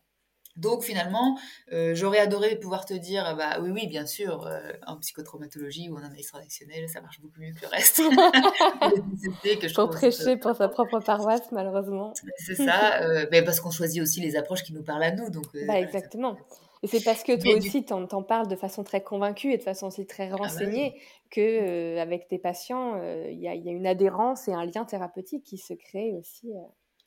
Donc 0.57 0.83
finalement, 0.83 1.39
euh, 1.73 1.95
j'aurais 1.95 2.19
adoré 2.19 2.57
pouvoir 2.57 2.85
te 2.85 2.93
dire, 2.93 3.35
bah 3.37 3.59
oui, 3.63 3.71
oui, 3.71 3.87
bien 3.87 4.05
sûr, 4.05 4.47
euh, 4.47 4.73
en 4.87 4.99
psychotraumatologie 4.99 5.89
ou 5.89 5.97
en 5.97 6.03
analyse 6.03 6.27
transactionnelle, 6.27 6.89
ça 6.91 7.01
marche 7.01 7.21
beaucoup 7.21 7.41
mieux 7.41 7.55
que 7.55 7.63
le 7.63 7.69
reste. 7.69 8.03
pour 9.75 9.91
prêcher 9.91 10.37
pour 10.37 10.55
sa 10.55 10.69
propre 10.69 11.01
paroisse, 11.01 11.51
malheureusement. 11.53 12.13
C'est 12.37 12.57
ça, 12.57 13.01
euh, 13.01 13.27
mais 13.31 13.43
parce 13.43 13.61
qu'on 13.61 13.71
choisit 13.71 14.03
aussi 14.03 14.21
les 14.21 14.37
approches 14.37 14.63
qui 14.63 14.75
nous 14.75 14.83
parlent 14.83 15.05
à 15.05 15.13
nous. 15.13 15.31
Donc, 15.31 15.47
bah, 15.67 15.81
exactement. 15.81 16.37
Et 16.85 16.89
c'est 16.89 17.05
parce 17.05 17.23
que 17.23 17.41
toi 17.41 17.55
aussi, 17.55 17.85
tu 17.85 17.93
en, 17.93 18.07
parles 18.25 18.49
de 18.49 18.57
façon 18.57 18.83
très 18.83 19.05
convaincue 19.05 19.53
et 19.53 19.57
de 19.57 19.63
façon 19.63 19.87
aussi 19.87 20.05
très 20.05 20.27
ah 20.27 20.31
bah 20.31 20.37
renseignée 20.39 21.01
que 21.31 21.97
avec 21.97 22.27
tes 22.27 22.39
patients, 22.39 23.01
il 23.31 23.39
y, 23.39 23.47
a 23.47 23.55
une 23.55 23.87
adhérence 23.87 24.49
et 24.49 24.53
un 24.53 24.65
lien 24.65 24.85
thérapeutique 24.85 25.45
qui 25.45 25.59
se 25.59 25.75
crée 25.75 26.13
aussi 26.19 26.51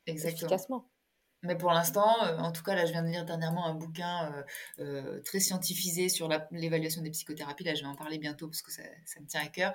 efficacement. 0.07 0.85
Mais 1.45 1.55
pour 1.55 1.71
l'instant, 1.71 2.23
euh, 2.23 2.37
en 2.37 2.51
tout 2.51 2.63
cas, 2.63 2.75
là, 2.75 2.85
je 2.85 2.91
viens 2.91 3.03
de 3.03 3.07
lire 3.07 3.25
dernièrement 3.25 3.65
un 3.65 3.75
bouquin 3.75 4.31
euh, 4.31 4.43
euh, 4.83 5.21
très 5.23 5.39
scientifisé 5.39 6.09
sur 6.09 6.29
l'évaluation 6.51 7.01
des 7.01 7.11
psychothérapies. 7.11 7.63
Là, 7.63 7.75
je 7.75 7.81
vais 7.81 7.87
en 7.87 7.95
parler 7.95 8.17
bientôt 8.17 8.47
parce 8.47 8.61
que 8.61 8.71
ça, 8.71 8.81
me 9.19 9.27
tient 9.27 9.41
à 9.41 9.47
cœur. 9.47 9.73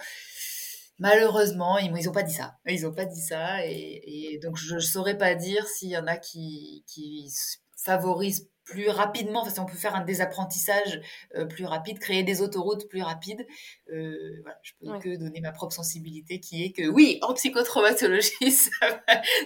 Malheureusement, 0.98 1.78
ils 1.78 1.90
n'ont 1.90 2.12
pas 2.12 2.22
dit 2.22 2.34
ça. 2.34 2.58
Ils 2.66 2.82
n'ont 2.82 2.92
pas 2.92 3.06
dit 3.06 3.20
ça. 3.20 3.64
Et, 3.66 4.38
donc, 4.42 4.56
je 4.56 4.74
ne 4.74 4.80
saurais 4.80 5.16
pas 5.16 5.34
dire 5.34 5.66
s'il 5.66 5.90
y 5.90 5.96
en 5.96 6.06
a 6.06 6.16
qui, 6.16 6.84
qui 6.86 7.32
favorisent 7.76 8.48
plus 8.70 8.88
rapidement, 8.88 9.42
enfin, 9.42 9.62
on 9.62 9.66
peut 9.66 9.76
faire 9.76 9.96
un 9.96 10.04
désapprentissage 10.04 11.00
euh, 11.34 11.44
plus 11.44 11.64
rapide, 11.64 11.98
créer 11.98 12.22
des 12.22 12.40
autoroutes 12.40 12.88
plus 12.88 13.02
rapides. 13.02 13.44
Euh, 13.92 14.38
voilà, 14.42 14.58
je 14.62 14.72
peux 14.80 14.98
que 15.00 15.16
donner 15.16 15.40
ma 15.40 15.50
propre 15.50 15.72
sensibilité 15.72 16.38
qui 16.38 16.64
est 16.64 16.70
que 16.70 16.88
oui, 16.88 17.18
en 17.22 17.34
psychotraumatologie, 17.34 18.30
ça, 18.50 18.70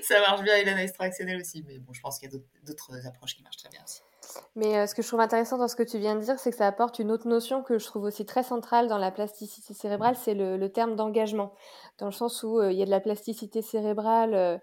ça 0.03 0.21
marche 0.21 0.43
bien 0.43 0.57
et 0.57 0.65
l'analyse 0.65 0.93
transactionnelle 0.93 1.41
aussi. 1.41 1.65
Mais 1.67 1.79
bon, 1.79 1.95
je 1.95 2.03
pense 2.03 2.19
qu'il 2.19 2.31
y 2.31 2.37
a 2.37 2.39
d'autres 2.67 3.07
approches 3.07 3.35
qui 3.35 3.43
marchent 3.43 3.57
très 3.57 3.71
bien 3.71 3.81
aussi. 3.83 4.03
Mais 4.57 4.77
euh, 4.77 4.87
ce 4.87 4.95
que 4.95 5.01
je 5.01 5.09
trouve 5.09 5.21
intéressant 5.21 5.57
dans 5.57 5.69
ce 5.69 5.77
que 5.77 5.83
tu 5.83 5.99
viens 5.99 6.17
de 6.17 6.21
dire, 6.21 6.39
c'est 6.39 6.51
que 6.51 6.57
ça 6.57 6.67
apporte 6.67 6.99
une 6.99 7.11
autre 7.11 7.27
notion 7.27 7.63
que 7.63 7.79
je 7.79 7.87
trouve 7.87 8.05
aussi 8.05 8.27
très 8.27 8.43
centrale 8.43 8.89
dans 8.89 8.99
la 8.99 9.11
plasticité 9.11 9.73
cérébrale, 9.73 10.17
c'est 10.17 10.35
le, 10.35 10.59
le, 10.59 10.69
terme 10.71 10.97
d'engagement. 10.97 11.55
Dans 11.99 12.07
le 12.07 12.13
sens 12.13 12.43
où 12.43 12.63
il 12.63 12.77
y 12.77 12.83
a 12.83 12.87
de 12.87 12.91
la 12.91 13.01
plasticité 13.01 13.63
cérébrale 13.63 14.61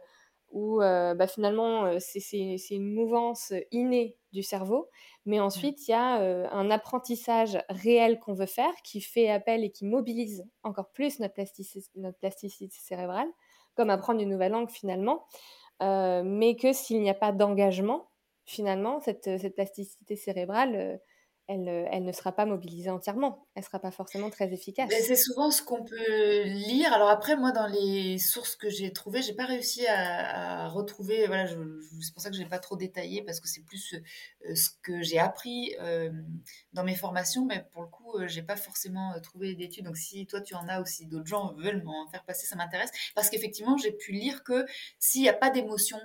où 0.52 0.82
euh, 0.82 1.14
bah, 1.14 1.28
finalement 1.28 1.86
euh, 1.86 1.98
c'est 2.00 2.60
une 2.70 2.94
mouvance 2.94 3.54
innée 3.72 4.18
du 4.32 4.44
cerveau, 4.44 4.90
mais 5.26 5.40
ensuite 5.40 5.88
il 5.88 5.92
y 5.92 5.94
a 5.94 6.22
euh, 6.22 6.48
un 6.52 6.70
apprentissage 6.72 7.58
réel 7.70 8.20
qu'on 8.20 8.34
veut 8.34 8.46
faire 8.46 8.74
qui 8.84 9.02
fait 9.02 9.30
appel 9.30 9.64
et 9.64 9.72
qui 9.72 9.86
mobilise 9.86 10.46
encore 10.64 10.92
plus 10.92 11.20
notre 11.20 11.34
plasticité, 11.34 11.90
notre 11.96 12.18
plasticité 12.18 12.76
cérébrale, 12.80 13.28
comme 13.76 13.90
apprendre 13.90 14.22
une 14.22 14.30
nouvelle 14.30 14.52
langue 14.52 14.70
finalement, 14.70 15.26
mais 15.82 16.56
que 16.56 16.74
s'il 16.74 17.02
n'y 17.02 17.10
a 17.10 17.16
pas 17.16 17.32
d'engagement, 17.32 18.10
finalement, 18.46 19.00
cette, 19.00 19.40
cette 19.40 19.56
plasticité 19.56 20.16
cérébrale 20.16 21.00
euh, 21.50 21.86
elle, 21.92 22.06
ne 22.06 22.12
sera 22.12 22.32
pas 22.32 22.46
mobilisée 22.46 22.90
entièrement. 22.90 23.46
Elle 23.56 23.62
ne 23.62 23.66
sera 23.66 23.80
pas 23.80 23.92
forcément 23.92 24.30
très 24.30 24.54
efficace. 24.54 24.90
C'est 24.90 25.16
souvent 25.16 25.52
ce 25.52 25.62
qu'on 25.62 25.84
peut 25.84 26.44
lire. 26.44 26.94
Alors 26.94 27.10
après, 27.10 27.36
moi, 27.36 27.52
dans 27.52 27.68
les 27.68 28.18
sources 28.18 28.56
que 28.56 28.70
j'ai 28.70 28.94
trouvées, 28.94 29.22
j'ai 29.22 29.34
pas 29.34 29.46
réussi 29.46 29.86
à, 29.88 30.68
retrouver. 30.70 31.28
Voilà, 31.28 31.48
c'est 31.48 32.14
pour 32.14 32.22
ça 32.22 32.30
que 32.30 32.36
je 32.36 32.42
n'ai 32.42 32.48
pas 32.48 32.60
trop 32.60 32.78
détaillé 32.78 33.22
parce 33.24 33.40
que 33.40 33.48
c'est 33.48 33.64
plus 33.64 33.94
euh, 33.94 34.56
ce 34.56 34.70
que 34.82 35.02
j'ai 35.02 35.20
appris 35.20 35.76
euh, 35.82 36.10
dans 36.74 36.84
mes 36.84 36.96
formations, 36.96 37.46
mais 37.46 37.66
pour 37.72 37.82
le 37.82 37.88
coup, 37.88 38.18
je 38.22 38.28
j'ai 38.28 38.44
pas 38.44 38.56
forcément 38.56 39.14
trouvé 39.22 39.56
d'études. 39.56 39.86
Donc 39.86 39.98
si 39.98 40.26
toi 40.26 40.42
tu 40.42 40.56
en 40.56 40.68
as 40.70 40.82
aussi, 40.82 41.06
d'autres 41.06 41.28
gens 41.28 41.54
veulent 41.56 41.84
m'en 41.84 42.08
faire 42.10 42.24
passer, 42.24 42.48
ça 42.48 42.56
m'intéresse 42.56 42.92
parce 43.14 43.30
qu'effectivement, 43.30 43.78
j'ai 43.78 43.92
pu 43.92 44.14
lire 44.14 44.44
que 44.44 44.66
s'il 45.00 45.22
n'y 45.22 45.30
a 45.30 45.34
pas 45.34 45.50
d'émotion 45.50 46.00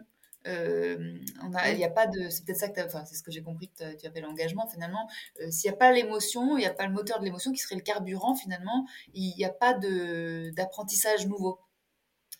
euh, 0.46 1.18
il 1.70 1.76
n'y 1.76 1.84
a 1.84 1.90
pas 1.90 2.06
de. 2.06 2.28
C'est 2.28 2.44
peut-être 2.44 2.58
ça 2.58 2.68
que 2.68 2.80
enfin, 2.84 3.04
c'est 3.04 3.16
ce 3.16 3.22
que 3.22 3.30
j'ai 3.30 3.42
compris 3.42 3.68
que 3.68 3.96
tu 3.96 4.06
appelles 4.06 4.22
l'engagement. 4.22 4.66
Finalement, 4.68 5.08
euh, 5.40 5.50
s'il 5.50 5.70
n'y 5.70 5.74
a 5.74 5.78
pas 5.78 5.92
l'émotion, 5.92 6.56
il 6.56 6.60
n'y 6.60 6.66
a 6.66 6.74
pas 6.74 6.86
le 6.86 6.92
moteur 6.92 7.18
de 7.20 7.24
l'émotion 7.24 7.52
qui 7.52 7.58
serait 7.58 7.76
le 7.76 7.82
carburant, 7.82 8.34
finalement, 8.34 8.86
il 9.14 9.34
n'y 9.36 9.44
a 9.44 9.50
pas 9.50 9.74
d'apprentissage 9.74 11.26
nouveau. 11.26 11.58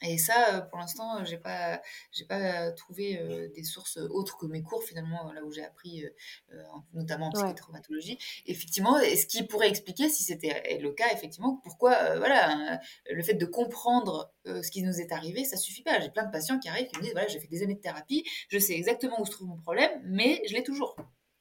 Et 0.03 0.19
ça, 0.19 0.55
euh, 0.55 0.61
pour 0.61 0.79
l'instant, 0.79 1.25
j'ai 1.25 1.39
pas, 1.39 1.81
j'ai 2.13 2.27
pas 2.27 2.71
trouvé 2.73 3.19
euh, 3.19 3.49
des 3.55 3.65
sources 3.65 3.97
autres 3.97 4.37
que 4.37 4.47
mes 4.47 4.63
cours 4.63 4.85
finalement, 4.85 5.33
là 5.33 5.43
où 5.43 5.51
j'ai 5.51 5.65
appris, 5.65 6.05
euh, 6.05 6.63
notamment 6.93 7.29
en 7.29 7.31
psychotraumatologie. 7.31 8.19
Effectivement, 8.47 8.99
et 8.99 9.17
ce 9.17 9.27
qui 9.27 9.43
pourrait 9.45 9.69
expliquer, 9.69 10.09
si 10.09 10.23
c'était 10.23 10.79
le 10.81 10.93
cas, 10.93 11.13
effectivement, 11.13 11.61
pourquoi, 11.65 12.19
voilà, 12.19 12.81
le 13.11 13.23
fait 13.23 13.35
de 13.35 13.47
comprendre 13.47 14.33
ce 14.45 14.71
qui 14.71 14.83
nous 14.83 15.01
est 15.01 15.13
arrivé, 15.13 15.45
ça 15.45 15.57
suffit 15.57 15.83
pas. 15.83 15.99
J'ai 16.01 16.11
plein 16.11 16.27
de 16.27 16.31
patients 16.31 16.59
qui 16.59 16.69
arrivent 16.69 16.89
qui 16.89 16.99
me 16.99 17.03
disent, 17.03 17.13
voilà, 17.13 17.29
j'ai 17.29 17.41
fait 17.41 17.49
des 17.49 17.63
années 17.63 17.75
de 17.75 17.81
thérapie, 17.81 18.25
je 18.49 18.59
sais 18.59 18.75
exactement 18.75 19.21
où 19.21 19.25
se 19.25 19.31
trouve 19.31 19.49
mon 19.49 19.57
problème, 19.57 19.91
mais 20.05 20.43
je 20.47 20.55
l'ai 20.55 20.63
toujours. 20.63 20.97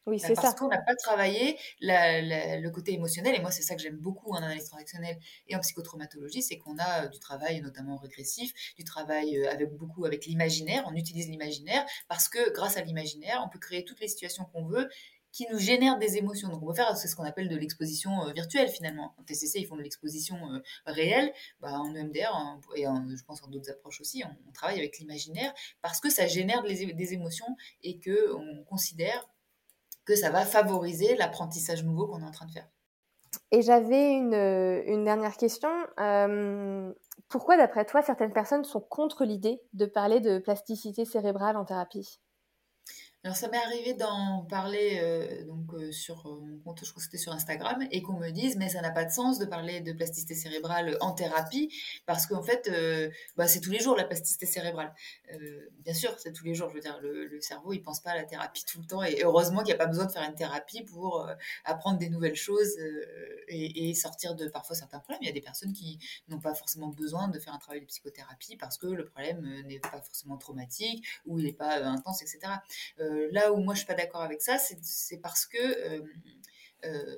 Oui, 0.08 0.20
c'est 0.20 0.36
ça. 0.36 0.42
Parce 0.44 0.56
qu'on 0.56 0.68
n'a 0.68 0.82
pas 0.82 0.96
travaillé 0.96 1.58
le 1.82 2.70
côté 2.70 2.94
émotionnel. 2.94 3.36
Et 3.36 3.40
moi, 3.40 3.52
c'est 3.52 3.64
ça 3.64 3.76
que 3.76 3.82
j'aime 3.82 3.98
beaucoup 3.98 4.32
en 4.32 4.38
analyse 4.38 4.66
transactionnelle 4.66 5.18
et 5.48 5.56
en 5.56 5.60
psychotraumatologie, 5.60 6.44
c'est 6.44 6.58
qu'on 6.58 6.78
a 6.78 7.06
euh, 7.06 7.08
du 7.08 7.20
travail 7.20 7.62
notamment 7.62 7.98
régressif, 7.98 8.54
du 8.78 8.84
travail 8.84 9.38
euh, 9.38 9.52
avec 9.52 9.74
beaucoup 9.74 10.06
avec 10.06 10.26
l'imaginaire. 10.26 10.84
On 10.88 10.96
utilise 10.96 11.28
l'imaginaire 11.28 11.86
parce 12.08 12.30
que 12.30 12.52
grâce 12.54 12.78
à 12.78 12.82
l'imaginaire, 12.82 13.42
on 13.46 13.50
peut 13.50 13.60
créer 13.60 13.84
toutes 13.84 14.00
les 14.00 14.08
situations 14.08 14.46
qu'on 14.46 14.66
veut 14.66 14.90
qui 15.32 15.48
nous 15.52 15.60
génèrent 15.60 15.98
des 15.98 16.18
émotions. 16.18 16.50
Donc 16.50 16.62
on 16.62 16.68
peut 16.68 16.76
faire 16.76 16.96
ce 16.96 17.14
qu'on 17.16 17.24
appelle 17.24 17.50
de 17.50 17.58
l'exposition 17.58 18.28
euh, 18.28 18.32
virtuelle 18.32 18.70
finalement. 18.70 19.16
En 19.18 19.24
TCC, 19.24 19.60
ils 19.60 19.66
font 19.66 19.76
de 19.76 19.82
l'exposition 19.82 20.38
réelle. 20.86 21.34
Bah, 21.60 21.80
en 21.80 21.96
EMDR, 21.96 22.60
et 22.76 22.84
je 22.84 23.24
pense 23.24 23.42
en 23.44 23.48
d'autres 23.48 23.72
approches 23.72 24.02
aussi, 24.02 24.24
on, 24.24 24.52
travaille 24.52 24.78
avec 24.78 25.00
l'imaginaire 25.00 25.54
parce 25.82 26.00
que 26.00 26.10
ça 26.10 26.28
génère 26.28 26.64
des, 26.64 26.94
des 26.94 27.14
émotions 27.14 27.58
et 27.84 27.98
que 27.98 28.34
on 28.36 28.64
considère 28.64 29.28
que 30.06 30.16
ça 30.16 30.30
va 30.30 30.46
favoriser 30.46 31.16
l'apprentissage 31.16 31.84
nouveau 31.84 32.08
qu'on 32.08 32.22
est 32.22 32.26
en 32.26 32.32
train 32.32 32.46
de 32.46 32.52
faire. 32.52 32.68
Et 33.52 33.62
j'avais 33.62 34.14
une, 34.14 34.34
une, 34.34 35.04
dernière 35.04 35.36
question. 35.38 35.70
Euh, 36.00 36.94
pourquoi, 37.28 37.58
d'après 37.58 37.86
toi, 37.86 38.02
certaines 38.02 38.34
personnes 38.34 38.64
sont 38.64 38.82
contre 38.82 39.26
l'idée 39.26 39.62
de 39.74 39.86
parler 39.86 40.20
de 40.20 40.40
plasticité 40.40 41.06
cérébrale 41.06 41.58
en 41.58 41.66
thérapie? 41.66 42.20
Alors 43.26 43.36
ça 43.36 43.48
m'est 43.48 43.58
arrivé 43.58 43.96
d'en 43.96 44.46
parler 44.48 45.00
euh, 45.02 45.46
donc 45.46 45.74
euh, 45.74 45.92
sur 45.92 46.28
euh, 46.28 46.40
mon 46.40 46.60
compte, 46.60 46.86
je 46.86 46.92
crois 46.92 47.00
que 47.00 47.06
c'était 47.06 47.18
sur 47.18 47.32
Instagram, 47.32 47.84
et 47.90 48.04
qu'on 48.04 48.20
me 48.20 48.30
dise 48.30 48.56
mais 48.56 48.70
ça 48.70 48.82
n'a 48.82 48.92
pas 48.92 49.04
de 49.04 49.10
sens 49.10 49.40
de 49.40 49.46
parler 49.46 49.82
de 49.82 49.94
plasticité 49.94 50.36
cérébrale 50.36 50.96
en 51.02 51.12
thérapie 51.12 51.74
parce 52.06 52.28
qu'en 52.28 52.44
fait 52.44 52.70
bah, 53.36 53.48
c'est 53.48 53.62
tous 53.62 53.72
les 53.72 53.80
jours 53.80 53.96
la 53.96 54.04
plasticité 54.04 54.46
cérébrale. 54.46 54.94
bien 55.80 55.96
sûr 55.96 56.14
c'est 56.20 56.34
tous 56.34 56.46
les 56.46 56.54
jours, 56.54 56.70
je 56.70 56.76
veux 56.76 56.82
dire 56.82 57.00
le, 57.02 57.42
cerveau 57.42 57.74
il 57.74 57.82
pense 57.82 58.00
pas 58.00 58.12
à 58.12 58.16
la 58.16 58.26
thérapie 58.26 58.64
tout 58.64 58.80
le 58.80 58.86
temps 58.86 59.02
et 59.02 59.24
heureusement 59.24 59.60
qu'il 59.64 59.74
n'y 59.74 59.74
a 59.74 59.78
pas 59.78 59.88
besoin 59.88 60.06
de 60.06 60.12
faire 60.12 60.24
une 60.24 60.36
thérapie 60.36 60.84
pour 60.84 61.28
apprendre 61.64 61.98
des 61.98 62.10
nouvelles 62.10 62.36
choses 62.36 62.78
et, 63.48 63.94
sortir 63.96 64.36
de 64.36 64.48
parfois 64.50 64.76
certains 64.76 65.00
problèmes. 65.00 65.22
Il 65.24 65.28
y 65.28 65.32
a 65.32 65.34
des 65.34 65.42
personnes 65.42 65.74
qui 65.74 65.98
n'ont 66.28 66.40
pas 66.40 66.54
forcément 66.54 66.90
besoin 66.90 67.28
de 67.28 67.40
faire 67.40 67.56
un 67.56 67.58
travail 67.58 67.82
de 67.82 67.86
psychothérapie 67.86 68.56
parce 68.56 68.78
que 68.78 68.88
le 68.88 69.06
problème 69.06 69.64
n'est 69.66 69.80
pas 69.80 70.02
forcément 70.02 70.38
traumatique 70.38 71.04
ou 71.26 71.40
il 71.40 71.46
n'est 71.46 71.54
pas 71.54 71.84
intense, 71.86 72.22
etc. 72.22 72.54
Euh, 73.16 73.30
là 73.32 73.54
où 73.54 73.58
moi 73.58 73.74
je 73.74 73.80
suis 73.80 73.88
pas 73.88 73.94
d'accord 73.94 74.22
avec 74.22 74.42
ça, 74.42 74.58
c'est 74.60 75.18
parce 75.18 75.46
que 75.46 75.58
euh, 75.58 76.02
euh, 76.86 77.16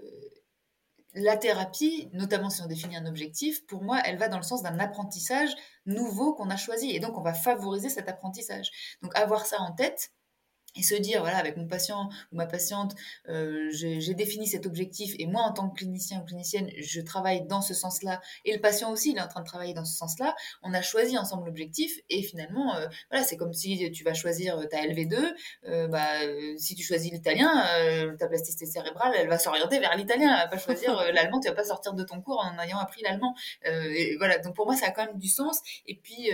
la 1.14 1.38
thérapie, 1.38 2.10
notamment 2.14 2.50
si 2.50 2.62
on 2.62 2.68
définit 2.68 2.96
un 2.96 3.06
objectif, 3.06 3.66
pour 3.66 3.82
moi, 3.82 4.00
elle 4.06 4.18
va 4.18 4.30
dans 4.30 4.38
le 4.38 4.44
sens 4.44 4.62
d'un 4.62 4.78
apprentissage 4.80 5.50
nouveau 5.86 6.34
qu'on 6.34 6.50
a 6.50 6.58
choisi. 6.58 6.92
Et 6.92 7.00
donc, 7.00 7.18
on 7.18 7.22
va 7.22 7.34
favoriser 7.34 7.90
cet 7.90 8.08
apprentissage. 8.08 8.70
Donc, 9.02 9.16
avoir 9.18 9.46
ça 9.46 9.60
en 9.60 9.72
tête, 9.72 10.12
et 10.78 10.84
se 10.84 10.96
dire, 10.96 11.22
voilà, 11.22 11.38
avec 11.38 11.58
mon 11.58 11.68
patient 11.68 12.10
ou 12.32 12.36
ma 12.36 12.46
patiente, 12.46 12.96
euh, 13.30 13.68
j'ai 13.72 14.14
défini 14.14 14.48
cet 14.48 14.66
objectif 14.66 15.14
et 15.20 15.26
moi, 15.26 15.42
en 15.42 15.54
tant 15.54 15.70
que 15.70 15.80
clinicien 15.80 16.22
ou 16.22 16.26
clinicienne, 16.26 16.70
je 16.78 17.02
travaille 17.02 17.46
dans 17.48 17.62
ce 17.62 17.74
sens-là 17.74 18.22
et 18.46 18.54
le 18.54 18.62
patient 18.62 18.92
aussi, 18.92 19.12
il 19.12 19.18
est 19.18 19.22
en 19.22 19.28
train 19.28 19.42
de 19.42 19.46
travailler 19.46 19.74
dans 19.74 19.86
ce 19.86 19.98
sens-là. 19.98 20.36
On 20.64 20.74
a 20.74 20.82
choisi 20.82 21.18
ensemble 21.18 21.48
l'objectif 21.48 22.00
et 22.10 22.22
finalement, 22.22 22.76
euh, 22.76 22.88
voilà, 23.10 23.26
c'est 23.26 23.38
comme 23.38 23.54
si 23.54 23.92
tu 23.92 24.04
vas 24.04 24.14
choisir 24.14 24.60
ta 24.70 24.78
LV2, 24.78 25.34
euh, 25.66 25.88
bah, 25.88 26.06
si 26.58 26.76
tu 26.76 26.84
choisis 26.84 27.12
l'italien, 27.12 28.16
ta 28.18 28.28
plasticité 28.28 28.66
cérébrale, 28.66 29.14
elle 29.18 29.28
va 29.28 29.38
s'orienter 29.38 29.80
vers 29.80 29.96
l'italien, 29.96 30.36
elle 30.36 30.44
va 30.44 30.48
pas 30.48 30.58
choisir 30.58 30.96
l'allemand, 31.14 31.40
tu 31.40 31.50
vas 31.50 31.56
pas 31.56 31.66
sortir 31.66 31.94
de 31.94 32.04
ton 32.04 32.22
cours 32.22 32.44
en 32.44 32.62
ayant 32.64 32.78
appris 32.78 33.02
l'allemand. 33.02 33.36
et 33.66 34.16
voilà, 34.18 34.38
donc 34.40 34.56
pour 34.56 34.66
moi, 34.66 34.76
ça 34.76 34.88
a 34.88 34.92
quand 34.92 35.06
même 35.06 35.18
du 35.18 35.30
sens. 35.30 35.62
Et 35.86 35.96
puis, 35.96 36.32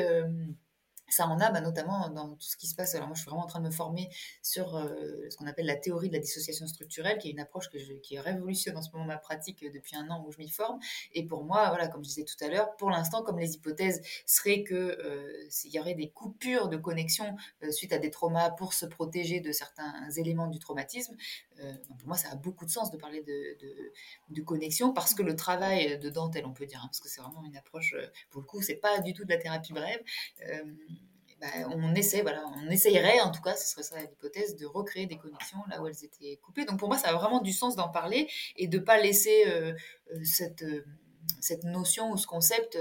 ça 1.13 1.27
en 1.27 1.39
a 1.39 1.51
bah, 1.51 1.61
notamment 1.61 2.09
dans 2.09 2.29
tout 2.29 2.47
ce 2.47 2.57
qui 2.57 2.67
se 2.67 2.75
passe. 2.75 2.95
Alors 2.95 3.07
moi, 3.07 3.15
je 3.15 3.21
suis 3.21 3.29
vraiment 3.29 3.43
en 3.43 3.47
train 3.47 3.59
de 3.59 3.65
me 3.65 3.71
former 3.71 4.09
sur 4.41 4.75
euh, 4.75 5.29
ce 5.29 5.37
qu'on 5.37 5.47
appelle 5.47 5.65
la 5.65 5.75
théorie 5.75 6.09
de 6.09 6.13
la 6.13 6.19
dissociation 6.19 6.67
structurelle, 6.67 7.17
qui 7.17 7.29
est 7.29 7.31
une 7.31 7.39
approche 7.39 7.69
qui 8.01 8.19
révolutionne 8.19 8.75
en 8.77 8.81
ce 8.81 8.91
moment 8.91 9.05
ma 9.05 9.17
pratique 9.17 9.63
depuis 9.71 9.95
un 9.95 10.09
an 10.09 10.23
où 10.25 10.31
je 10.31 10.37
m'y 10.37 10.49
forme. 10.49 10.79
Et 11.13 11.25
pour 11.25 11.43
moi, 11.43 11.69
voilà, 11.69 11.87
comme 11.87 12.03
je 12.03 12.09
disais 12.09 12.25
tout 12.25 12.43
à 12.43 12.49
l'heure, 12.49 12.75
pour 12.77 12.89
l'instant, 12.89 13.23
comme 13.23 13.39
les 13.39 13.55
hypothèses 13.55 14.01
seraient 14.25 14.63
que 14.63 14.73
euh, 14.75 15.47
il 15.65 15.71
y 15.71 15.79
aurait 15.79 15.93
des 15.93 16.09
coupures 16.09 16.67
de 16.67 16.77
connexion 16.77 17.35
euh, 17.63 17.71
suite 17.71 17.93
à 17.93 17.99
des 17.99 18.09
traumas 18.09 18.49
pour 18.51 18.73
se 18.73 18.85
protéger 18.85 19.39
de 19.39 19.51
certains 19.51 20.09
éléments 20.17 20.47
du 20.47 20.59
traumatisme, 20.59 21.15
pour 21.97 22.07
moi, 22.07 22.17
ça 22.17 22.29
a 22.31 22.35
beaucoup 22.35 22.65
de 22.65 22.71
sens 22.71 22.91
de 22.91 22.97
parler 22.97 23.21
de, 23.21 23.57
de, 24.29 24.41
connexion 24.41 24.91
parce 24.91 25.13
que 25.13 25.21
le 25.21 25.35
travail 25.35 25.97
de 25.97 26.09
dentelle, 26.09 26.45
on 26.45 26.51
peut 26.51 26.65
dire, 26.65 26.79
hein, 26.83 26.87
parce 26.87 26.99
que 26.99 27.07
c'est 27.07 27.21
vraiment 27.21 27.43
une 27.45 27.55
approche, 27.55 27.95
pour 28.31 28.41
le 28.41 28.47
coup, 28.47 28.61
c'est 28.61 28.75
pas 28.75 28.99
du 28.99 29.13
tout 29.13 29.23
de 29.23 29.29
la 29.29 29.37
thérapie 29.37 29.71
brève 29.71 30.01
bah, 31.43 31.67
on 31.75 31.93
essaie, 31.93 32.21
voilà, 32.21 32.41
on 32.55 32.69
essayerait, 32.69 33.19
en 33.19 33.29
tout 33.29 33.41
cas, 33.41 33.53
ce 33.57 33.67
serait 33.67 33.83
ça 33.83 33.99
l'hypothèse, 33.99 34.55
de 34.55 34.65
recréer 34.65 35.07
des 35.07 35.17
connexions 35.17 35.57
là 35.69 35.81
où 35.81 35.87
elles 35.87 36.05
étaient 36.05 36.37
coupées. 36.37 36.63
Donc 36.63 36.79
pour 36.79 36.87
moi, 36.87 36.97
ça 36.97 37.09
a 37.09 37.13
vraiment 37.13 37.41
du 37.41 37.51
sens 37.51 37.75
d'en 37.75 37.89
parler 37.89 38.29
et 38.55 38.67
de 38.67 38.79
pas 38.79 38.97
laisser 38.97 39.43
euh, 39.47 39.73
euh, 40.13 40.23
cette, 40.23 40.63
euh, 40.63 40.85
cette 41.41 41.65
notion 41.65 42.11
ou 42.11 42.17
ce 42.17 42.27
concept 42.27 42.77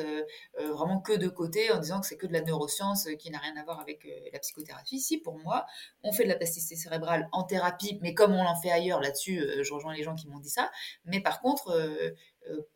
vraiment 0.58 1.00
que 1.00 1.12
de 1.12 1.28
côté 1.28 1.72
en 1.72 1.78
disant 1.78 2.00
que 2.00 2.06
c'est 2.06 2.16
que 2.16 2.28
de 2.28 2.32
la 2.32 2.40
neuroscience 2.40 3.08
qui 3.18 3.32
n'a 3.32 3.38
rien 3.38 3.56
à 3.56 3.64
voir 3.64 3.80
avec 3.80 4.06
la 4.32 4.38
psychothérapie. 4.38 5.00
Si, 5.00 5.18
pour 5.18 5.38
moi, 5.38 5.66
on 6.04 6.12
fait 6.12 6.24
de 6.24 6.28
la 6.28 6.36
plasticité 6.36 6.76
cérébrale 6.76 7.28
en 7.32 7.42
thérapie, 7.42 7.98
mais 8.00 8.14
comme 8.14 8.32
on 8.32 8.44
l'en 8.44 8.60
fait 8.60 8.70
ailleurs, 8.70 9.00
là-dessus, 9.00 9.44
je 9.62 9.72
rejoins 9.72 9.94
les 9.94 10.02
gens 10.02 10.14
qui 10.14 10.28
m'ont 10.28 10.40
dit 10.40 10.50
ça. 10.50 10.70
Mais 11.04 11.20
par 11.20 11.40
contre, 11.40 11.76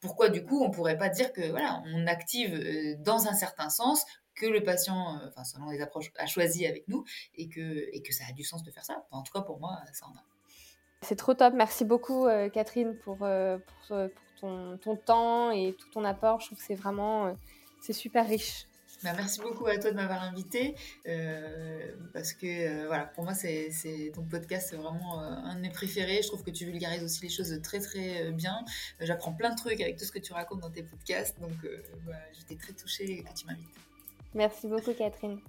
pourquoi 0.00 0.28
du 0.28 0.44
coup 0.44 0.64
on 0.64 0.70
pourrait 0.70 0.98
pas 0.98 1.08
dire 1.08 1.32
que 1.32 1.48
voilà, 1.50 1.82
on 1.86 2.06
active 2.06 2.96
dans 3.00 3.26
un 3.26 3.34
certain 3.34 3.68
sens 3.68 4.04
que 4.36 4.46
le 4.46 4.62
patient, 4.62 5.16
euh, 5.16 5.28
enfin 5.28 5.42
selon 5.42 5.70
les 5.70 5.80
approches, 5.80 6.12
a 6.18 6.26
choisi 6.26 6.66
avec 6.66 6.86
nous 6.86 7.04
et 7.34 7.48
que, 7.48 7.88
et 7.92 8.02
que 8.02 8.12
ça 8.12 8.24
a 8.28 8.32
du 8.32 8.44
sens 8.44 8.62
de 8.62 8.70
faire 8.70 8.84
ça. 8.84 9.04
en 9.10 9.22
tout 9.22 9.32
cas, 9.32 9.40
pour 9.40 9.58
moi, 9.58 9.78
ça 9.92 10.06
en 10.06 10.10
a. 10.10 10.22
C'est 11.02 11.16
trop 11.16 11.34
top. 11.34 11.54
Merci 11.54 11.84
beaucoup, 11.84 12.26
euh, 12.26 12.48
Catherine, 12.48 12.96
pour, 13.04 13.18
euh, 13.22 13.58
pour, 13.58 13.98
ton, 14.40 14.78
ton, 14.78 14.96
temps 14.96 15.50
et 15.50 15.74
tout 15.78 15.88
ton 15.90 16.04
apport. 16.04 16.40
Je 16.40 16.46
trouve 16.46 16.58
que 16.58 16.64
c'est 16.64 16.74
vraiment 16.74 17.36
c'est 17.80 17.92
super 17.92 18.26
riche. 18.28 18.66
Bah, 19.04 19.12
merci 19.14 19.40
beaucoup 19.40 19.66
à 19.66 19.76
toi 19.76 19.90
de 19.90 19.96
m'avoir 19.96 20.22
invité 20.22 20.74
parce 22.14 22.32
que 22.32 22.86
voilà 22.86 23.04
pour 23.04 23.24
moi 23.24 23.34
c'est 23.34 24.10
ton 24.14 24.22
podcast 24.22 24.68
c'est 24.70 24.76
vraiment 24.76 25.20
un 25.20 25.54
de 25.54 25.60
mes 25.60 25.68
préférés 25.68 26.22
je 26.22 26.28
trouve 26.28 26.42
que 26.42 26.50
tu 26.50 26.64
vulgarises 26.64 27.04
aussi 27.04 27.20
les 27.20 27.28
choses 27.28 27.60
très 27.62 27.80
très 27.80 28.32
bien 28.32 28.64
j'apprends 29.00 29.34
plein 29.34 29.50
de 29.50 29.56
trucs 29.56 29.82
avec 29.82 29.98
tout 29.98 30.06
ce 30.06 30.12
que 30.12 30.18
tu 30.18 30.32
racontes 30.32 30.60
dans 30.60 30.70
tes 30.70 30.82
podcasts 30.82 31.38
donc 31.38 31.52
j'étais 32.32 32.56
très 32.56 32.72
touchée 32.72 33.22
que 33.22 33.38
tu 33.38 33.44
m'invites 33.44 33.76
Merci 34.36 34.66
beaucoup, 34.68 34.92
Catherine. 34.92 35.40